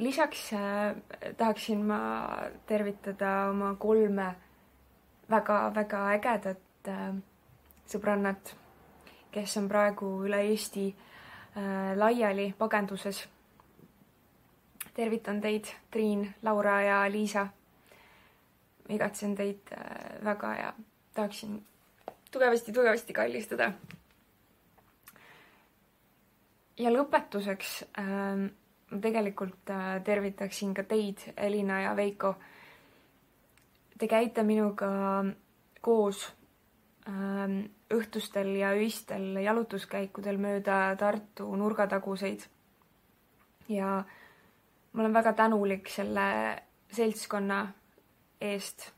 lisaks 0.00 0.52
äh, 0.52 0.96
tahaksin 1.36 1.86
ma 1.86 1.98
tervitada 2.66 3.50
oma 3.50 3.74
kolme 3.74 4.34
väga-väga 5.30 6.00
ägedat 6.14 6.88
äh, 6.88 7.14
sõbrannat, 7.86 8.54
kes 9.30 9.56
on 9.60 9.68
praegu 9.68 10.08
üle 10.26 10.40
Eesti 10.48 10.88
äh, 10.90 11.92
laiali 11.96 12.52
pagenduses. 12.58 13.28
tervitan 14.94 15.40
teid, 15.40 15.64
Triin, 15.90 16.34
Laura 16.42 16.80
ja 16.82 17.12
Liisa. 17.12 17.46
igatsen 18.88 19.36
teid 19.36 19.70
väga 20.24 20.54
ja 20.56 20.72
tahaksin 21.14 21.66
tugevasti-tugevasti 22.30 23.12
kallistada. 23.12 23.72
ja 26.78 26.90
lõpetuseks 26.90 27.84
äh, 27.98 28.50
ma 28.90 28.98
tegelikult 29.00 29.70
äh, 29.70 30.02
tervitaksin 30.04 30.74
ka 30.74 30.82
teid, 30.82 31.18
Elina 31.36 31.80
ja 31.80 31.96
Veiko. 31.96 32.34
Te 33.98 34.08
käite 34.08 34.42
minuga 34.42 34.88
koos 35.80 36.24
ähm, 37.08 37.60
õhtustel 37.92 38.54
ja 38.58 38.72
öistel 38.76 39.36
jalutuskäikudel 39.42 40.38
mööda 40.40 40.96
Tartu 40.98 41.48
nurgataguseid. 41.56 42.46
ja 43.68 44.04
ma 44.92 45.02
olen 45.02 45.12
väga 45.14 45.32
tänulik 45.32 45.88
selle 45.88 46.62
seltskonna 46.92 47.68
eest. 48.40 48.90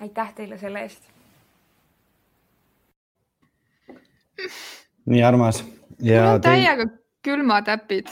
aitäh 0.00 0.34
teile 0.34 0.58
selle 0.58 0.82
eest. 0.82 1.08
nii 5.06 5.22
armas. 5.22 5.64
mul 5.64 6.34
on 6.34 6.40
täiega 6.40 6.86
külmatäpid 7.22 8.08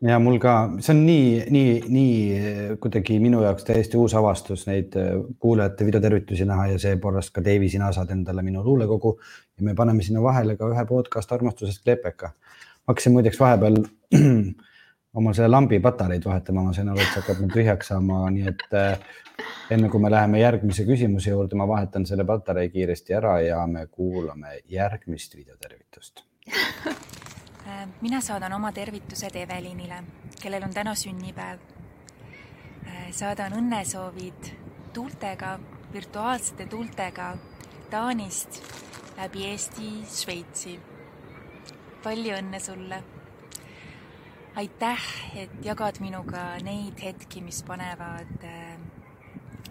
ja 0.00 0.18
mul 0.22 0.38
ka, 0.42 0.54
see 0.82 0.94
on 0.94 1.00
nii, 1.06 1.26
nii, 1.50 1.72
nii 1.90 2.76
kuidagi 2.82 3.18
minu 3.22 3.42
jaoks 3.42 3.66
täiesti 3.66 3.98
uus 3.98 4.14
avastus 4.18 4.66
neid 4.68 4.94
äh, 4.98 5.10
kuulajate 5.42 5.86
videotervitusi 5.88 6.46
näha 6.48 6.68
ja 6.74 6.78
seepärast 6.82 7.32
ka 7.34 7.44
Deivi, 7.44 7.70
sina 7.72 7.90
saad 7.92 8.12
endale 8.14 8.44
minu 8.46 8.62
luulekogu 8.64 9.16
ja 9.58 9.66
me 9.66 9.74
paneme 9.74 10.06
sinna 10.06 10.22
vahele 10.22 10.56
ka 10.56 10.70
ühe 10.70 10.86
podcast 10.86 11.32
armastusest 11.34 11.82
Klepeka. 11.84 12.32
ma 12.32 12.94
hakkasin 12.94 13.12
muideks 13.16 13.40
vahepeal 13.40 13.80
oma 15.18 15.34
selle 15.34 15.48
lambi 15.48 15.80
patareid 15.82 16.24
vahetama, 16.24 16.62
ma 16.62 16.72
sain 16.76 16.88
aru, 16.92 17.00
et 17.02 17.10
see 17.10 17.22
hakkab 17.22 17.42
nüüd 17.42 17.56
tühjaks 17.56 17.90
saama, 17.90 18.22
nii 18.30 18.46
et 18.52 18.78
äh, 18.78 18.98
enne 19.74 19.90
kui 19.90 20.00
me 20.02 20.12
läheme 20.14 20.40
järgmise 20.44 20.86
küsimuse 20.86 21.34
juurde, 21.34 21.58
ma 21.58 21.66
vahetan 21.68 22.06
selle 22.06 22.26
patarei 22.28 22.68
kiiresti 22.70 23.18
ära 23.18 23.40
ja 23.42 23.64
me 23.66 23.86
kuulame 23.90 24.60
järgmist 24.70 25.34
videotervitust 25.40 26.22
mina 28.00 28.20
saadan 28.20 28.52
oma 28.52 28.72
tervitused 28.72 29.36
Evelinile, 29.36 30.02
kellel 30.42 30.62
on 30.62 30.74
täna 30.74 30.94
sünnipäev. 30.94 31.60
Äh, 32.86 33.10
saadan 33.10 33.52
õnnesoovid 33.52 34.52
tuultega, 34.94 35.58
virtuaalsete 35.92 36.66
tuultega 36.66 37.36
Taanist 37.90 38.62
läbi 39.16 39.46
Eesti 39.50 39.90
Šveitsi. 40.06 40.80
palju 42.02 42.36
õnne 42.36 42.60
sulle! 42.60 43.02
aitäh, 44.58 45.02
et 45.36 45.50
jagad 45.64 46.00
minuga 46.00 46.56
neid 46.62 46.98
hetki, 47.02 47.40
mis 47.40 47.62
panevad 47.62 48.44
äh, 48.44 48.78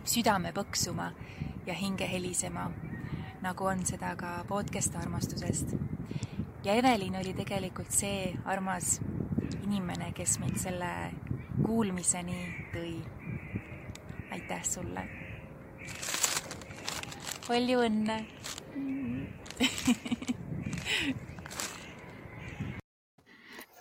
südame 0.05 0.53
põksuma 0.55 1.11
ja 1.65 1.73
hinge 1.73 2.07
helisema, 2.07 2.69
nagu 3.41 3.65
on 3.65 3.85
seda 3.85 4.15
ka 4.15 4.43
podcast 4.47 4.95
armastusest 4.95 5.75
ja 6.63 6.73
Evelin 6.73 7.15
oli 7.15 7.33
tegelikult 7.33 7.91
see 7.91 8.33
armas 8.45 8.99
inimene, 9.63 10.11
kes 10.15 10.39
mind 10.39 10.57
selle 10.61 10.91
kuulmiseni 11.65 12.39
tõi. 12.73 12.95
aitäh 14.31 14.63
sulle. 14.63 15.03
palju 17.47 17.79
õnne 17.79 18.17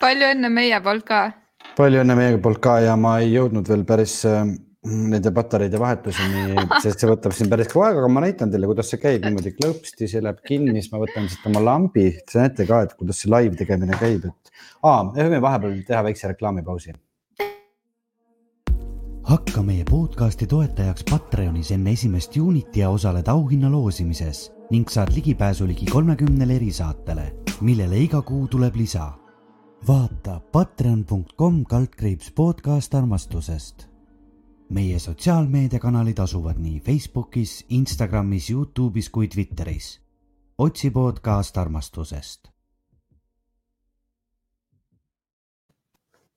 palju 0.01 0.31
õnne 0.33 0.49
meie 0.53 0.81
poolt 0.85 1.05
ka. 1.09 1.21
palju 1.77 2.01
õnne 2.05 2.15
meie 2.19 2.39
poolt 2.43 2.61
ka 2.63 2.79
ja 2.85 2.97
ma 2.97 3.19
ei 3.21 3.33
jõudnud 3.33 3.69
veel 3.69 3.85
päris 3.89 4.25
äh, 4.29 4.47
nende 4.87 5.33
patareide 5.35 5.79
vahetuseni, 5.81 6.55
sest 6.83 7.03
see 7.03 7.11
võtab 7.11 7.35
siin 7.35 7.51
päris 7.51 7.71
kaua 7.73 7.89
aega, 7.89 8.03
aga 8.03 8.11
ma 8.13 8.23
näitan 8.23 8.53
teile, 8.53 8.69
kuidas 8.71 8.91
see 8.93 9.01
käib 9.03 9.25
niimoodi 9.27 9.53
klõpsti, 9.57 10.09
see 10.11 10.23
läheb 10.23 10.39
kinni, 10.47 10.77
siis 10.79 10.93
ma 10.93 11.01
võtan 11.03 11.27
siit 11.31 11.47
oma 11.51 11.63
lambi, 11.65 12.07
te 12.23 12.39
näete 12.39 12.67
ka, 12.69 12.85
et 12.87 12.95
kuidas 12.99 13.23
see 13.23 13.33
live 13.33 13.59
tegemine 13.59 13.99
käib, 13.99 14.29
et 14.29 14.53
me 14.87 15.27
võime 15.27 15.43
vahepeal 15.43 15.83
teha 15.89 16.05
väikse 16.07 16.33
reklaamipausi. 16.35 16.95
hakka 19.27 19.63
meie 19.67 19.83
podcasti 19.85 20.47
toetajaks 20.47 21.03
Patreonis 21.11 21.73
enne 21.75 21.91
esimest 21.97 22.37
juunit 22.37 22.77
ja 22.79 22.93
osaled 22.95 23.27
auhinna 23.29 23.67
loosimises 23.73 24.53
ning 24.71 24.87
saad 24.91 25.11
ligipääsu 25.15 25.67
ligi 25.67 25.87
kolmekümnele 25.91 26.55
erisaatele, 26.61 27.27
millele 27.61 27.99
iga 28.05 28.23
kuu 28.23 28.47
tuleb 28.47 28.79
lisa. 28.79 29.11
vaata 29.89 30.41
patreon.com 30.53 31.65
kaldkriips 31.65 32.31
podcast 32.31 32.95
armastusest 32.95 33.96
meie 34.69 34.99
sotsiaalmeediakanalid 34.99 36.19
asuvad 36.19 36.59
nii 36.59 36.81
Facebookis, 36.81 37.65
Instagramis, 37.69 38.51
Youtube'is 38.51 39.11
kui 39.11 39.29
Twitteris. 39.29 40.01
otsi 40.59 40.91
podcast 40.91 41.59
armastusest. 41.59 42.49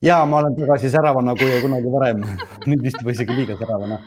ja 0.02 0.26
ma 0.26 0.38
olen 0.38 0.56
tagasi 0.56 0.90
säravana 0.90 1.36
kui 1.36 1.62
kunagi 1.62 1.92
varem 1.92 2.24
nüüd 2.66 2.84
vist 2.84 3.02
juba 3.02 3.12
isegi 3.12 3.36
liiga 3.36 3.58
säravana. 3.58 3.98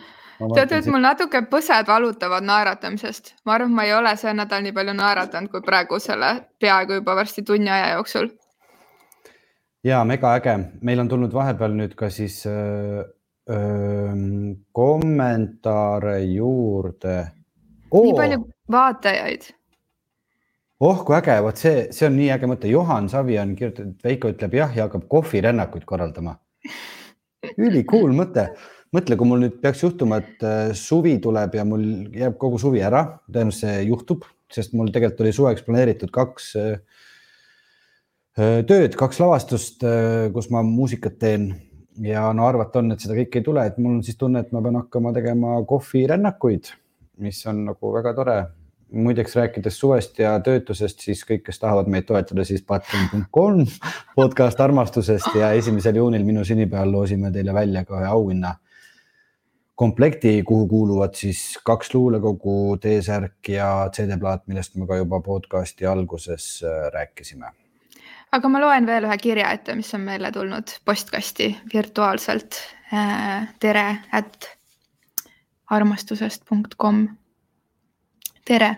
tead, 0.54 0.72
et 0.72 0.86
mul 0.86 1.00
natuke 1.00 1.42
põsed 1.50 1.88
valutavad 1.88 2.44
naeratamisest, 2.44 3.34
ma 3.44 3.54
arvan, 3.54 3.70
et 3.70 3.74
ma 3.74 3.84
ei 3.84 3.94
ole 3.94 4.16
see 4.16 4.34
nädal 4.34 4.62
nii 4.62 4.72
palju 4.72 4.94
naeratanud 4.94 5.50
kui 5.50 5.60
praegu 5.60 5.98
selle 5.98 6.30
peaaegu 6.60 7.00
juba 7.00 7.16
varsti 7.16 7.42
tunni 7.42 7.70
aja 7.70 7.92
jooksul. 7.94 8.28
ja 9.84 10.04
mega 10.04 10.34
äge, 10.34 10.58
meil 10.80 11.00
on 11.00 11.08
tulnud 11.08 11.34
vahepeal 11.34 11.74
nüüd 11.74 11.94
ka 11.94 12.10
siis 12.10 12.46
äh, 12.46 13.02
kommentaare 14.72 16.18
juurde 16.30 17.16
oh!. 17.90 18.04
nii 18.04 18.14
palju 18.16 18.44
vaatajaid. 18.70 19.48
oh 20.80 21.00
kui 21.06 21.16
äge, 21.16 21.38
vot 21.44 21.58
see, 21.58 21.88
see 21.94 22.06
on 22.08 22.16
nii 22.18 22.30
äge 22.34 22.50
mõte. 22.50 22.70
Juhan 22.70 23.08
Savi 23.12 23.38
on 23.42 23.56
kirjutanud, 23.58 23.96
Veiko 24.04 24.30
ütleb 24.32 24.54
jah 24.58 24.76
ja 24.76 24.86
hakkab 24.86 25.08
kohvirännakuid 25.10 25.84
korraldama. 25.88 26.36
ülikool 27.56 28.14
mõte. 28.16 28.52
mõtle, 28.92 29.16
kui 29.16 29.26
mul 29.26 29.40
nüüd 29.46 29.58
peaks 29.62 29.82
juhtuma, 29.82 30.20
et 30.20 30.42
suvi 30.76 31.16
tuleb 31.24 31.54
ja 31.56 31.64
mul 31.64 31.84
jääb 32.12 32.36
kogu 32.38 32.58
suvi 32.60 32.82
ära, 32.84 33.06
tõenäoliselt 33.32 33.64
see 33.64 33.84
juhtub, 33.88 34.26
sest 34.52 34.74
mul 34.76 34.92
tegelikult 34.92 35.24
oli 35.24 35.32
suveks 35.32 35.64
planeeritud 35.64 36.12
kaks 36.12 36.50
tööd, 38.36 38.94
kaks 38.96 39.20
lavastust, 39.20 39.84
kus 40.34 40.50
ma 40.52 40.60
muusikat 40.64 41.16
teen 41.20 41.48
ja 42.00 42.24
no 42.32 42.46
arvata 42.46 42.80
on, 42.80 42.92
et 42.94 43.02
seda 43.02 43.16
kõike 43.18 43.40
ei 43.40 43.46
tule, 43.46 43.66
et 43.66 43.78
mul 43.78 43.98
on 43.98 44.02
siis 44.06 44.18
tunne, 44.20 44.42
et 44.42 44.52
ma 44.54 44.62
pean 44.64 44.78
hakkama 44.80 45.12
tegema 45.16 45.58
kohvirännakuid, 45.68 46.72
mis 47.22 47.40
on 47.50 47.64
nagu 47.70 47.94
väga 47.94 48.14
tore. 48.18 48.40
muideks 48.92 49.36
rääkides 49.36 49.78
suvest 49.80 50.18
ja 50.20 50.34
töötusest, 50.44 51.00
siis 51.00 51.22
kõik, 51.24 51.46
kes 51.46 51.58
tahavad 51.58 51.86
meid 51.88 52.04
toetada, 52.04 52.44
siis 52.44 52.60
patreon.com 52.62 53.62
podcast 54.16 54.60
armastusest 54.60 55.34
ja 55.34 55.52
esimesel 55.56 55.96
juunil 55.96 56.24
minu 56.24 56.44
sünnipäeval 56.44 56.92
loosime 56.92 57.30
teile 57.32 57.54
välja 57.54 57.86
ka 57.88 57.96
ühe 58.02 58.10
auhinna 58.10 58.52
komplekti, 59.74 60.42
kuhu 60.42 60.68
kuuluvad 60.68 61.16
siis 61.16 61.58
kaks 61.64 61.94
luulekogu, 61.94 62.76
T-särk 62.84 63.48
ja 63.48 63.88
CD-plaat, 63.96 64.44
millest 64.46 64.76
me 64.76 64.86
ka 64.86 65.00
juba 65.00 65.24
podcast'i 65.24 65.88
alguses 65.88 66.60
äh, 66.60 66.92
rääkisime 66.92 67.61
aga 68.32 68.48
ma 68.48 68.60
loen 68.60 68.86
veel 68.88 69.06
ühe 69.08 69.16
kirja 69.20 69.50
ette, 69.52 69.74
mis 69.76 69.92
on 69.96 70.06
meile 70.06 70.32
tulnud 70.32 70.76
postkasti 70.84 71.50
virtuaalselt. 71.74 72.60
Äh, 72.92 73.48
tere, 73.60 73.86
at 74.12 74.48
armastusest.com. 75.72 77.08
tere, 78.44 78.76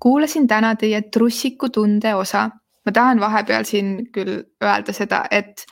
kuulasin 0.00 0.48
täna 0.48 0.74
teie 0.76 1.02
trussiku 1.02 1.68
tunde 1.68 2.14
osa. 2.14 2.50
ma 2.86 2.92
tahan 2.92 3.20
vahepeal 3.20 3.64
siin 3.68 3.88
küll 4.12 4.38
öelda 4.64 4.92
seda, 4.96 5.24
et 5.30 5.66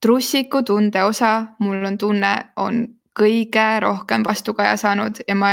trussiku 0.00 0.62
tunde 0.62 1.02
osa, 1.04 1.44
mul 1.58 1.84
on 1.84 1.98
tunne, 1.98 2.30
on 2.56 2.86
kõige 3.20 3.80
rohkem 3.80 4.24
vastukaja 4.24 4.76
saanud 4.76 5.20
ja 5.28 5.34
ma 5.34 5.50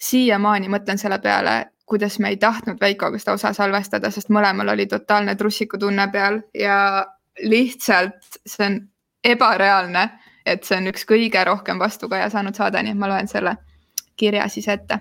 siiamaani 0.00 0.68
mõtlen 0.72 0.98
selle 0.98 1.18
peale, 1.18 1.66
kuidas 1.88 2.18
me 2.18 2.28
ei 2.28 2.36
tahtnud 2.36 2.80
Veikoga 2.80 3.18
seda 3.18 3.32
osa 3.38 3.52
salvestada, 3.56 4.10
sest 4.10 4.28
mõlemal 4.34 4.74
oli 4.74 4.86
totaalne 4.86 5.34
trussikutunne 5.36 6.08
peal 6.12 6.40
ja 6.54 7.06
lihtsalt 7.42 8.40
see 8.46 8.66
on 8.66 8.80
ebareaalne, 9.24 10.08
et 10.46 10.64
see 10.64 10.78
on 10.78 10.90
üks 10.92 11.06
kõige 11.08 11.44
rohkem 11.44 11.78
vastukaja 11.80 12.30
saanud 12.30 12.56
saade, 12.56 12.82
nii 12.82 12.94
et 12.94 13.00
ma 13.00 13.10
loen 13.10 13.28
selle 13.28 13.56
kirja 14.16 14.48
siis 14.48 14.68
ette. 14.68 15.00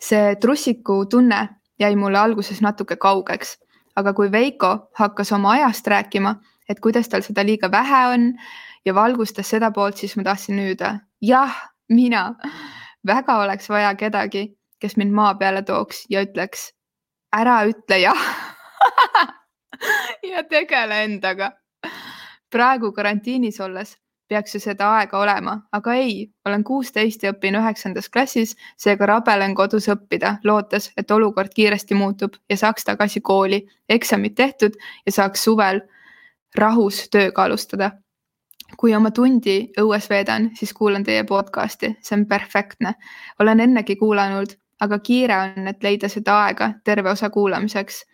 see 0.00 0.36
trussikutunne 0.36 1.48
jäi 1.80 1.96
mulle 1.96 2.18
alguses 2.18 2.60
natuke 2.60 2.96
kaugeks, 2.96 3.56
aga 3.96 4.12
kui 4.12 4.32
Veiko 4.32 4.90
hakkas 4.98 5.32
oma 5.32 5.52
ajast 5.56 5.86
rääkima, 5.86 6.34
et 6.68 6.80
kuidas 6.80 7.08
tal 7.08 7.22
seda 7.22 7.44
liiga 7.44 7.70
vähe 7.70 8.06
on 8.12 8.32
ja 8.84 8.94
valgustas 8.94 9.50
seda 9.50 9.70
poolt, 9.70 9.96
siis 9.96 10.16
ma 10.16 10.22
tahtsin 10.22 10.60
hüüda, 10.60 10.98
jah, 11.20 11.56
mina. 11.88 12.34
väga 13.06 13.38
oleks 13.38 13.68
vaja 13.68 13.94
kedagi, 13.94 14.56
kes 14.80 14.96
mind 14.96 15.14
maa 15.14 15.34
peale 15.34 15.62
tooks 15.62 16.04
ja 16.10 16.22
ütleks, 16.26 16.70
ära 17.36 17.62
ütle 17.68 18.00
jah 18.00 18.26
ja 20.32 20.42
tegele 20.50 21.04
endaga. 21.04 21.52
praegu 22.50 22.92
karantiinis 22.92 23.60
olles 23.60 23.96
peaks 24.28 24.54
ju 24.54 24.60
seda 24.60 24.88
aega 24.98 25.18
olema, 25.18 25.54
aga 25.72 25.94
ei, 25.94 26.26
olen 26.46 26.64
kuusteist 26.66 27.22
ja 27.22 27.32
õpin 27.34 27.58
üheksandas 27.60 28.08
klassis, 28.10 28.56
seega 28.78 29.06
rabelen 29.06 29.54
kodus 29.54 29.86
õppida, 29.92 30.36
lootes, 30.44 30.90
et 30.96 31.10
olukord 31.10 31.54
kiiresti 31.54 31.94
muutub 31.94 32.34
ja 32.50 32.58
saaks 32.58 32.88
tagasi 32.88 33.20
kooli, 33.20 33.62
eksamid 33.88 34.34
tehtud 34.34 34.78
ja 35.06 35.14
saaks 35.14 35.46
suvel 35.46 35.80
rahus 36.58 37.06
tööga 37.10 37.46
alustada. 37.46 37.92
kui 38.76 38.94
oma 38.94 39.12
tundi 39.14 39.70
õues 39.78 40.08
veedan, 40.10 40.48
siis 40.58 40.72
kuulan 40.74 41.04
teie 41.04 41.22
podcast'i, 41.24 41.92
see 42.02 42.16
on 42.16 42.26
perfektne. 42.26 42.94
olen 43.38 43.60
ennegi 43.60 43.96
kuulanud, 43.96 44.56
aga 44.80 44.98
kiire 44.98 45.36
on, 45.36 45.68
et 45.68 45.82
leida 45.82 46.08
seda 46.08 46.42
aega 46.44 46.72
terve 46.84 47.10
osa 47.10 47.30
kuulamiseks 47.30 48.04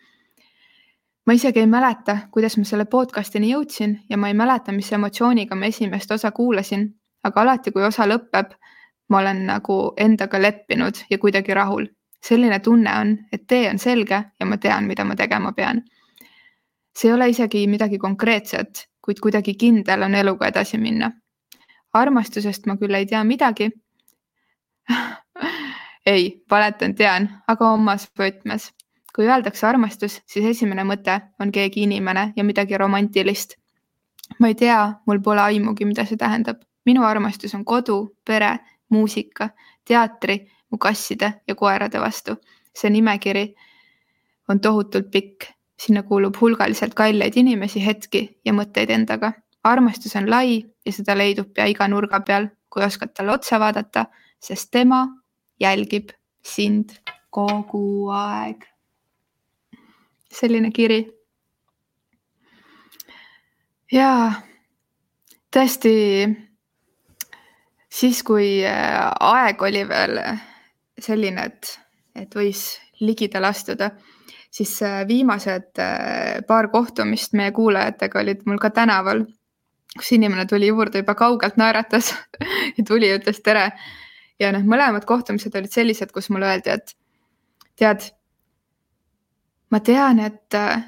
ma 1.25 1.33
isegi 1.33 1.59
ei 1.59 1.67
mäleta, 1.67 2.17
kuidas 2.31 2.57
ma 2.57 2.65
selle 2.67 2.85
podcast'ini 2.85 3.51
jõudsin 3.53 3.95
ja 4.09 4.17
ma 4.17 4.27
ei 4.27 4.37
mäleta, 4.37 4.71
mis 4.75 4.91
emotsiooniga 4.93 5.55
ma 5.55 5.69
esimest 5.71 6.11
osa 6.11 6.31
kuulasin, 6.31 6.87
aga 7.23 7.41
alati, 7.41 7.71
kui 7.71 7.83
osa 7.83 8.07
lõpeb, 8.09 8.55
ma 9.09 9.19
olen 9.19 9.45
nagu 9.47 9.77
endaga 9.97 10.41
leppinud 10.41 11.05
ja 11.09 11.17
kuidagi 11.17 11.53
rahul. 11.53 11.87
selline 12.23 12.59
tunne 12.59 12.91
on, 12.99 13.17
et 13.31 13.41
tee 13.47 13.69
on 13.69 13.79
selge 13.79 14.15
ja 14.39 14.45
ma 14.45 14.57
tean, 14.57 14.85
mida 14.87 15.03
ma 15.03 15.15
tegema 15.15 15.51
pean. 15.51 15.81
see 16.95 17.09
ei 17.09 17.13
ole 17.13 17.29
isegi 17.29 17.67
midagi 17.67 17.97
konkreetset, 17.97 18.87
kuid 19.01 19.19
kuidagi 19.19 19.55
kindel 19.55 20.03
on 20.03 20.15
eluga 20.15 20.47
edasi 20.47 20.77
minna. 20.77 21.11
armastusest 21.93 22.65
ma 22.65 22.77
küll 22.77 22.93
ei 22.93 23.05
tea 23.05 23.23
midagi 23.23 23.71
ei, 26.05 26.43
valetan, 26.51 26.95
tean, 26.95 27.29
aga 27.47 27.73
omas 27.73 28.09
võtmes 28.19 28.71
kui 29.15 29.27
öeldakse 29.27 29.67
armastus, 29.67 30.21
siis 30.25 30.45
esimene 30.45 30.83
mõte 30.87 31.19
on 31.41 31.51
keegi 31.53 31.83
inimene 31.85 32.31
ja 32.35 32.43
midagi 32.43 32.77
romantilist. 32.77 33.55
ma 34.39 34.47
ei 34.47 34.55
tea, 34.55 34.93
mul 35.05 35.19
pole 35.21 35.41
aimugi, 35.41 35.85
mida 35.85 36.05
see 36.05 36.17
tähendab. 36.17 36.61
minu 36.85 37.03
armastus 37.03 37.53
on 37.55 37.65
kodu, 37.65 38.15
pere, 38.25 38.59
muusika, 38.89 39.49
teatri, 39.85 40.47
mu 40.71 40.77
kasside 40.77 41.33
ja 41.47 41.55
koerade 41.55 41.99
vastu. 41.99 42.35
see 42.73 42.89
nimekiri 42.89 43.55
on 44.49 44.59
tohutult 44.59 45.11
pikk, 45.11 45.45
sinna 45.79 46.03
kuulub 46.03 46.35
hulgaliselt 46.41 46.93
kalleid 46.93 47.37
inimesi, 47.37 47.85
hetki 47.85 48.39
ja 48.45 48.53
mõtteid 48.53 48.89
endaga. 48.89 49.33
armastus 49.63 50.15
on 50.15 50.29
lai 50.29 50.65
ja 50.85 50.91
seda 50.91 51.17
leidub 51.17 51.53
pea 51.53 51.65
iga 51.65 51.87
nurga 51.87 52.19
peal, 52.19 52.47
kui 52.69 52.83
oskad 52.83 53.13
talle 53.13 53.31
otsa 53.31 53.59
vaadata, 53.59 54.05
sest 54.39 54.71
tema 54.71 55.05
jälgib 55.63 56.11
sind 56.43 56.93
kogu 57.33 58.09
aeg 58.13 58.67
selline 60.33 60.71
kiri. 60.75 61.01
ja 63.93 64.09
tõesti 65.53 65.93
siis, 67.93 68.23
kui 68.25 68.63
äh, 68.65 69.11
aeg 69.19 69.61
oli 69.61 69.83
veel 69.89 70.19
selline, 70.99 71.45
et, 71.45 71.77
et 72.15 72.35
võis 72.35 72.65
ligidale 73.03 73.51
astuda, 73.51 73.91
siis 74.53 74.73
äh, 74.85 75.03
viimased 75.07 75.81
äh, 75.81 76.41
paar 76.47 76.69
kohtumist 76.73 77.37
meie 77.37 77.53
kuulajatega 77.53 78.21
olid 78.21 78.45
mul 78.49 78.61
ka 78.61 78.73
tänaval, 78.73 79.25
kus 79.93 80.13
inimene 80.17 80.47
tuli 80.49 80.71
juurde 80.71 81.03
juba 81.03 81.15
kaugelt 81.17 81.57
naeratas 81.61 82.13
ja 82.77 82.85
tuli 82.87 83.11
ja 83.11 83.19
ütles 83.21 83.43
tere. 83.45 83.71
Ja 84.43 84.51
need 84.55 84.67
mõlemad 84.69 85.07
kohtumised 85.09 85.55
olid 85.55 85.71
sellised, 85.73 86.11
kus 86.13 86.29
mulle 86.33 86.49
öeldi, 86.51 86.73
et 86.73 86.95
tead 87.79 88.09
ma 89.73 89.79
tean, 89.81 90.19
et 90.21 90.57
äh, 90.57 90.83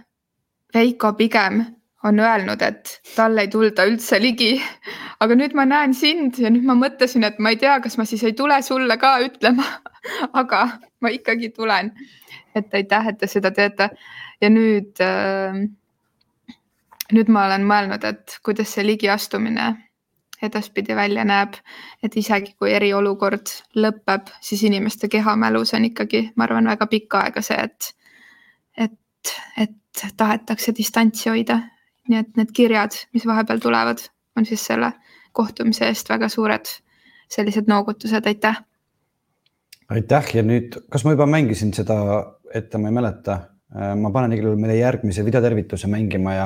Veiko 0.75 1.13
pigem 1.15 1.63
on 2.05 2.19
öelnud, 2.19 2.61
et 2.61 2.99
talle 3.15 3.45
ei 3.45 3.49
tulda 3.49 3.85
üldse 3.89 4.19
ligi. 4.21 4.53
aga 5.23 5.37
nüüd 5.39 5.55
ma 5.57 5.65
näen 5.65 5.95
sind 5.97 6.37
ja 6.41 6.51
nüüd 6.53 6.67
ma 6.67 6.75
mõtlesin, 6.77 7.25
et 7.25 7.39
ma 7.39 7.53
ei 7.53 7.59
tea, 7.61 7.79
kas 7.81 7.97
ma 7.97 8.05
siis 8.05 8.23
ei 8.27 8.35
tule 8.37 8.59
sulle 8.65 8.99
ka 9.01 9.15
ütlema 9.25 9.65
aga 10.41 10.67
ma 11.01 11.11
ikkagi 11.13 11.49
tulen. 11.55 11.93
et 12.55 12.73
aitäh, 12.73 13.07
et 13.11 13.17
te 13.19 13.27
seda 13.27 13.51
teete 13.51 13.89
ja 14.41 14.49
nüüd 14.49 15.01
äh,, 15.03 15.57
nüüd 17.11 17.31
ma 17.31 17.47
olen 17.49 17.65
mõelnud, 17.67 18.05
et 18.07 18.37
kuidas 18.45 18.71
see 18.75 18.85
ligiastumine 18.85 19.73
edaspidi 20.43 20.95
välja 20.95 21.23
näeb, 21.25 21.55
et 22.03 22.17
isegi 22.17 22.55
kui 22.59 22.73
eriolukord 22.73 23.51
lõpeb, 23.75 24.31
siis 24.41 24.63
inimeste 24.63 25.07
kehamälus 25.07 25.73
on 25.73 25.85
ikkagi, 25.85 26.31
ma 26.35 26.43
arvan, 26.47 26.67
väga 26.67 26.87
pikka 26.91 27.25
aega 27.25 27.41
see, 27.45 27.61
et 27.63 27.93
et, 28.77 29.31
et 29.57 30.05
tahetakse 30.17 30.75
distantsi 30.75 31.29
hoida. 31.29 31.61
nii 32.09 32.19
et 32.19 32.35
need 32.37 32.51
kirjad, 32.53 32.93
mis 33.17 33.23
vahepeal 33.25 33.57
tulevad, 33.59 33.97
on 34.37 34.45
siis 34.45 34.61
selle 34.65 34.91
kohtumise 35.33 35.87
eest 35.87 36.09
väga 36.09 36.29
suured 36.29 36.69
sellised 37.27 37.67
noogutused, 37.67 38.25
aitäh. 38.25 38.61
aitäh 39.89 40.31
ja 40.35 40.43
nüüd, 40.45 40.77
kas 40.91 41.05
ma 41.05 41.15
juba 41.15 41.27
mängisin 41.29 41.73
seda 41.73 41.97
ette, 42.53 42.77
ma 42.77 42.91
ei 42.91 42.97
mäleta. 43.01 43.39
ma 43.75 44.11
panen 44.13 44.31
igal 44.31 44.45
juhul 44.47 44.59
meile 44.61 44.77
järgmise 44.77 45.23
videotervituse 45.25 45.87
mängima 45.91 46.33
ja 46.33 46.43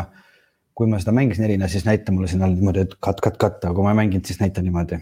kui 0.79 0.87
ma 0.87 0.95
seda 0.95 1.11
mängisin 1.11 1.43
Elina, 1.43 1.67
siis 1.67 1.83
näita 1.83 2.11
mulle 2.15 2.29
siin 2.31 2.43
all 2.45 2.53
niimoodi, 2.55 2.85
et 2.85 2.93
cut, 3.03 3.17
cut, 3.19 3.35
cut, 3.35 3.57
aga 3.65 3.73
kui 3.75 3.83
ma 3.83 3.91
ei 3.91 3.97
mänginud, 3.97 4.23
siis 4.25 4.39
näita 4.39 4.61
niimoodi. 4.63 4.99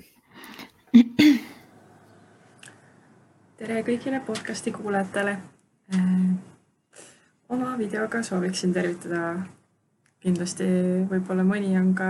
tere 3.57 3.83
kõigile 3.85 4.21
podcasti 4.25 4.73
kuulajatele 4.73 5.35
oma 7.53 7.75
videoga 7.77 8.23
sooviksin 8.25 8.73
tervitada 8.73 9.35
kindlasti 10.25 10.65
võib-olla 11.11 11.45
mõni 11.45 11.77
on 11.77 11.93
ka, 11.97 12.09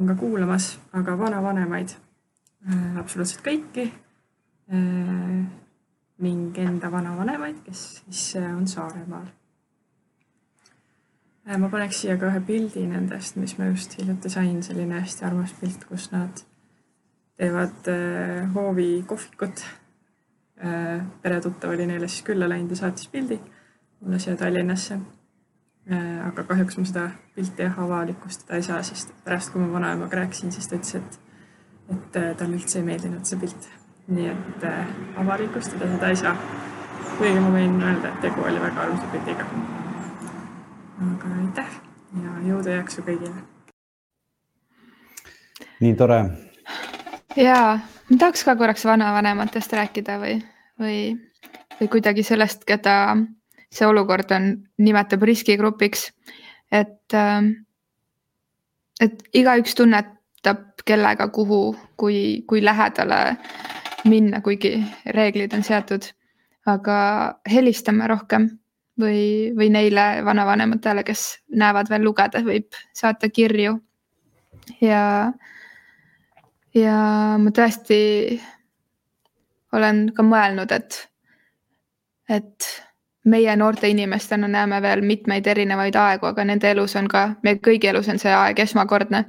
on 0.00 0.08
ka 0.08 0.16
kuulamas, 0.24 0.72
aga 0.96 1.18
vanavanemaid 1.18 1.92
äh,, 1.92 2.96
absoluutselt 3.04 3.44
kõiki 3.44 3.84
äh, 4.72 5.44
ning 6.24 6.64
enda 6.64 6.88
vanavanemaid, 6.92 7.60
kes 7.68 7.86
siis 8.06 8.26
äh, 8.40 8.48
on 8.56 8.64
Saaremaal 8.64 9.28
äh,. 9.28 9.41
Ma 11.58 11.68
paneks 11.68 12.02
siia 12.02 12.16
ka 12.20 12.30
ühe 12.30 12.40
pildi 12.46 12.86
nendest, 12.86 13.36
mis 13.36 13.56
ma 13.58 13.70
just 13.72 13.98
hiljuti 13.98 14.30
sain, 14.30 14.62
selline 14.62 15.00
hästi 15.00 15.24
armas 15.26 15.54
pilt, 15.60 15.84
kus 15.88 16.10
nad 16.12 16.44
teevad 17.40 17.88
äh, 17.90 18.54
hoovi 18.54 19.02
kohvikut 19.06 19.64
äh,. 20.62 21.02
peretuttav 21.22 21.74
oli 21.74 21.86
neile 21.86 22.08
siis 22.08 22.22
külla 22.22 22.48
läinud 22.48 22.70
ja 22.70 22.84
saatis 22.84 23.08
pildi 23.08 23.40
mulle 24.04 24.18
siia 24.18 24.36
Tallinnasse. 24.36 24.98
Äh, 25.90 26.26
aga 26.26 26.44
kahjuks 26.46 26.78
ma 26.78 26.84
seda 26.86 27.08
pilti 27.34 27.64
jah 27.66 27.78
avalikustada 27.82 28.54
ei 28.58 28.62
saa, 28.62 28.82
sest 28.86 29.10
pärast, 29.24 29.50
kui 29.50 29.62
ma 29.62 29.72
vanaemaga 29.72 30.20
rääkisin, 30.20 30.52
siis 30.54 30.70
ta 30.70 30.78
ütles, 30.78 30.94
et, 31.00 31.20
et 31.90 32.18
äh, 32.20 32.28
talle 32.38 32.58
üldse 32.60 32.78
ei 32.78 32.86
meeldinud 32.86 33.26
see 33.26 33.40
pilt. 33.42 33.70
nii 34.12 34.28
et 34.30 34.64
äh, 34.66 34.94
avalikustada 35.18 35.90
seda 35.90 36.14
ei 36.14 36.22
saa. 36.22 36.36
kuigi 37.18 37.40
ma 37.40 37.50
võin 37.54 37.78
öelda, 37.82 38.14
et 38.14 38.26
tegu 38.28 38.46
oli 38.46 38.62
väga 38.62 38.86
armsa 38.86 39.10
pildiga. 39.14 39.81
Aga 41.02 41.34
aitäh 41.40 41.74
ja 42.22 42.36
jõudu 42.46 42.70
ja 42.70 42.80
jaksu 42.80 43.02
kõigile. 43.06 43.34
nii 45.80 45.94
tore. 45.98 46.20
ja 47.36 47.58
ma 48.10 48.18
tahaks 48.18 48.44
ka 48.44 48.56
korraks 48.56 48.84
vanavanematest 48.86 49.72
rääkida 49.72 50.18
või, 50.22 50.38
või, 50.80 50.98
või 51.80 51.88
kuidagi 51.96 52.22
sellest, 52.26 52.64
keda 52.68 53.16
see 53.72 53.88
olukord 53.88 54.30
on, 54.36 54.54
nimetab 54.78 55.22
riskigrupiks. 55.22 56.12
et, 56.72 57.14
ähm, 57.14 57.52
et 59.00 59.22
igaüks 59.34 59.74
tunnetab, 59.74 60.82
kellega, 60.84 61.28
kuhu, 61.28 61.76
kui, 61.96 62.44
kui 62.48 62.64
lähedale 62.64 63.36
minna, 64.04 64.40
kuigi 64.40 64.82
reeglid 65.06 65.52
on 65.54 65.62
seatud. 65.62 66.02
aga 66.66 66.96
helistame 67.50 68.06
rohkem 68.06 68.48
või, 69.02 69.24
või 69.56 69.68
neile 69.74 70.06
vanavanematele, 70.24 71.04
kes 71.04 71.26
näevad 71.58 71.90
veel 71.90 72.04
lugeda, 72.06 72.42
võib 72.46 72.78
saata 72.96 73.28
kirju. 73.28 73.76
ja, 74.80 75.32
ja 76.74 76.96
ma 77.38 77.50
tõesti 77.50 78.00
olen 79.72 80.06
ka 80.16 80.24
mõelnud, 80.26 80.72
et, 80.72 80.98
et 82.28 82.68
meie 83.24 83.56
noorte 83.56 83.88
inimestena 83.88 84.48
näeme 84.48 84.82
veel 84.82 85.00
mitmeid 85.06 85.46
erinevaid 85.46 85.96
aegu, 85.96 86.26
aga 86.26 86.44
nende 86.44 86.70
elus 86.70 86.96
on 86.96 87.08
ka, 87.08 87.28
meie 87.42 87.60
kõigi 87.62 87.90
elus 87.90 88.08
on 88.08 88.18
see 88.18 88.32
aeg 88.34 88.58
esmakordne. 88.58 89.24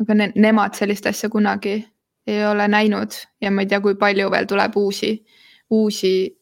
aga 0.00 0.14
ne 0.14 0.32
nemad 0.36 0.74
sellist 0.76 1.06
asja 1.06 1.28
kunagi 1.32 1.86
ei 2.26 2.46
ole 2.46 2.68
näinud 2.68 3.14
ja 3.40 3.50
ma 3.50 3.62
ei 3.62 3.66
tea, 3.66 3.80
kui 3.80 3.94
palju 3.94 4.30
veel 4.30 4.46
tuleb 4.46 4.76
uusi, 4.76 5.24
uusi 5.70 6.35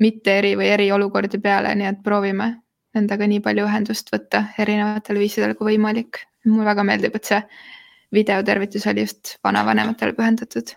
mitte 0.00 0.38
eri 0.38 0.54
või 0.58 0.68
eriolukordi 0.74 1.38
peale, 1.38 1.74
nii 1.74 1.90
et 1.90 2.02
proovime, 2.02 2.50
nendega 2.94 3.26
nii 3.30 3.40
palju 3.40 3.66
ühendust 3.66 4.10
võtta 4.12 4.46
erinevatel 4.58 5.18
viisidel 5.18 5.54
kui 5.58 5.74
võimalik. 5.74 6.24
mulle 6.44 6.64
väga 6.64 6.84
meeldib, 6.84 7.14
et 7.16 7.24
see 7.24 7.42
videotervitus 8.12 8.86
oli 8.86 9.06
just 9.06 9.38
vanavanematele 9.44 10.12
pühendatud 10.12 10.74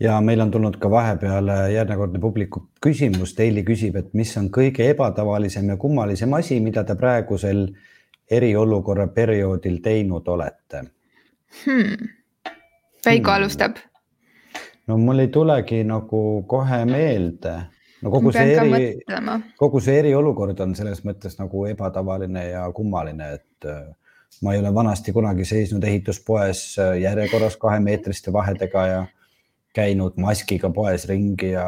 ja 0.00 0.20
meil 0.20 0.40
on 0.40 0.50
tulnud 0.50 0.76
ka 0.80 0.90
vahepeal 0.90 1.48
järjekordne 1.72 2.20
publiku 2.20 2.62
küsimus. 2.82 3.34
Teili 3.34 3.64
küsib, 3.64 3.96
et 3.96 4.14
mis 4.14 4.32
on 4.36 4.48
kõige 4.50 4.88
ebatavalisem 4.90 5.68
ja 5.68 5.76
kummalisem 5.76 6.32
asi, 6.32 6.60
mida 6.60 6.84
te 6.84 6.96
praegusel 6.96 7.66
eriolukorra 8.30 9.08
perioodil 9.14 9.80
teinud 9.84 10.28
olete 10.28 10.84
hmm.? 11.64 12.08
Veiko 13.06 13.30
hmm. 13.30 13.36
alustab. 13.36 13.76
No 14.90 14.98
mul 14.98 15.22
ei 15.22 15.30
tulegi 15.30 15.84
nagu 15.86 16.22
kohe 16.50 16.82
meelde. 16.88 17.54
no 18.02 18.10
kogu 18.10 18.32
see 18.34 18.54
eri, 18.56 18.86
kogu 19.60 19.82
see 19.84 19.98
eriolukord 20.00 20.60
on 20.64 20.74
selles 20.78 21.02
mõttes 21.06 21.36
nagu 21.38 21.66
ebatavaline 21.68 22.46
ja 22.48 22.64
kummaline, 22.74 23.34
et 23.38 23.68
äh, 23.68 23.84
ma 24.42 24.54
ei 24.54 24.62
ole 24.62 24.72
vanasti 24.74 25.12
kunagi 25.12 25.44
seisnud 25.44 25.84
ehituspoes 25.84 26.64
äh, 26.80 26.96
järjekorras 27.04 27.58
kahemeetriste 27.60 28.32
vahedega 28.32 28.86
ja 28.88 29.04
käinud 29.76 30.18
maskiga 30.18 30.72
poes 30.74 31.06
ringi 31.10 31.52
ja, 31.52 31.66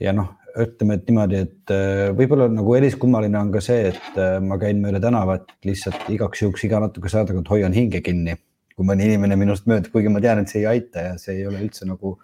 ja 0.00 0.14
noh, 0.14 0.36
ütleme, 0.52 1.00
et 1.00 1.08
niimoodi, 1.08 1.42
et 1.48 1.74
äh, 1.74 2.12
võib-olla 2.14 2.50
nagu 2.52 2.76
eriskummaline 2.78 3.40
on 3.40 3.50
ka 3.56 3.64
see, 3.64 3.88
et 3.94 4.22
ma 4.44 4.60
käin 4.60 4.84
mööda 4.84 5.00
tänavat 5.02 5.56
lihtsalt 5.66 6.10
igaks 6.12 6.44
juhuks 6.44 6.68
iga 6.68 6.84
natukese 6.84 7.18
aja 7.18 7.32
tagant 7.32 7.50
hoian 7.50 7.74
hinge 7.74 8.04
kinni, 8.04 8.36
kui 8.76 8.86
mõni 8.88 9.06
inimene 9.10 9.38
minust 9.40 9.68
möödub, 9.70 9.92
kuigi 9.94 10.12
ma 10.12 10.22
tean, 10.24 10.42
et 10.42 10.52
see 10.52 10.62
ei 10.62 10.68
aita 10.74 11.06
ja 11.10 11.14
see 11.20 11.38
ei 11.40 11.46
ole 11.48 11.62
üldse 11.64 11.88
nagu, 11.88 12.16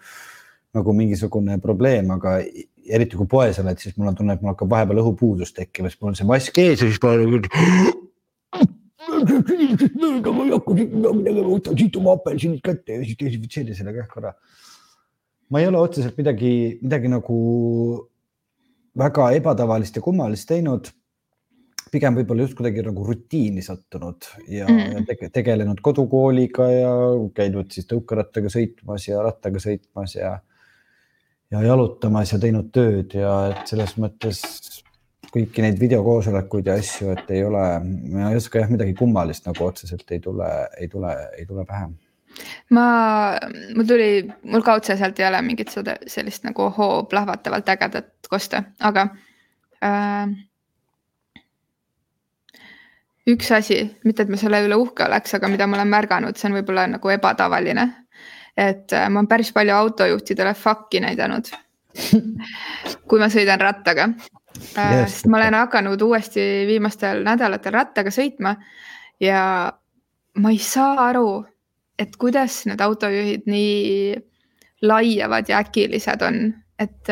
nagu 0.77 0.95
mingisugune 0.97 1.59
probleem, 1.63 2.11
aga 2.15 2.39
eriti 2.89 3.19
kui 3.19 3.29
poes 3.31 3.61
oled, 3.63 3.79
siis 3.83 3.97
mul 3.97 4.13
on 4.13 4.19
tunne, 4.19 4.37
et 4.37 4.45
mul 4.45 4.55
hakkab 4.55 4.71
vahepeal 4.73 5.03
õhupuudus 5.05 5.53
tekkima, 5.57 5.91
siis 5.93 6.01
mul 6.01 6.13
on 6.13 6.19
see 6.21 6.29
mask 6.29 6.63
ees 6.63 6.83
ja 6.83 6.89
siis 6.89 7.01
ma 7.03 7.15
mööda, 9.99 10.31
ma 10.33 10.45
ei 10.45 10.55
hakka 10.55 10.75
midagi, 10.79 11.43
võtan 11.43 11.79
siit 11.79 11.97
oma 12.01 12.17
apelsinid 12.19 12.63
kätte 12.65 12.99
ja 12.99 13.05
siis 13.05 13.19
desinfitseerin 13.21 13.77
selle 13.77 13.97
kähku 13.97 14.23
ära 14.23 14.35
ma 15.49 15.61
ei 15.61 15.69
ole 15.69 15.81
otseselt 15.81 16.17
midagi, 16.21 16.79
midagi 16.83 17.11
nagu 17.11 17.39
väga 18.99 19.31
ebatavalist 19.39 19.97
ja 19.97 20.05
kummalist 20.05 20.49
teinud. 20.51 20.91
Pigem 21.93 22.17
võib-olla 22.19 22.45
just 22.47 22.57
kuidagi 22.59 22.85
nagu 22.87 23.05
rutiini 23.07 23.63
sattunud 23.65 24.29
ja 24.51 24.67
mm. 24.69 25.07
tege, 25.09 25.31
tegelenud 25.35 25.81
kodukooliga 25.85 26.69
ja 26.73 26.93
käinud 27.37 27.73
siis 27.75 27.89
tõukerattaga 27.91 28.53
sõitmas 28.53 29.09
ja 29.09 29.23
rattaga 29.25 29.63
sõitmas 29.63 30.17
ja, 30.19 30.35
ja 31.53 31.63
jalutamas 31.65 32.35
ja 32.35 32.41
teinud 32.43 32.73
tööd 32.75 33.17
ja 33.19 33.35
et 33.53 33.71
selles 33.71 33.97
mõttes 34.01 34.43
kõiki 35.29 35.61
neid 35.61 35.77
videokoosolekuid 35.81 36.69
ja 36.71 36.79
asju, 36.81 37.13
et 37.13 37.31
ei 37.37 37.43
ole, 37.45 37.65
ma 38.15 38.31
ei 38.33 38.39
oska 38.39 38.63
jah, 38.63 38.71
midagi 38.73 38.95
kummalist 38.97 39.49
nagu 39.49 39.67
otseselt 39.67 40.09
ei 40.17 40.23
tule, 40.25 40.49
ei 40.81 40.89
tule, 40.89 41.15
ei 41.37 41.45
tule 41.49 41.67
pähe 41.69 41.91
ma, 42.75 42.87
mul 43.77 43.87
tuli, 43.89 44.11
mul 44.49 44.65
ka 44.65 44.79
otseselt 44.79 45.21
ei 45.21 45.29
ole 45.29 45.41
mingit 45.45 45.73
seda 45.75 45.97
sellist 46.09 46.45
nagu 46.47 46.69
ohoo 46.69 47.03
plahvatavalt 47.11 47.69
ägedat 47.75 48.31
kosta, 48.31 48.63
aga 48.85 49.09
äh, 49.85 50.29
üks 53.29 53.51
asi, 53.53 53.83
mitte 54.05 54.25
et 54.25 54.33
ma 54.33 54.39
selle 54.41 54.63
üle 54.65 54.79
uhke 54.81 55.05
oleks, 55.07 55.35
aga 55.37 55.51
mida 55.53 55.67
ma 55.69 55.79
olen 55.79 55.91
märganud, 55.93 56.39
see 56.39 56.49
on 56.51 56.59
võib-olla 56.59 56.87
nagu 56.95 57.15
ebatavaline. 57.15 57.89
et 58.59 58.93
äh, 58.93 59.09
ma 59.09 59.21
olen 59.21 59.31
päris 59.31 59.53
palju 59.55 59.75
autojuhtidele 59.75 60.55
fuck'i 60.59 61.01
näidanud 61.01 61.51
kui 63.09 63.21
ma 63.21 63.29
sõidan 63.31 63.61
rattaga 63.63 64.09
äh,. 64.09 65.05
sest 65.07 65.29
ma 65.31 65.39
olen 65.39 65.55
hakanud 65.55 66.03
uuesti 66.03 66.67
viimastel 66.67 67.23
nädalatel 67.27 67.73
rattaga 67.73 68.11
sõitma 68.11 68.57
ja 69.21 69.43
ma 70.39 70.51
ei 70.51 70.59
saa 70.59 70.97
aru 71.09 71.31
et 71.99 72.17
kuidas 72.19 72.63
need 72.71 72.81
autojuhid 72.81 73.47
nii 73.51 74.17
laiavad 74.87 75.49
ja 75.51 75.63
äkilised 75.65 76.23
on, 76.23 76.53
et 76.79 77.11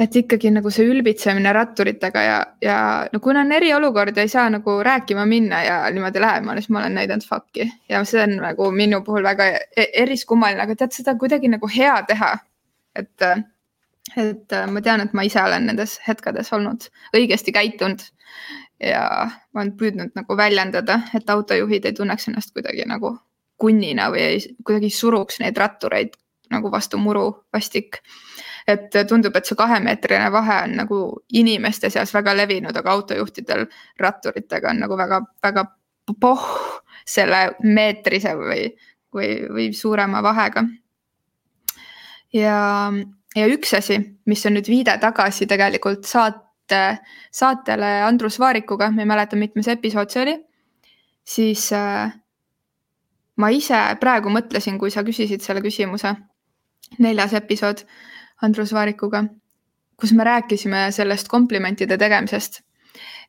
et 0.00 0.16
ikkagi 0.16 0.50
nagu 0.54 0.70
see 0.72 0.86
ülbitsemine 0.88 1.52
ratturitega 1.52 2.22
ja, 2.24 2.36
ja 2.64 2.76
no 3.12 3.20
kuna 3.20 3.42
on 3.44 3.52
eriolukord 3.52 4.16
ja 4.16 4.24
ei 4.24 4.32
saa 4.32 4.46
nagu 4.50 4.78
rääkima 4.86 5.26
minna 5.28 5.62
ja 5.64 5.78
niimoodi 5.92 6.20
lähemale, 6.20 6.62
siis 6.62 6.72
ma 6.72 6.80
olen 6.80 6.96
näidanud 6.96 7.26
fuck'i 7.28 7.66
ja 7.88 8.00
see 8.08 8.22
on 8.24 8.38
nagu 8.40 8.70
minu 8.72 9.02
puhul 9.04 9.26
väga 9.26 9.48
e-, 9.52 9.90
eriskummaline, 10.04 10.62
aga 10.64 10.76
tead 10.80 10.96
seda 10.96 11.14
kuidagi 11.20 11.52
nagu 11.52 11.68
hea 11.76 11.98
teha. 12.08 12.30
et, 12.96 13.28
et 14.16 14.56
ma 14.72 14.80
tean, 14.82 15.04
et 15.04 15.12
ma 15.12 15.22
ise 15.28 15.42
olen 15.42 15.68
nendes 15.70 15.98
hetkedes 16.08 16.52
olnud 16.56 16.88
õigesti 17.16 17.52
käitunud 17.54 18.02
ja 18.80 19.04
ma 19.52 19.62
olen 19.62 19.74
püüdnud 19.76 20.16
nagu 20.16 20.36
väljendada, 20.36 21.00
et 21.14 21.30
autojuhid 21.30 21.84
ei 21.84 21.92
tunneks 21.96 22.28
ennast 22.28 22.54
kuidagi 22.56 22.88
nagu 22.88 23.18
kunnina 23.60 24.08
või 24.10 24.24
ei, 24.24 24.40
kuidagi 24.64 24.90
suruks 24.94 25.40
neid 25.42 25.58
rattureid 25.60 26.16
nagu 26.50 26.70
vastu 26.72 26.98
muru 26.98 27.26
vastik. 27.52 28.00
Et 28.68 28.96
tundub, 29.08 29.36
et 29.36 29.46
see 29.46 29.58
kahemeetrine 29.58 30.30
vahe 30.32 30.62
on 30.64 30.76
nagu 30.82 31.00
inimeste 31.32 31.90
seas 31.90 32.12
väga 32.14 32.34
levinud, 32.36 32.76
aga 32.76 32.92
autojuhtidel 32.92 33.66
ratturitega 34.00 34.70
on 34.70 34.82
nagu 34.84 34.98
väga-väga 34.98 35.64
pohh 36.20 36.48
selle 37.06 37.40
meetrise 37.62 38.34
või, 38.38 38.68
või, 39.14 39.30
või 39.48 39.70
suurema 39.76 40.22
vahega. 40.22 40.64
ja, 42.32 42.92
ja 43.36 43.50
üks 43.50 43.74
asi, 43.74 43.98
mis 44.26 44.46
on 44.46 44.58
nüüd 44.58 44.68
viide 44.68 44.96
tagasi 45.02 45.46
tegelikult 45.50 46.06
saate, 46.06 46.82
saatele 47.30 47.92
Andrus 48.06 48.38
Vaarikuga, 48.38 48.90
ma 48.90 49.02
ei 49.02 49.10
mäleta, 49.10 49.36
mitmes 49.36 49.68
episood 49.68 50.10
see 50.10 50.22
oli, 50.22 50.36
siis 51.26 51.70
äh, 51.76 52.12
ma 53.40 53.50
ise 53.54 53.80
praegu 54.00 54.32
mõtlesin, 54.32 54.78
kui 54.78 54.92
sa 54.92 55.04
küsisid 55.06 55.42
selle 55.44 55.62
küsimuse, 55.64 56.14
neljas 56.98 57.34
episood 57.38 57.84
Andrus 58.42 58.72
Vaarikuga, 58.72 59.24
kus 60.00 60.12
me 60.16 60.24
rääkisime 60.24 60.88
sellest 60.92 61.28
komplimentide 61.28 61.98
tegemisest. 61.98 62.62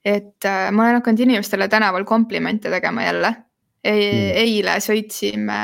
et 0.06 0.46
äh, 0.46 0.72
ma 0.72 0.84
olen 0.84 0.96
hakanud 0.98 1.20
inimestele 1.20 1.68
tänaval 1.68 2.04
komplimente 2.10 2.70
tegema 2.70 3.04
jälle 3.04 3.36
e. 3.84 3.92
Mm. 3.92 4.32
eile 4.42 4.80
sõitsime 4.82 5.60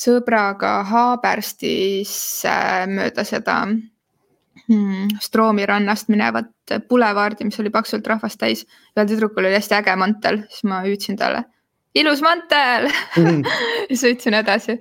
sõbraga 0.00 0.78
Haaberstis 0.88 2.14
äh, 2.48 2.86
mööda 2.88 3.24
seda 3.28 3.58
hmm, 3.66 5.12
Stroomi 5.20 5.66
rannast 5.66 6.08
minevat 6.08 6.48
pulevaardi, 6.88 7.44
mis 7.44 7.60
oli 7.60 7.70
paksult 7.70 8.06
rahvast 8.06 8.40
täis. 8.40 8.64
ühel 8.96 9.08
tüdrukul 9.08 9.44
oli 9.44 9.58
hästi 9.58 9.74
äge 9.82 9.96
mantel, 9.96 10.44
siis 10.48 10.64
ma 10.64 10.80
hüüdsin 10.86 11.20
talle 11.20 11.44
ilus 11.94 12.22
mantel 12.22 12.88
mm. 13.18 13.42
sõitsin 13.98 14.36
edasi. 14.40 14.78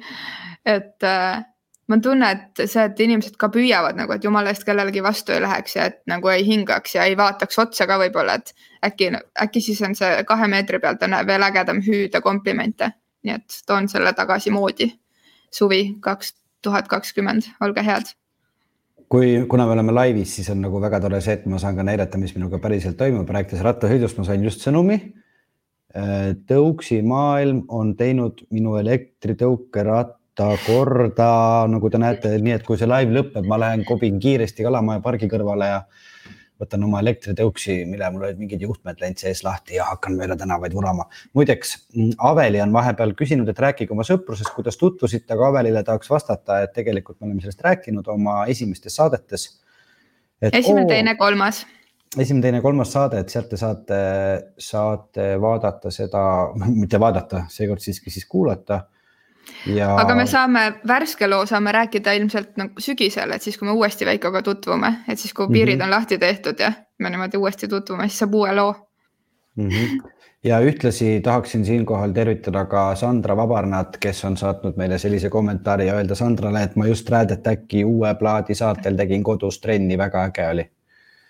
et 0.65 1.03
äh, 1.03 1.43
ma 1.89 1.97
tunnen, 2.03 2.37
et 2.37 2.63
see, 2.69 2.83
et 2.85 2.99
inimesed 3.03 3.35
ka 3.39 3.49
püüavad 3.53 3.97
nagu, 3.97 4.13
et 4.13 4.23
jumala 4.23 4.53
eest 4.53 4.65
kellelegi 4.67 5.03
vastu 5.03 5.33
ei 5.33 5.41
läheks 5.43 5.75
ja 5.75 5.87
et 5.89 5.99
nagu 6.09 6.29
ei 6.29 6.45
hingaks 6.45 6.95
ja 6.95 7.07
ei 7.09 7.17
vaataks 7.17 7.59
otsa 7.65 7.87
ka 7.89 7.99
võib-olla, 8.01 8.37
et 8.39 8.53
äkki, 8.85 9.11
äkki 9.45 9.63
siis 9.65 9.81
on 9.85 9.97
see 9.97 10.23
kahe 10.29 10.47
meetri 10.51 10.79
pealt 10.79 11.03
on 11.07 11.17
veel 11.27 11.47
ägedam 11.49 11.83
hüüda 11.85 12.21
komplimente. 12.21 12.93
nii 13.23 13.35
et 13.35 13.61
toon 13.67 13.89
selle 13.91 14.13
tagasi 14.15 14.51
moodi. 14.51 14.93
suvi 15.51 15.95
kaks 15.99 16.35
tuhat 16.61 16.87
kakskümmend, 16.87 17.49
olge 17.61 17.83
head 17.83 18.13
kui, 19.09 19.45
kuna 19.49 19.65
me 19.65 19.71
oleme 19.73 19.91
laivis, 19.91 20.35
siis 20.35 20.49
on 20.49 20.61
nagu 20.61 20.81
väga 20.81 20.99
tore 21.01 21.21
see, 21.21 21.33
et 21.33 21.45
ma 21.49 21.57
saan 21.57 21.75
ka 21.75 21.83
näidata, 21.83 22.17
mis 22.17 22.35
minuga 22.35 22.59
päriselt 22.61 22.97
toimub, 22.97 23.29
rääkides 23.29 23.63
rattasõidust, 23.65 24.17
ma 24.17 24.23
sain 24.27 24.43
just 24.45 24.61
sõnumi 24.61 24.99
Äh, 25.89 26.35
tõuksi 26.45 26.99
maailm 27.01 27.63
on 27.73 27.95
teinud 27.97 28.43
minu 28.53 28.75
elektritõukeratta 28.77 30.18
korda, 30.65 31.31
nagu 31.71 31.89
te 31.91 32.01
näete, 32.01 32.31
nii 32.41 32.55
et 32.57 32.65
kui 32.67 32.79
see 32.79 32.89
live 32.89 33.15
lõpeb, 33.15 33.47
ma 33.47 33.59
lähen 33.61 33.85
kobin 33.87 34.19
kiiresti 34.21 34.65
Kalamaja 34.65 35.03
pargi 35.03 35.29
kõrvale 35.31 35.69
ja 35.69 35.79
võtan 36.59 36.83
oma 36.83 36.99
elektritõuksi, 37.03 37.77
mille 37.87 38.09
mul 38.11 38.25
olid 38.27 38.39
mingid 38.41 38.63
juhtmed 38.65 38.99
läinud 38.99 39.21
sees 39.21 39.45
lahti 39.45 39.77
ja 39.77 39.87
hakkan 39.93 40.17
mööda 40.19 40.35
tänavaid 40.39 40.75
vurama. 40.75 41.05
muideks 41.33 41.75
Aveli 42.17 42.61
on 42.61 42.75
vahepeal 42.75 43.15
küsinud, 43.19 43.49
et 43.49 43.63
rääkige 43.63 43.95
oma 43.95 44.03
sõprusest, 44.07 44.51
kuidas 44.55 44.77
tutvusite, 44.77 45.33
aga 45.33 45.47
Avelile 45.53 45.83
tahaks 45.87 46.11
vastata, 46.11 46.61
et 46.65 46.75
tegelikult 46.75 47.19
me 47.19 47.29
oleme 47.29 47.45
sellest 47.45 47.63
rääkinud 47.63 48.07
oma 48.11 48.45
esimestes 48.51 48.95
saadetes. 48.99 49.49
esimene, 50.41 50.87
teine, 50.87 51.15
kolmas 51.15 51.65
esimene, 52.17 52.41
teine, 52.41 52.61
kolmas 52.61 52.91
saade, 52.93 53.21
et 53.21 53.29
sealt 53.29 53.49
te 53.51 53.57
saate, 53.59 53.99
saate 54.57 55.29
vaadata 55.41 55.91
seda, 55.93 56.23
mitte 56.81 56.99
vaadata, 57.01 57.45
seekord 57.53 57.83
siiski 57.83 58.13
siis 58.13 58.25
kuulata. 58.29 58.83
Ja... 59.65 59.95
aga 59.95 60.15
me 60.15 60.25
saame 60.29 60.65
värske 60.87 61.27
loo 61.27 61.45
saame 61.45 61.71
rääkida 61.75 62.13
ilmselt 62.17 62.57
nagu 62.57 62.81
sügisel, 62.83 63.31
et 63.35 63.45
siis, 63.45 63.57
kui 63.57 63.67
me 63.67 63.75
uuesti 63.77 64.05
Veikoga 64.05 64.41
tutvume, 64.45 64.93
et 65.07 65.19
siis, 65.19 65.33
kui 65.33 65.47
piirid 65.47 65.75
mm 65.75 65.81
-hmm. 65.81 65.85
on 65.85 65.91
lahti 65.91 66.17
tehtud 66.17 66.59
ja 66.59 66.71
me 66.99 67.09
niimoodi 67.09 67.37
uuesti 67.37 67.67
tutvume, 67.67 68.07
siis 68.07 68.19
saab 68.19 68.33
uue 68.33 68.55
loo 68.55 68.75
mm. 69.55 69.69
-hmm. 69.69 70.09
ja 70.43 70.59
ühtlasi 70.59 71.21
tahaksin 71.23 71.65
siinkohal 71.65 72.11
tervitada 72.11 72.65
ka 72.65 72.95
Sandra 72.95 73.37
Vabarnat, 73.37 73.97
kes 73.97 74.25
on 74.25 74.37
saatnud 74.37 74.75
meile 74.77 74.97
sellise 74.97 75.29
kommentaari 75.29 75.87
ja 75.87 75.95
öelda 75.95 76.15
Sandrale, 76.15 76.63
et 76.63 76.75
ma 76.75 76.87
just 76.87 77.09
Räädet 77.09 77.47
äkki 77.47 77.85
uue 77.85 78.15
plaadi 78.15 78.55
saatel 78.55 78.95
tegin 78.95 79.23
kodus 79.23 79.59
trenni, 79.61 79.97
väga 79.97 80.23
äge 80.23 80.49
oli 80.49 80.69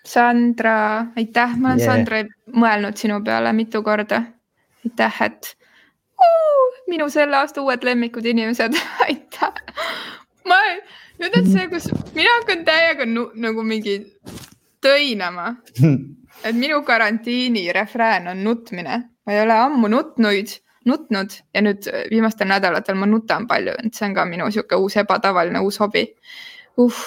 Sandra, 0.04 1.06
aitäh, 1.16 1.56
ma 1.56 1.68
olen 1.68 1.80
Yeah. 1.80 1.96
Sandra 1.96 2.16
mõelnud 2.56 2.96
sinu 2.96 3.20
peale 3.24 3.52
mitu 3.52 3.82
korda. 3.82 4.22
aitäh, 4.84 5.22
et 5.22 5.56
minu 6.90 7.08
selle 7.12 7.38
aasta 7.38 7.62
uued 7.62 7.84
lemmikud 7.86 8.26
inimesed, 8.26 8.76
aitäh. 9.06 9.62
ma, 10.48 10.58
nüüd 11.20 11.36
on 11.38 11.52
see, 11.52 11.68
kus 11.72 11.90
mina 12.16 12.32
hakkan 12.40 12.64
täiega 12.66 13.06
nagu 13.08 13.64
mingi 13.66 14.00
töinama, 14.82 15.54
et 16.46 16.56
minu 16.56 16.82
karantiini 16.86 17.68
refrään 17.76 18.28
on 18.32 18.44
nutmine, 18.44 19.02
ma 19.26 19.36
ei 19.36 19.42
ole 19.44 19.56
ammu 19.66 19.92
nutnuid, 19.92 20.58
nutnud 20.88 21.34
ja 21.54 21.62
nüüd 21.62 21.88
viimastel 22.10 22.48
nädalatel 22.48 22.96
ma 22.96 23.08
nutan 23.08 23.46
palju, 23.48 23.76
et 23.84 23.96
see 23.96 24.08
on 24.08 24.14
ka 24.16 24.24
minu 24.28 24.48
sihuke 24.50 24.78
uus 24.80 24.96
ebatavaline 25.02 25.60
uus 25.60 25.76
hobi. 25.82 26.06
Uh. 26.80 27.02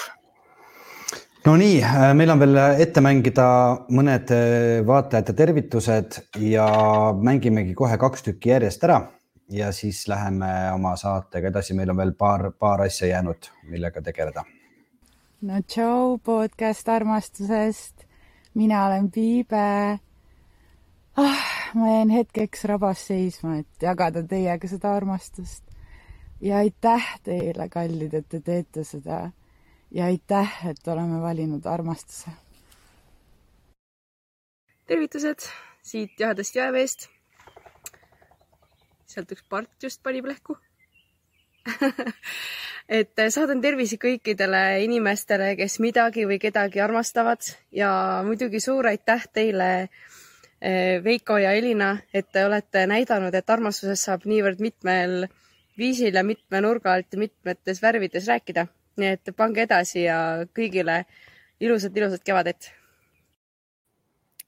no 1.44 1.56
nii, 1.58 1.80
meil 2.14 2.30
on 2.30 2.40
veel 2.40 2.60
ette 2.84 3.02
mängida 3.04 3.48
mõned 3.92 4.30
äh, 4.32 4.84
vaatajate 4.86 5.34
tervitused 5.36 6.20
ja 6.40 6.68
mängimegi 7.18 7.74
kohe 7.74 7.98
kaks 7.98 8.28
tükki 8.28 8.54
järjest 8.54 8.86
ära 8.86 9.00
ja 9.50 9.72
siis 9.72 10.08
läheme 10.08 10.72
oma 10.74 10.96
saatega 10.96 11.48
edasi, 11.48 11.74
meil 11.74 11.90
on 11.90 11.96
veel 11.96 12.12
paar, 12.12 12.50
paar 12.58 12.82
asja 12.82 13.08
jäänud, 13.08 13.50
millega 13.68 14.02
tegeleda. 14.02 14.44
no 15.42 15.62
tšau, 15.62 16.18
podcast 16.18 16.88
armastusest. 16.88 18.04
mina 18.54 18.86
olen 18.86 19.10
Piibe 19.10 19.98
ah, 21.16 21.44
ma 21.74 21.90
jäin 21.90 22.10
hetkeks 22.10 22.64
rabas 22.64 23.06
seisma, 23.06 23.58
et 23.58 23.82
jagada 23.82 24.22
teiega 24.22 24.68
seda 24.68 24.94
armastust. 24.94 25.64
ja 26.40 26.58
aitäh 26.58 27.08
teile, 27.22 27.68
kallid, 27.68 28.14
et 28.14 28.28
te 28.28 28.40
teete 28.40 28.84
seda. 28.84 29.30
ja 29.90 30.04
aitäh, 30.04 30.66
et 30.66 30.88
oleme 30.88 31.20
valinud 31.20 31.66
armastuse. 31.66 32.30
tervitused 34.86 35.48
siit 35.82 36.20
jahedast 36.20 36.56
jääveest. 36.56 37.13
Sealt 39.14 39.32
üks 39.36 39.46
part 39.48 39.70
just 39.82 40.02
pani 40.02 40.22
plehku 40.24 40.58
et 43.00 43.22
saadan 43.32 43.62
tervisi 43.64 43.96
kõikidele 43.96 44.82
inimestele, 44.84 45.54
kes 45.56 45.78
midagi 45.80 46.26
või 46.28 46.36
kedagi 46.42 46.82
armastavad 46.84 47.40
ja 47.72 47.94
muidugi 48.26 48.60
suur 48.60 48.90
aitäh 48.90 49.24
teile 49.32 49.70
Eh, 50.64 51.04
Veiko 51.04 51.36
ja 51.36 51.50
Elina, 51.52 51.98
et 52.14 52.30
te 52.32 52.40
olete 52.46 52.86
näidanud, 52.88 53.34
et 53.36 53.50
armastusest 53.52 54.06
saab 54.06 54.22
niivõrd 54.24 54.62
mitmel 54.64 55.26
viisil 55.76 56.16
ja 56.16 56.22
mitme 56.24 56.62
nurga 56.64 56.94
alt 56.96 57.12
ja 57.12 57.20
mitmetes 57.20 57.82
värvides 57.82 58.30
rääkida. 58.32 58.66
nii 58.96 59.08
et 59.10 59.30
pange 59.36 59.64
edasi 59.66 60.04
ja 60.04 60.16
kõigile 60.56 61.00
ilusat, 61.60 61.96
ilusat 61.98 62.22
kevadet. 62.24 62.70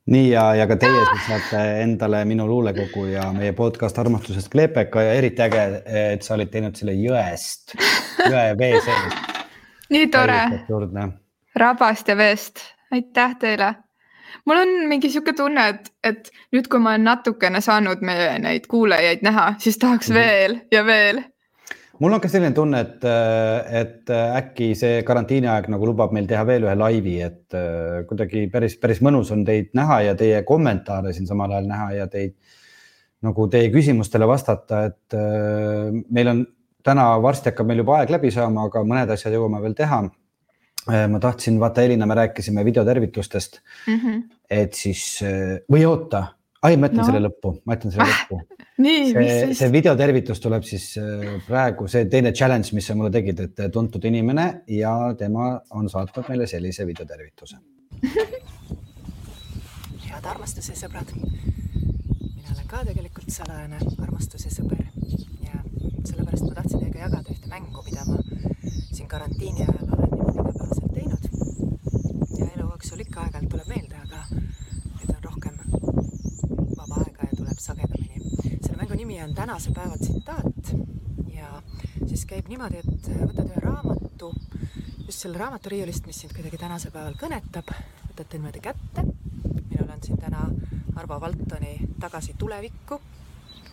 Nii 0.06 0.26
ja, 0.30 0.44
ja 0.54 0.66
ka 0.70 0.76
teie 0.80 1.04
siis 1.10 1.24
saate 1.26 1.62
endale 1.82 2.24
minu 2.24 2.46
luulekogu 2.48 3.06
ja 3.10 3.30
meie 3.34 3.52
podcast 3.52 3.98
armastusest 3.98 4.50
kleepeka 4.52 5.02
ja 5.02 5.16
eriti 5.18 5.42
äge, 5.42 5.64
et 5.86 6.22
sa 6.22 6.34
olid 6.34 6.52
teinud 6.52 6.78
selle 6.78 6.94
jõest, 6.98 7.74
jõe 8.22 8.46
vee 8.58 8.80
sees. 8.84 9.18
nii 9.90 10.06
tore. 10.12 10.38
rabast 11.56 12.08
ja 12.08 12.16
veest, 12.16 12.62
aitäh 12.92 13.36
teile 13.40 13.74
mul 14.46 14.56
on 14.56 14.74
mingi 14.88 15.10
sihuke 15.10 15.32
tunne, 15.32 15.68
et, 15.68 15.88
et 16.04 16.30
nüüd, 16.54 16.68
kui 16.70 16.82
ma 16.82 16.94
olen 16.94 17.06
natukene 17.10 17.60
saanud 17.64 18.02
meie 18.06 18.36
neid 18.42 18.68
kuulajaid 18.70 19.24
näha, 19.26 19.54
siis 19.58 19.78
tahaks 19.78 20.10
mm 20.10 20.16
-hmm. 20.16 20.20
veel 20.20 20.60
ja 20.72 20.84
veel. 20.86 21.22
Mul 22.00 22.16
on 22.16 22.22
ka 22.22 22.30
selline 22.30 22.54
tunne, 22.56 22.82
et, 22.84 23.06
et 23.80 24.12
äkki 24.12 24.72
see 24.78 25.00
karantiiniaeg 25.06 25.70
nagu 25.72 25.88
lubab 25.88 26.12
meil 26.16 26.28
teha 26.28 26.44
veel 26.48 26.66
ühe 26.68 26.74
laivi, 26.78 27.16
et 27.24 27.56
kuidagi 28.08 28.46
päris, 28.52 28.76
päris 28.80 29.00
mõnus 29.04 29.32
on 29.34 29.46
teid 29.48 29.72
näha 29.78 30.02
ja 30.10 30.18
teie 30.18 30.42
kommentaare 30.48 31.14
siin 31.16 31.28
samal 31.30 31.54
ajal 31.56 31.70
näha 31.70 31.88
ja 32.02 32.10
teid 32.12 32.36
nagu 33.24 33.48
teie 33.50 33.72
küsimustele 33.72 34.28
vastata, 34.28 34.84
et 34.90 35.16
meil 36.12 36.32
on 36.34 36.44
täna 36.86 37.08
varsti 37.22 37.50
hakkab 37.50 37.66
meil 37.66 37.82
juba 37.82 38.00
aeg 38.00 38.12
läbi 38.12 38.30
saama, 38.34 38.68
aga 38.68 38.84
mõned 38.86 39.10
asjad 39.16 39.34
jõuame 39.34 39.64
veel 39.64 39.74
teha 39.78 40.04
Äh, 40.86 41.08
ma 41.10 41.18
tahtsin, 41.18 41.58
vaata 41.58 41.82
Elina, 41.82 42.06
me 42.06 42.14
rääkisime 42.14 42.64
videotervitustest 42.64 43.60
mm. 43.86 43.94
-hmm. 43.94 44.22
et 44.50 44.74
siis 44.74 45.24
või 45.72 45.82
oota, 45.86 46.26
ai, 46.66 46.76
ma 46.80 46.90
ütlen 46.90 47.02
no. 47.02 47.08
selle 47.08 47.22
lõppu, 47.28 47.54
ma 47.66 47.76
ütlen 47.78 47.94
selle 47.94 48.06
ah, 48.06 48.12
lõppu. 48.14 48.40
see, 48.76 49.54
see 49.60 49.70
videotervitus 49.72 50.42
tuleb 50.42 50.66
siis 50.68 50.88
äh, 51.00 51.36
praegu, 51.46 51.88
see 51.90 52.08
teine 52.12 52.34
challenge, 52.36 52.74
mis 52.76 52.90
sa 52.90 52.98
mulle 52.98 53.12
tegid, 53.14 53.46
et 53.48 53.66
tuntud 53.72 54.04
inimene 54.10 54.48
ja 54.76 54.96
tema 55.18 55.54
on 55.78 55.88
saatnud 55.92 56.32
meile 56.32 56.50
sellise 56.50 56.88
videotervituse 56.88 57.62
head 60.16 60.26
armastuse 60.32 60.72
sõbrad. 60.78 61.10
mina 61.14 62.52
olen 62.54 62.68
ka 62.70 62.78
tegelikult 62.88 63.28
salajane 63.32 63.78
armastuse 64.06 64.48
sõber 64.54 64.80
ja 65.44 65.60
sellepärast 66.08 66.46
ma 66.46 66.54
tahtsin 66.56 66.80
teiega 66.80 67.02
jagada 67.04 67.34
ühte 67.34 67.50
mängu, 67.50 67.82
mida 67.84 68.06
ma 68.08 68.16
siin 68.92 69.08
karantiini 69.08 69.66
ajal 69.66 69.92
olen 69.96 70.08
niimoodi 70.14 70.40
igapäevaselt 70.40 70.92
teinud. 70.96 71.24
ja 72.38 72.48
elu 72.54 72.68
jooksul 72.70 73.04
ikka 73.04 73.26
aeg-ajalt 73.26 73.50
tuleb 73.52 73.68
meelde, 73.74 73.96
aga 74.06 74.20
nüüd 74.32 75.12
on 75.16 75.22
rohkem 75.28 75.54
vaba 76.80 77.02
aega 77.04 77.28
ja 77.28 77.38
tuleb 77.56 77.78
sagedamini. 77.80 78.20
selle 78.62 78.76
mängu 78.76 78.94
nimi 78.94 79.22
on 79.22 79.34
tänase 79.34 79.70
päeva 79.72 79.96
tsitaat 79.96 80.74
ja 81.34 81.62
siis 82.06 82.26
käib 82.26 82.48
niimoodi, 82.48 82.78
et 82.78 83.08
võtad 83.08 83.48
ühe 83.48 83.60
raamatu, 83.62 84.32
just 85.06 85.22
selle 85.22 85.38
raamatu 85.38 85.70
riiulist, 85.72 86.06
mis 86.06 86.20
sind 86.20 86.34
kuidagi 86.36 86.58
tänasel 86.60 86.92
päeval 86.92 87.16
kõnetab, 87.20 87.72
võtad 88.10 88.28
ta 88.28 88.36
niimoodi 88.36 88.60
kätte. 88.60 89.04
minul 89.70 89.88
on 89.92 90.02
siin 90.02 90.18
täna 90.18 90.50
Arvo 90.96 91.20
Valtoni 91.20 91.78
Tagasi 92.00 92.34
tulevikku, 92.38 93.00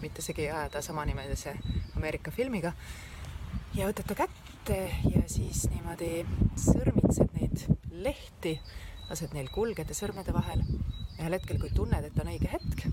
mitte 0.01 0.21
segi 0.21 0.47
ajada 0.49 0.81
samanimelise 0.81 1.57
Ameerika 1.97 2.31
filmiga 2.31 2.73
ja 3.75 3.88
võtad 3.88 4.07
ta 4.07 4.15
kätte 4.15 4.79
ja 5.11 5.27
siis 5.27 5.67
niimoodi 5.69 6.25
sõrmitsed 6.55 7.36
neid 7.36 7.67
lehti, 7.91 8.59
lased 9.09 9.34
neil 9.34 9.49
kulgeda 9.51 9.93
sõrmede 9.93 10.34
vahel. 10.34 10.63
ühel 11.19 11.34
hetkel, 11.34 11.59
kui 11.59 11.69
tunned, 11.69 12.03
et 12.03 12.19
on 12.19 12.27
õige 12.27 12.49
hetk, 12.51 12.88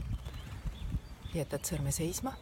jätad 1.34 1.66
sõrme 1.66 1.92
seisma, 1.94 2.32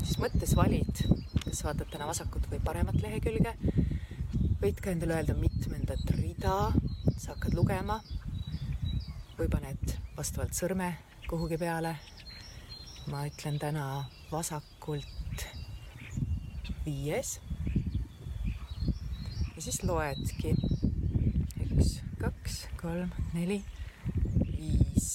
siis 0.00 0.16
mõttes 0.22 0.54
valid, 0.56 1.02
kas 1.44 1.64
vaatad 1.66 1.90
täna 1.92 2.08
vasakut 2.08 2.48
või 2.52 2.60
paremat 2.64 2.96
lehekülge. 3.02 3.54
võid 4.60 4.80
ka 4.80 4.90
endale 4.92 5.16
öelda 5.16 5.34
mitmendat 5.34 6.10
rida 6.16 6.72
sa 7.16 7.34
hakkad 7.34 7.54
lugema 7.54 8.00
või 9.38 9.48
paned 9.48 9.94
vastavalt 10.16 10.56
sõrme 10.56 10.94
kuhugi 11.28 11.58
peale. 11.58 11.96
ma 13.10 13.26
ütlen 13.26 13.58
täna 13.58 14.04
vasakult 14.30 15.46
viies 16.84 17.40
ja 19.60 19.62
siis 19.62 19.82
loedki. 19.84 20.54
üks, 21.60 21.88
kaks, 22.16 22.54
kolm, 22.80 23.10
neli, 23.34 23.58
viis. 24.56 25.08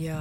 Ja 0.00 0.20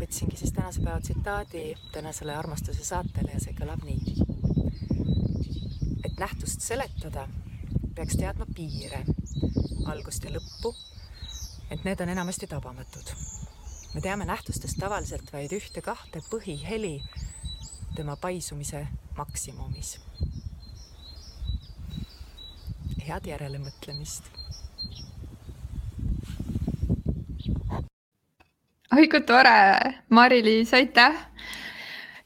võtsingi 0.00 0.36
siis 0.36 0.52
tänase 0.52 0.80
päeva 0.80 1.00
tsitaadi 1.00 1.74
tänasele 1.92 2.34
armastuse 2.36 2.84
saatele 2.84 3.34
ja 3.34 3.40
see 3.40 3.54
kõlab 3.58 3.84
nii. 3.84 4.14
et 6.04 6.16
nähtust 6.18 6.64
seletada, 6.64 7.26
peaks 7.94 8.16
teadma 8.16 8.46
piire, 8.56 9.04
algust 9.92 10.24
ja 10.24 10.32
lõppu. 10.32 10.74
et 11.70 11.84
need 11.84 12.00
on 12.00 12.08
enamasti 12.08 12.46
tabamatud. 12.46 13.12
me 13.94 14.00
teame 14.00 14.24
nähtustest 14.24 14.80
tavaliselt 14.80 15.32
vaid 15.32 15.52
ühte-kahte 15.52 16.24
põhiheli 16.30 17.02
tema 17.94 18.16
paisumise 18.16 18.86
maksimumis. 19.16 19.98
head 23.08 23.26
järelemõtlemist. 23.26 24.41
Oi 29.02 29.08
kui 29.10 29.20
tore, 29.26 29.50
Mari-Liis, 30.14 30.70
aitäh. 30.78 31.14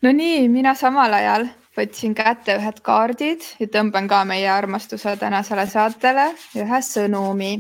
no 0.03 0.11
nii, 0.12 0.43
mina 0.53 0.74
samal 0.77 1.14
ajal 1.16 1.47
võtsin 1.72 2.12
kätte 2.12 2.59
ühed 2.59 2.83
kaardid 2.85 3.47
ja 3.62 3.68
tõmban 3.72 4.05
ka 4.11 4.18
meie 4.29 4.51
armastuse 4.53 5.14
tänasele 5.16 5.64
saatele 5.72 6.27
ühe 6.61 6.81
sõnumi 6.85 7.55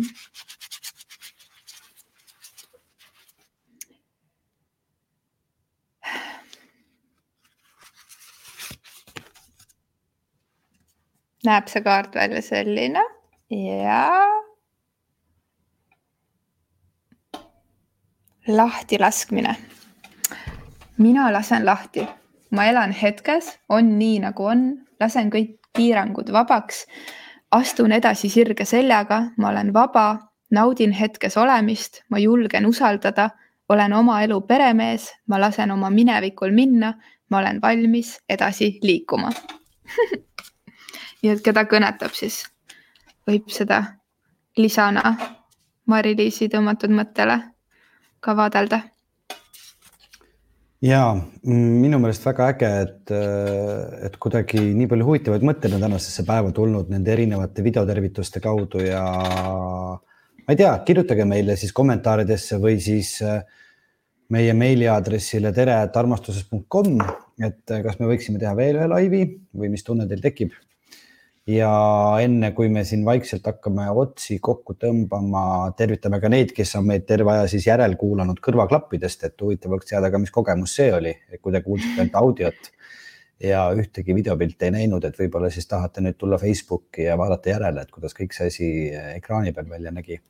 näeb 11.48 11.72
see 11.72 11.86
kaart 11.88 12.20
välja 12.20 12.44
selline 12.44 13.08
ja 13.48 14.04
lahtilaskmine. 18.48 19.56
mina 20.98 21.32
lasen 21.32 21.66
lahti, 21.66 22.08
ma 22.50 22.64
elan 22.64 22.92
hetkes, 22.92 23.58
on 23.68 23.98
nii 23.98 24.18
nagu 24.18 24.44
on, 24.44 24.78
lasen 25.00 25.30
kõik 25.30 25.58
piirangud 25.76 26.32
vabaks. 26.32 26.86
astun 27.50 27.92
edasi 27.92 28.28
sirge 28.28 28.64
seljaga, 28.64 29.22
ma 29.36 29.48
olen 29.48 29.72
vaba, 29.72 30.18
naudin 30.50 30.92
hetkes 30.92 31.36
olemist, 31.36 32.02
ma 32.10 32.18
julgen 32.18 32.66
usaldada, 32.66 33.30
olen 33.68 33.92
oma 33.92 34.22
elu 34.22 34.40
peremees, 34.40 35.12
ma 35.26 35.40
lasen 35.40 35.70
oma 35.70 35.90
minevikul 35.90 36.50
minna, 36.50 36.94
ma 37.30 37.38
olen 37.38 37.60
valmis 37.62 38.18
edasi 38.28 38.78
liikuma. 38.82 39.30
Nii 41.22 41.32
et 41.32 41.42
keda 41.42 41.64
kõnetab, 41.64 42.14
siis? 42.14 42.44
Võib 43.26 43.50
seda 43.50 43.82
lisana 44.56 45.16
Mari-Liisi 45.86 46.48
tõmmatud 46.48 46.90
mõttele 46.90 47.55
ka 48.26 48.34
vaadelda. 48.38 48.82
Ja 50.84 51.00
minu 51.48 51.98
meelest 52.02 52.26
väga 52.26 52.50
äge, 52.52 52.70
et, 52.84 53.12
et 54.06 54.16
kuidagi 54.20 54.60
nii 54.76 54.88
palju 54.90 55.06
huvitavaid 55.08 55.46
mõtteid 55.46 55.78
on 55.78 55.86
tänasesse 55.86 56.24
päeva 56.28 56.52
tulnud 56.54 56.90
nende 56.92 57.14
erinevate 57.14 57.64
videotervituste 57.64 58.42
kaudu 58.44 58.82
ja 58.84 59.04
ma 59.96 60.52
ei 60.52 60.58
tea, 60.60 60.74
kirjutage 60.86 61.24
meile 61.26 61.56
siis 61.56 61.72
kommentaaridesse 61.74 62.60
või 62.62 62.76
siis 62.82 63.16
äh, 63.24 63.40
meie 64.34 64.52
meiliaadressile 64.58 65.52
tere.armastuses.com, 65.54 67.00
et 67.46 67.74
kas 67.86 67.98
me 68.00 68.10
võiksime 68.10 68.40
teha 68.42 68.52
veel 68.58 68.80
ühe 68.80 68.88
laivi 68.90 69.22
või 69.56 69.70
mis 69.72 69.86
tunne 69.86 70.06
teil 70.10 70.22
tekib 70.24 70.54
ja 71.46 71.70
enne 72.22 72.50
kui 72.56 72.68
me 72.72 72.82
siin 72.84 73.04
vaikselt 73.06 73.46
hakkame 73.46 73.86
otsi 73.94 74.38
kokku 74.42 74.74
tõmbama, 74.82 75.72
tervitame 75.78 76.18
ka 76.22 76.30
neid, 76.32 76.52
kes 76.56 76.74
on 76.80 76.88
meid 76.88 77.06
terve 77.06 77.36
aja 77.36 77.46
siis 77.50 77.68
järelkuulanud 77.68 78.40
kõrvaklappidest, 78.42 79.28
et 79.28 79.42
huvitav 79.42 79.76
oleks 79.76 79.92
teada 79.92 80.10
ka, 80.10 80.20
mis 80.22 80.34
kogemus 80.34 80.74
see 80.80 80.90
oli, 80.94 81.14
kui 81.40 81.54
te 81.54 81.62
kuulsite 81.62 82.02
ainult 82.02 82.18
audiot 82.22 82.70
ja 83.46 83.66
ühtegi 83.76 84.14
videopilti 84.16 84.66
ei 84.66 84.74
näinud, 84.74 85.04
et 85.04 85.18
võib-olla 85.18 85.50
siis 85.52 85.68
tahate 85.70 86.02
nüüd 86.02 86.18
tulla 86.18 86.38
Facebooki 86.40 87.06
ja 87.06 87.18
vaadata 87.20 87.52
järele, 87.52 87.84
et 87.84 87.94
kuidas 87.94 88.16
kõik 88.16 88.34
see 88.34 88.50
asi 88.50 88.70
ekraani 89.14 89.54
peal 89.54 89.70
välja 89.70 89.94
nägi. 89.94 90.20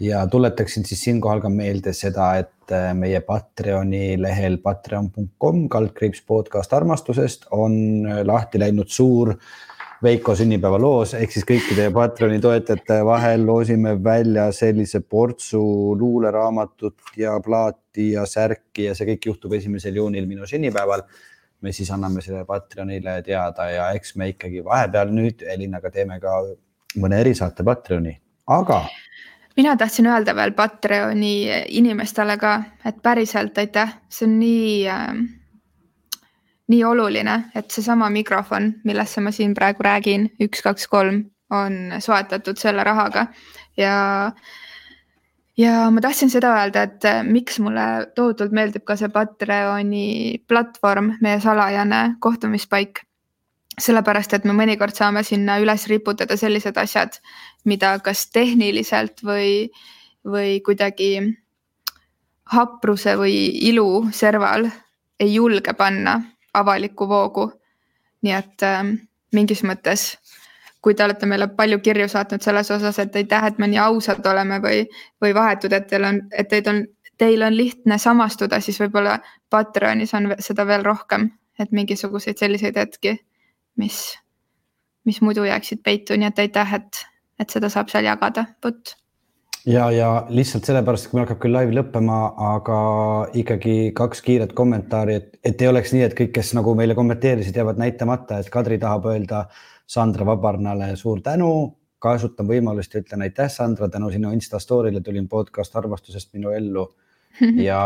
ja 0.00 0.26
tuletaksin 0.30 0.84
siis 0.84 1.00
siinkohal 1.02 1.40
ka 1.40 1.48
meelde 1.48 1.92
seda, 1.96 2.36
et 2.36 2.74
meie 2.94 3.20
Patreoni 3.24 4.20
lehel 4.20 4.58
patreon.com 4.62 5.68
kaldkriips 5.72 6.20
podcast 6.26 6.72
armastusest 6.72 7.46
on 7.50 8.04
lahti 8.28 8.60
läinud 8.60 8.92
suur 8.92 9.32
äh, 9.32 9.75
Veiko 10.02 10.34
sünnipäeva 10.36 10.76
loos 10.76 11.14
ehk 11.16 11.32
siis 11.32 11.46
kõikide 11.48 11.86
Patreoni 11.94 12.36
toetajate 12.42 12.98
vahel 13.06 13.46
loosime 13.48 13.94
välja 14.04 14.50
sellise 14.52 15.00
portsu 15.00 15.60
luuleraamatut 15.96 17.14
ja 17.16 17.38
plaati 17.44 18.10
ja 18.12 18.26
särki 18.28 18.90
ja 18.90 18.94
see 18.94 19.08
kõik 19.14 19.30
juhtub 19.30 19.54
esimesel 19.56 19.96
juunil 19.96 20.28
minu 20.28 20.46
sünnipäeval. 20.46 21.06
me 21.60 21.72
siis 21.72 21.88
anname 21.90 22.20
selle 22.20 22.44
Patreonile 22.44 23.22
teada 23.24 23.70
ja 23.70 23.88
eks 23.96 24.14
me 24.20 24.28
ikkagi 24.28 24.60
vahepeal 24.64 25.08
nüüd 25.08 25.42
Elinaga 25.42 25.90
teeme 25.90 26.20
ka 26.20 26.34
mõne 27.00 27.20
erisaate 27.24 27.64
Patreoni, 27.64 28.12
aga 28.46 28.82
mina 29.56 29.76
tahtsin 29.76 30.06
öelda 30.06 30.36
veel 30.36 30.52
Patreoni 30.52 31.48
inimestele 31.68 32.36
ka, 32.36 32.60
et 32.84 33.00
päriselt 33.02 33.58
aitäh, 33.58 33.96
see 34.08 34.28
on 34.28 34.38
nii 34.42 34.88
äh, 34.92 35.16
nii 36.68 36.82
oluline, 36.84 37.36
et 37.54 37.70
seesama 37.70 38.08
mikrofon, 38.10 38.72
millesse 38.84 39.22
ma 39.22 39.30
siin 39.34 39.54
praegu 39.54 39.84
räägin, 39.86 40.30
üks, 40.42 40.62
kaks, 40.66 40.88
kolm, 40.90 41.22
on 41.54 42.00
soetatud 42.02 42.58
selle 42.58 42.84
rahaga 42.84 43.28
ja 43.78 44.32
ja 45.56 45.90
ma 45.90 46.00
tahtsin 46.00 46.30
seda 46.30 46.52
öelda, 46.58 46.82
et 46.82 47.06
miks 47.28 47.60
mulle 47.62 48.06
tohutult 48.16 48.52
meeldib 48.52 48.84
ka 48.84 48.96
see 48.98 49.08
Patreoni 49.12 50.06
platvorm, 50.48 51.14
meie 51.20 51.40
salajane 51.40 52.16
kohtumispaik. 52.20 53.02
sellepärast, 53.76 54.32
et 54.32 54.44
me 54.48 54.54
mõnikord 54.56 54.96
saame 54.96 55.20
sinna 55.20 55.58
üles 55.60 55.82
riputada 55.86 56.36
sellised 56.40 56.78
asjad, 56.80 57.18
mida 57.68 57.98
kas 58.00 58.22
tehniliselt 58.32 59.20
või, 59.20 59.68
või 60.24 60.62
kuidagi 60.64 61.10
hapruse 62.56 63.18
või 63.20 63.34
ilu 63.68 64.08
serval 64.16 64.64
ei 65.20 65.34
julge 65.34 65.74
panna 65.76 66.22
avalikku 66.62 67.08
voogu. 67.08 67.50
nii 68.24 68.32
et 68.32 68.62
äh, 68.64 68.82
mingis 69.36 69.62
mõttes, 69.62 70.16
kui 70.82 70.94
te 70.94 71.04
olete 71.04 71.26
meile 71.26 71.48
palju 71.58 71.78
kirju 71.84 72.08
saatnud 72.08 72.42
selles 72.42 72.70
osas, 72.70 72.98
et 73.02 73.16
aitäh, 73.16 73.46
et 73.46 73.58
me 73.58 73.68
nii 73.70 73.80
ausad 73.82 74.26
oleme 74.26 74.58
või, 74.62 74.84
või 75.22 75.34
vahetud, 75.34 75.72
et 75.76 75.88
teil 75.90 76.06
on, 76.08 76.20
et 76.32 76.48
teid 76.48 76.68
on, 76.72 76.82
teil 77.18 77.42
on 77.42 77.56
lihtne 77.56 77.98
samastuda, 77.98 78.60
siis 78.60 78.80
võib-olla 78.80 79.18
Patreonis 79.50 80.14
on 80.14 80.32
seda 80.38 80.66
veel 80.66 80.84
rohkem, 80.86 81.30
et 81.58 81.72
mingisuguseid 81.72 82.38
selliseid 82.38 82.78
hetki, 82.80 83.16
mis, 83.82 84.00
mis 85.04 85.20
muidu 85.22 85.44
jääksid 85.48 85.82
peitu, 85.84 86.16
nii 86.16 86.30
et 86.30 86.44
aitäh, 86.46 86.78
et, 86.80 87.02
et 87.40 87.52
seda 87.52 87.70
saab 87.72 87.92
seal 87.92 88.08
jagada, 88.08 88.46
vot 88.64 88.96
ja, 89.66 89.86
ja 89.90 90.10
lihtsalt 90.28 90.66
sellepärast, 90.68 91.08
kui 91.10 91.18
meil 91.18 91.26
hakkab 91.26 91.40
küll 91.42 91.56
live 91.56 91.74
lõppema, 91.76 92.18
aga 92.54 92.80
ikkagi 93.38 93.76
kaks 93.96 94.22
kiiret 94.26 94.54
kommentaari, 94.56 95.16
et, 95.20 95.32
et 95.44 95.62
ei 95.62 95.70
oleks 95.70 95.94
nii, 95.94 96.04
et 96.06 96.14
kõik, 96.18 96.32
kes 96.36 96.52
nagu 96.58 96.74
meile 96.78 96.96
kommenteerisid, 96.98 97.56
jäävad 97.56 97.80
näitamata, 97.82 98.40
et 98.40 98.52
Kadri 98.52 98.78
tahab 98.82 99.08
öelda 99.10 99.46
Sandra 99.86 100.26
Vabarnale 100.26 100.92
suur 100.98 101.22
tänu, 101.24 101.50
kasutan 102.02 102.48
võimalust 102.48 102.94
ja 102.94 103.02
ütlen 103.02 103.26
aitäh, 103.26 103.50
Sandra, 103.52 103.88
tänu 103.90 104.10
sinu 104.14 104.32
Insta 104.34 104.60
story'le 104.62 105.02
tulin 105.04 105.28
podcast 105.28 105.76
armastusest 105.76 106.32
minu 106.36 106.54
ellu. 106.54 106.88
ja 107.68 107.80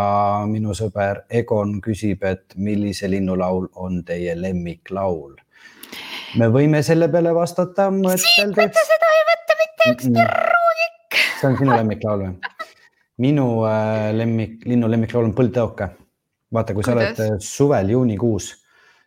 minu 0.47 0.77
sõber 0.79 1.25
Egon 1.27 1.81
küsib, 1.83 2.23
et 2.23 2.55
millise 2.55 3.09
linnulaul 3.11 3.67
on 3.75 4.05
teie 4.07 4.37
lemmiklaul? 4.39 5.39
me 6.39 6.47
võime 6.55 6.85
selle 6.87 7.09
peale 7.11 7.33
vastata 7.35 7.89
mõteldes. 7.91 8.79
seda 8.93 9.11
ei 9.17 9.25
võta 9.33 9.57
mitte 9.65 9.89
ükski 9.91 10.29
ruudik 10.29 11.00
see 11.15 11.49
on 11.49 11.59
sinu 11.59 11.75
lemmiklaul 11.75 12.25
või? 12.25 12.35
minu 13.21 13.47
äh, 13.69 14.11
lemmik, 14.17 14.65
linnu 14.69 14.89
lemmiklaul 14.91 15.29
on 15.29 15.37
Põldtõoke. 15.37 15.91
vaata, 16.55 16.75
kui 16.75 16.87
sa 16.87 16.95
Kuidas? 16.95 17.21
oled 17.21 17.37
äh, 17.37 17.39
suvel 17.45 17.93
juunikuus, 17.95 18.51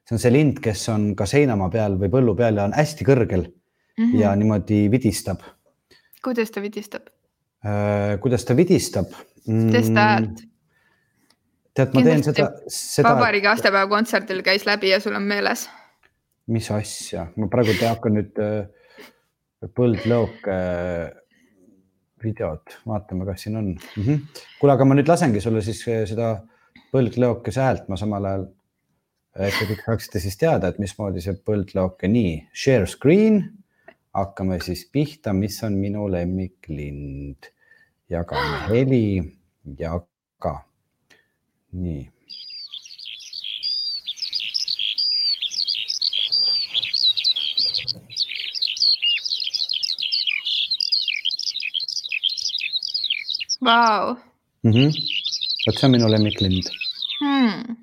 see 0.05 0.15
on 0.17 0.21
see 0.21 0.33
lind, 0.33 0.61
kes 0.63 0.85
on 0.93 1.11
ka 1.19 1.27
seinamaa 1.29 1.71
peal 1.73 1.97
või 1.99 2.11
põllu 2.13 2.37
peal 2.37 2.59
ja 2.59 2.67
on 2.69 2.77
hästi 2.77 3.07
kõrgel 3.07 3.47
mm 3.47 4.05
-hmm. 4.05 4.21
ja 4.21 4.35
niimoodi 4.35 4.85
vidistab. 4.91 5.43
kuidas 6.23 6.51
ta 6.51 6.61
vidistab 6.61 7.07
äh,? 7.65 8.19
kuidas 8.19 8.45
ta 8.45 8.55
vidistab 8.55 9.11
mm.? 9.47 9.71
testa 9.71 10.07
häält. 10.09 10.43
tead, 11.73 11.93
ma 11.93 12.03
teen 12.03 12.23
seda, 12.23 12.51
seda. 12.67 13.09
vabariigi 13.09 13.47
aastapäeva 13.47 13.87
kontserdil 13.87 14.43
käis 14.43 14.65
läbi 14.65 14.89
ja 14.89 14.99
sul 14.99 15.15
on 15.15 15.23
meeles? 15.23 15.69
mis 16.47 16.71
asja, 16.71 17.27
ma 17.35 17.47
praegu 17.47 17.73
hakkan 17.87 18.19
nüüd 18.19 18.39
äh, 18.39 18.67
põldlõoke 19.75 20.55
videot, 22.23 22.77
vaatame, 22.87 23.27
kas 23.29 23.45
siin 23.45 23.57
on. 23.59 23.71
Mm. 23.73 24.03
-hmm. 24.03 24.41
kuule, 24.59 24.73
aga 24.73 24.85
ma 24.85 24.97
nüüd 24.97 25.09
lasengi 25.09 25.41
sulle 25.41 25.61
siis 25.61 25.81
eh, 25.87 26.03
seda 26.09 26.35
põldleokese 26.93 27.61
häält, 27.61 27.89
ma 27.89 27.97
samal 27.99 28.29
ajal, 28.29 28.47
et 29.47 29.57
te 29.57 29.67
kõik 29.69 29.83
saaksite 29.85 30.21
siis 30.23 30.37
teada, 30.37 30.69
et 30.69 30.79
mismoodi 30.79 31.21
see 31.21 31.35
põldleoke, 31.49 32.07
nii, 32.07 32.35
share 32.53 32.87
screen, 32.87 33.41
hakkame 34.13 34.59
siis 34.61 34.85
pihta, 34.93 35.33
mis 35.33 35.57
on 35.65 35.77
minu 35.81 36.05
lemmiklind, 36.11 37.49
jagame 38.13 38.59
heli, 38.69 39.05
jaga, 39.79 40.57
nii 41.73 42.03
Vau. 53.63 54.17
Mhm. 54.63 54.91
vot 55.65 55.77
see 55.77 55.87
on 55.87 55.91
minu 55.91 56.07
lemmiklind 56.11 56.67
hmm.. 57.21 57.75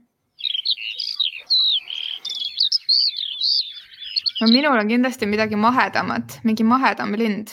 no 4.41 4.49
minul 4.49 4.79
on 4.81 4.89
kindlasti 4.89 5.29
midagi 5.29 5.57
mahedamat, 5.57 6.39
mingi 6.45 6.65
mahedam 6.65 7.15
lind. 7.23 7.53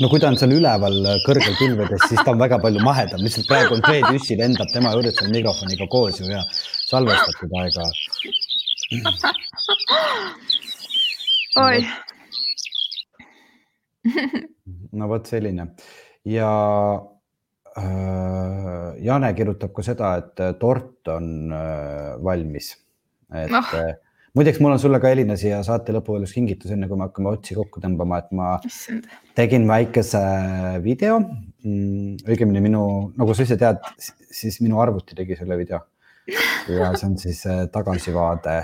no 0.00 0.08
kui 0.08 0.20
ta 0.20 0.28
on 0.32 0.38
seal 0.40 0.52
üleval 0.56 0.98
kõrgel 1.26 1.56
pilvedes, 1.60 2.08
siis 2.08 2.20
ta 2.24 2.32
on 2.32 2.40
väga 2.40 2.60
palju 2.64 2.80
mahedam, 2.84 3.24
lihtsalt 3.24 3.48
praegu 3.50 3.76
on 3.76 3.84
Fred 3.86 4.08
Jüssi 4.14 4.36
lendab 4.40 4.72
tema 4.72 4.92
juures 4.96 5.16
seal 5.20 5.32
mikrofoniga 5.32 5.88
koos 5.92 6.20
ju 6.20 6.28
ja 6.32 6.42
salvestatud 6.88 7.56
aega. 7.62 7.84
oi. 11.68 11.80
no 14.98 15.08
vot 15.08 15.26
selline 15.28 15.72
ja 16.28 16.50
äh, 17.78 18.90
Jane 19.04 19.32
kirjutab 19.36 19.72
ka 19.76 19.84
seda, 19.86 20.12
et 20.22 20.44
äh, 20.44 20.52
tort 20.60 21.08
on 21.14 21.54
äh, 21.54 22.12
valmis. 22.24 22.74
et 23.32 23.52
oh. 23.52 23.74
äh, 23.78 23.94
muideks, 24.36 24.60
mul 24.60 24.76
on 24.76 24.80
sulle 24.82 25.00
ka 25.02 25.12
Elina 25.12 25.36
siia 25.40 25.60
saate 25.66 25.94
lõpul 25.96 26.24
üks 26.26 26.34
kingitus, 26.36 26.72
enne 26.74 26.88
kui 26.88 26.98
me 26.98 27.08
hakkame 27.08 27.32
otsi 27.32 27.56
kokku 27.58 27.82
tõmbama, 27.84 28.22
et 28.22 28.32
ma 28.36 28.54
Issand. 28.66 29.08
tegin 29.38 29.68
väikese 29.68 30.24
video 30.84 31.20
mm,. 31.20 32.24
õigemini 32.28 32.64
minu, 32.70 32.82
nagu 33.18 33.36
sa 33.36 33.46
ise 33.48 33.58
tead, 33.60 33.84
siis 34.30 34.60
minu 34.64 34.82
arvuti 34.84 35.16
tegi 35.18 35.38
selle 35.38 35.58
video 35.60 35.84
ja 36.68 36.92
see 36.96 37.08
on 37.08 37.16
siis 37.20 37.40
äh, 37.46 37.64
tagasivaade 37.72 38.56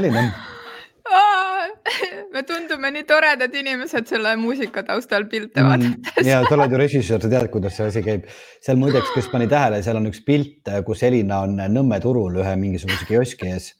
vot 0.00 0.08
selline 0.08 0.30
me 2.34 2.42
tundume 2.46 2.90
nii 2.94 3.04
toredad 3.08 3.54
inimesed 3.54 4.06
selle 4.08 4.34
muusika 4.38 4.82
taustal 4.86 5.26
pilte 5.30 5.64
vaadates 5.64 6.22
mm,. 6.22 6.28
ja 6.28 6.40
sa 6.46 6.54
oled 6.56 6.72
ju 6.72 6.78
režissöör, 6.80 7.22
sa 7.22 7.30
tead, 7.32 7.48
kuidas 7.52 7.76
see 7.76 7.88
asi 7.90 8.02
käib. 8.04 8.28
seal 8.64 8.78
muideks, 8.80 9.10
kes 9.14 9.28
pani 9.32 9.48
tähele, 9.50 9.82
seal 9.82 9.98
on 10.00 10.08
üks 10.10 10.22
pilt, 10.26 10.70
kus 10.86 11.02
Elina 11.08 11.42
on 11.46 11.58
Nõmme 11.70 12.00
turul 12.02 12.40
ühe 12.42 12.54
mingisuguse 12.60 13.08
kioski 13.08 13.50
ees. 13.50 13.72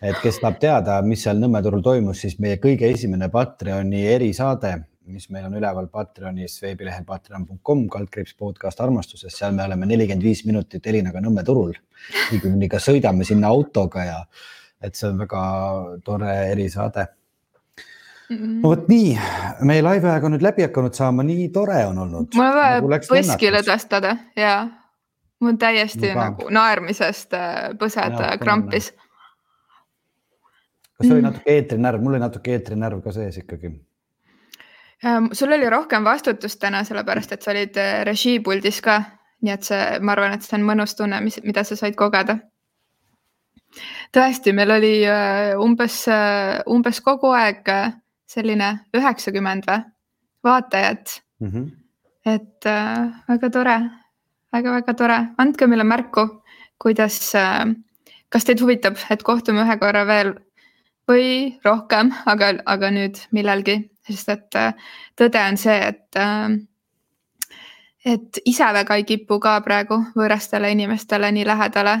et 0.00 0.16
kes 0.22 0.40
tahab 0.42 0.60
teada, 0.62 1.00
mis 1.06 1.24
seal 1.26 1.40
Nõmme 1.42 1.62
turul 1.64 1.82
toimus, 1.84 2.22
siis 2.24 2.38
meie 2.42 2.60
kõige 2.62 2.90
esimene 2.92 3.28
Patreoni 3.32 4.06
erisaade, 4.14 4.76
mis 5.12 5.28
meil 5.34 5.48
on 5.48 5.58
üleval 5.58 5.90
Patreonis 5.92 6.60
veebilehel 6.62 7.04
patreon.com, 7.08 7.86
kaldkriips 7.92 8.36
podcast 8.38 8.80
armastusest, 8.80 9.36
seal 9.36 9.56
me 9.56 9.66
oleme 9.66 9.88
nelikümmend 9.90 10.30
viis 10.30 10.46
minutit 10.46 10.86
Elinaga 10.86 11.24
Nõmme 11.24 11.44
turul. 11.44 11.74
õigemini 12.30 12.70
ka 12.70 12.82
sõidame 12.82 13.26
sinna 13.26 13.50
autoga 13.52 14.04
ja 14.06 14.18
et 14.82 14.98
see 14.98 15.08
on 15.10 15.18
väga 15.18 15.42
tore 16.04 16.32
erisaade 16.52 17.06
mm. 18.30 18.36
-hmm. 18.36 18.62
vot 18.62 18.88
nii, 18.88 19.18
meie 19.60 19.82
laivi 19.82 20.08
aeg 20.08 20.24
on 20.24 20.36
nüüd 20.36 20.44
läbi 20.44 20.66
hakanud 20.66 20.94
saama, 20.94 21.22
nii 21.22 21.48
tore 21.54 21.86
on 21.86 21.98
olnud. 21.98 22.34
mul 22.34 22.46
on 22.46 22.54
vaja 22.54 22.80
nagu 22.80 22.90
põski 23.14 23.52
lõdvestada 23.54 24.16
ja 24.36 24.56
mul 25.40 25.54
on 25.54 25.58
täiesti 25.58 26.08
Muga. 26.08 26.24
nagu 26.24 26.50
naermisest 26.50 27.34
äh, 27.34 27.70
põsed 27.78 28.18
ja, 28.18 28.32
äh, 28.32 28.38
krampis. 28.38 28.92
kas 30.98 31.06
mm. 31.06 31.14
oli 31.14 31.22
natuke 31.22 31.56
eetrinärv, 31.56 32.02
mul 32.02 32.18
oli 32.18 32.22
natuke 32.26 32.54
eetrinärv 32.58 33.02
ka 33.02 33.12
sees 33.12 33.38
ikkagi 33.42 33.72
ähm, 35.04 35.32
sul 35.32 35.52
oli 35.52 35.70
rohkem 35.70 36.04
vastutust 36.04 36.60
täna, 36.60 36.84
sellepärast 36.84 37.32
et 37.32 37.42
sa 37.42 37.50
olid 37.50 37.76
äh, 37.76 38.04
režiipuldis 38.08 38.80
ka, 38.80 39.02
nii 39.42 39.52
et 39.52 39.66
see, 39.66 39.84
ma 40.00 40.16
arvan, 40.16 40.38
et 40.38 40.46
see 40.46 40.58
on 40.58 40.66
mõnus 40.66 40.96
tunne, 40.96 41.20
mis, 41.20 41.40
mida 41.44 41.64
sa 41.64 41.76
said 41.76 41.98
kogeda 41.98 42.38
tõesti, 44.12 44.52
meil 44.52 44.70
oli 44.70 44.94
umbes, 45.60 46.04
umbes 46.68 47.00
kogu 47.00 47.32
aeg 47.36 47.68
selline 48.32 48.68
üheksakümmend 48.96 49.66
või 49.68 49.82
vaatajat 50.44 51.22
mm. 51.40 51.50
-hmm. 51.50 51.70
et 52.26 52.66
äh, 52.66 53.08
väga 53.28 53.50
tore 53.50 53.76
väga,, 53.78 53.92
väga-väga 54.52 54.94
tore, 54.94 55.18
andke 55.38 55.66
meile 55.66 55.84
märku, 55.84 56.26
kuidas 56.78 57.34
äh,, 57.34 57.66
kas 58.28 58.44
teid 58.44 58.60
huvitab, 58.60 58.98
et 59.10 59.22
kohtume 59.22 59.64
ühe 59.64 59.78
korra 59.78 60.04
veel 60.06 60.34
või 61.08 61.58
rohkem, 61.64 62.12
aga, 62.26 62.54
aga 62.66 62.90
nüüd 62.90 63.18
millalgi, 63.32 63.78
sest 64.06 64.28
et 64.28 64.58
äh, 64.58 64.74
tõde 65.18 65.46
on 65.48 65.56
see, 65.56 65.78
et 65.92 66.20
äh, 66.20 66.58
et 68.04 68.38
ise 68.44 68.66
väga 68.74 68.96
ei 68.98 69.04
kipu 69.06 69.38
ka 69.38 69.60
praegu 69.62 70.00
võõrastele 70.16 70.72
inimestele 70.74 71.30
nii 71.32 71.46
lähedale, 71.46 72.00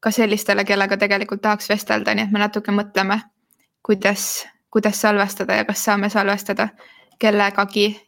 ka 0.00 0.10
sellistele, 0.10 0.64
kellega 0.64 0.96
tegelikult 0.96 1.42
tahaks 1.42 1.68
vestelda, 1.68 2.14
nii 2.14 2.28
et 2.28 2.34
me 2.34 2.42
natuke 2.42 2.72
mõtleme, 2.72 3.20
kuidas 3.82 4.46
kuidas 4.76 5.00
salvestada 5.00 5.54
ja 5.54 5.64
kas 5.64 5.84
saame 5.84 6.08
salvestada 6.08 6.68
kellegagi 7.18 8.00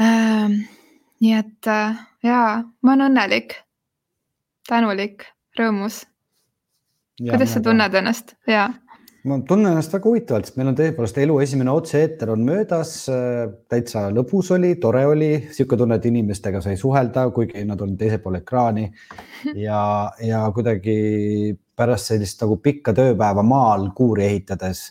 ähm,. 0.00 0.52
nii 1.20 1.32
et 1.32 1.66
äh, 1.66 1.96
jaa, 2.22 2.62
ma 2.82 2.92
olen 2.92 3.06
õnnelik, 3.06 3.54
tänulik, 4.68 5.24
rõõmus. 5.58 6.02
kuidas 7.30 7.54
sa 7.54 7.62
tunned 7.64 7.94
ennast? 7.94 8.34
jaa 8.46 8.68
ma 9.26 9.38
tunnen 9.46 9.72
ennast 9.72 9.94
väga 9.94 10.08
huvitavalt, 10.10 10.46
sest 10.48 10.58
meil 10.60 10.70
on 10.70 10.76
tõepoolest 10.78 11.18
elu 11.22 11.36
esimene 11.42 11.72
otse-eeter 11.74 12.30
on 12.34 12.44
möödas. 12.46 12.92
Äh, 13.10 13.42
täitsa 13.70 14.06
lõbus 14.14 14.52
oli, 14.54 14.74
tore 14.82 15.02
oli, 15.10 15.30
sihuke 15.54 15.78
tunne, 15.80 15.98
et 15.98 16.06
inimestega 16.10 16.62
sai 16.64 16.78
suhelda, 16.80 17.26
kuigi 17.34 17.64
nad 17.66 17.82
on 17.82 17.96
teisel 17.98 18.22
pool 18.22 18.38
ekraani 18.40 18.86
ja, 19.66 19.80
ja 20.22 20.44
kuidagi 20.54 21.56
pärast 21.76 22.12
sellist 22.12 22.42
nagu 22.44 22.58
pikka 22.62 22.94
tööpäeva 22.96 23.44
maal 23.46 23.90
kuuri 23.96 24.28
ehitades 24.30 24.86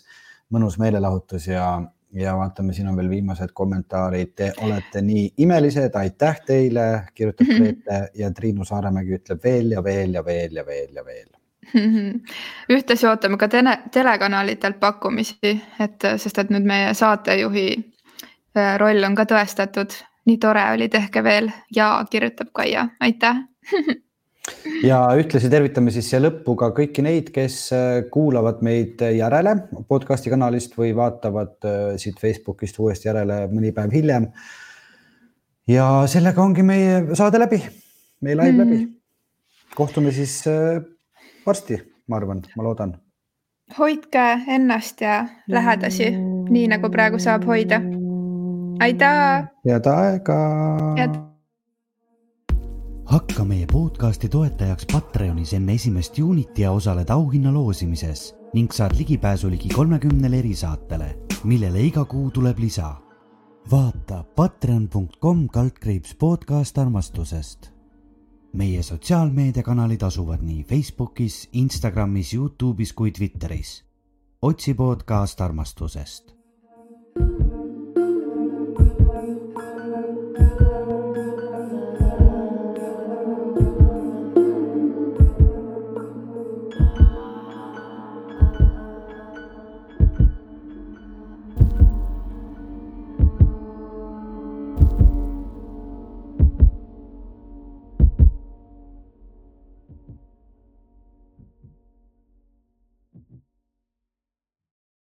mõnus 0.53 0.75
meelelahutus 0.81 1.47
ja, 1.49 1.69
ja 2.13 2.35
vaatame, 2.37 2.75
siin 2.75 2.91
on 2.91 2.99
veel 2.99 3.09
viimased 3.09 3.55
kommentaarid. 3.55 4.35
Te 4.35 4.51
olete 4.67 5.01
nii 5.05 5.31
imelised, 5.47 5.95
aitäh 5.95 6.43
teile, 6.45 6.89
kirjutab 7.15 7.49
Grete 7.55 8.03
ja 8.19 8.29
Triinu 8.35 8.67
Saaremägi 8.67 9.17
ütleb 9.21 9.47
veel 9.47 9.73
ja 9.77 9.83
veel 9.83 10.19
ja 10.19 10.25
veel 10.27 10.61
ja 10.61 10.67
veel 10.67 11.01
ja 11.01 11.07
veel 11.07 11.34
ühtlasi 12.75 13.07
ootame 13.09 13.37
ka 13.41 13.49
tele, 13.51 13.77
telekanalitelt 13.93 14.79
pakkumisi, 14.79 15.55
et 15.79 16.07
sest, 16.21 16.39
et 16.39 16.53
nüüd 16.53 16.65
meie 16.67 16.93
saatejuhi 16.97 17.67
äh, 17.75 18.75
roll 18.81 19.03
on 19.07 19.17
ka 19.17 19.27
tõestatud. 19.29 19.95
nii 20.25 20.39
tore 20.41 20.63
oli, 20.73 20.87
tehke 20.89 21.21
veel 21.23 21.51
ja 21.75 21.99
kirjutab 22.09 22.47
Kaia, 22.53 22.87
aitäh 22.99 23.43
ja 24.89 25.03
ühtlasi 25.17 25.49
tervitame 25.53 25.91
siis 25.93 26.09
siia 26.09 26.21
lõppu 26.23 26.55
ka 26.57 26.71
kõiki 26.73 27.05
neid, 27.05 27.29
kes 27.33 27.57
äh, 27.75 28.03
kuulavad 28.11 28.63
meid 28.65 29.01
järele 29.01 29.55
podcast'i 29.89 30.33
kanalist 30.33 30.77
või 30.77 30.95
vaatavad 30.97 31.57
äh, 31.65 31.95
siit 32.01 32.19
Facebookist 32.21 32.79
uuesti 32.79 33.09
järele 33.11 33.45
mõni 33.53 33.73
päev 33.75 33.93
hiljem. 33.93 34.29
ja 35.67 36.05
sellega 36.09 36.41
ongi 36.41 36.63
meie 36.63 37.15
saade 37.17 37.41
läbi, 37.41 37.61
meie 38.21 38.37
live 38.37 38.51
mm. 38.51 38.59
läbi. 38.63 38.83
kohtume 39.75 40.11
siis 40.11 40.41
varsti, 41.45 41.77
ma 42.07 42.17
arvan, 42.17 42.41
ma 42.57 42.63
loodan. 42.63 42.97
hoidke 43.79 44.23
ennast 44.47 45.01
ja 45.01 45.25
lähedasi, 45.47 46.11
nii 46.49 46.67
nagu 46.67 46.89
praegu 46.89 47.19
saab 47.19 47.45
hoida. 47.45 47.81
aitäh. 48.81 49.47
head 49.67 49.85
aega. 49.85 50.39
hakka 53.05 53.45
meie 53.45 53.67
podcasti 53.71 54.29
toetajaks 54.29 54.85
Patreonis 54.91 55.53
enne 55.53 55.73
esimest 55.73 56.17
juunit 56.17 56.59
ja 56.59 56.71
osaled 56.71 57.09
auhinna 57.09 57.53
loosimises 57.53 58.35
ning 58.53 58.71
saad 58.71 58.97
ligipääsu 58.97 59.49
ligi 59.49 59.69
kolmekümnele 59.69 60.39
erisaatele, 60.39 61.15
millele 61.43 61.81
iga 61.81 62.05
kuu 62.05 62.31
tuleb 62.31 62.59
lisa. 62.59 62.95
vaata 63.71 64.23
patreon.com 64.35 65.47
kaldkriips 65.49 66.15
podcast 66.15 66.77
armastusest. 66.77 67.74
Meie 68.55 68.83
sotsiaalmeediakanalid 68.83 70.03
asuvad 70.03 70.41
nii 70.41 70.63
Facebookis, 70.63 71.49
Instagramis, 71.51 72.33
Youtube'is 72.33 72.93
kui 72.93 73.11
Twitteris. 73.11 73.83
otsi 74.41 74.73
podcast 74.73 75.41
armastusest 75.41 76.34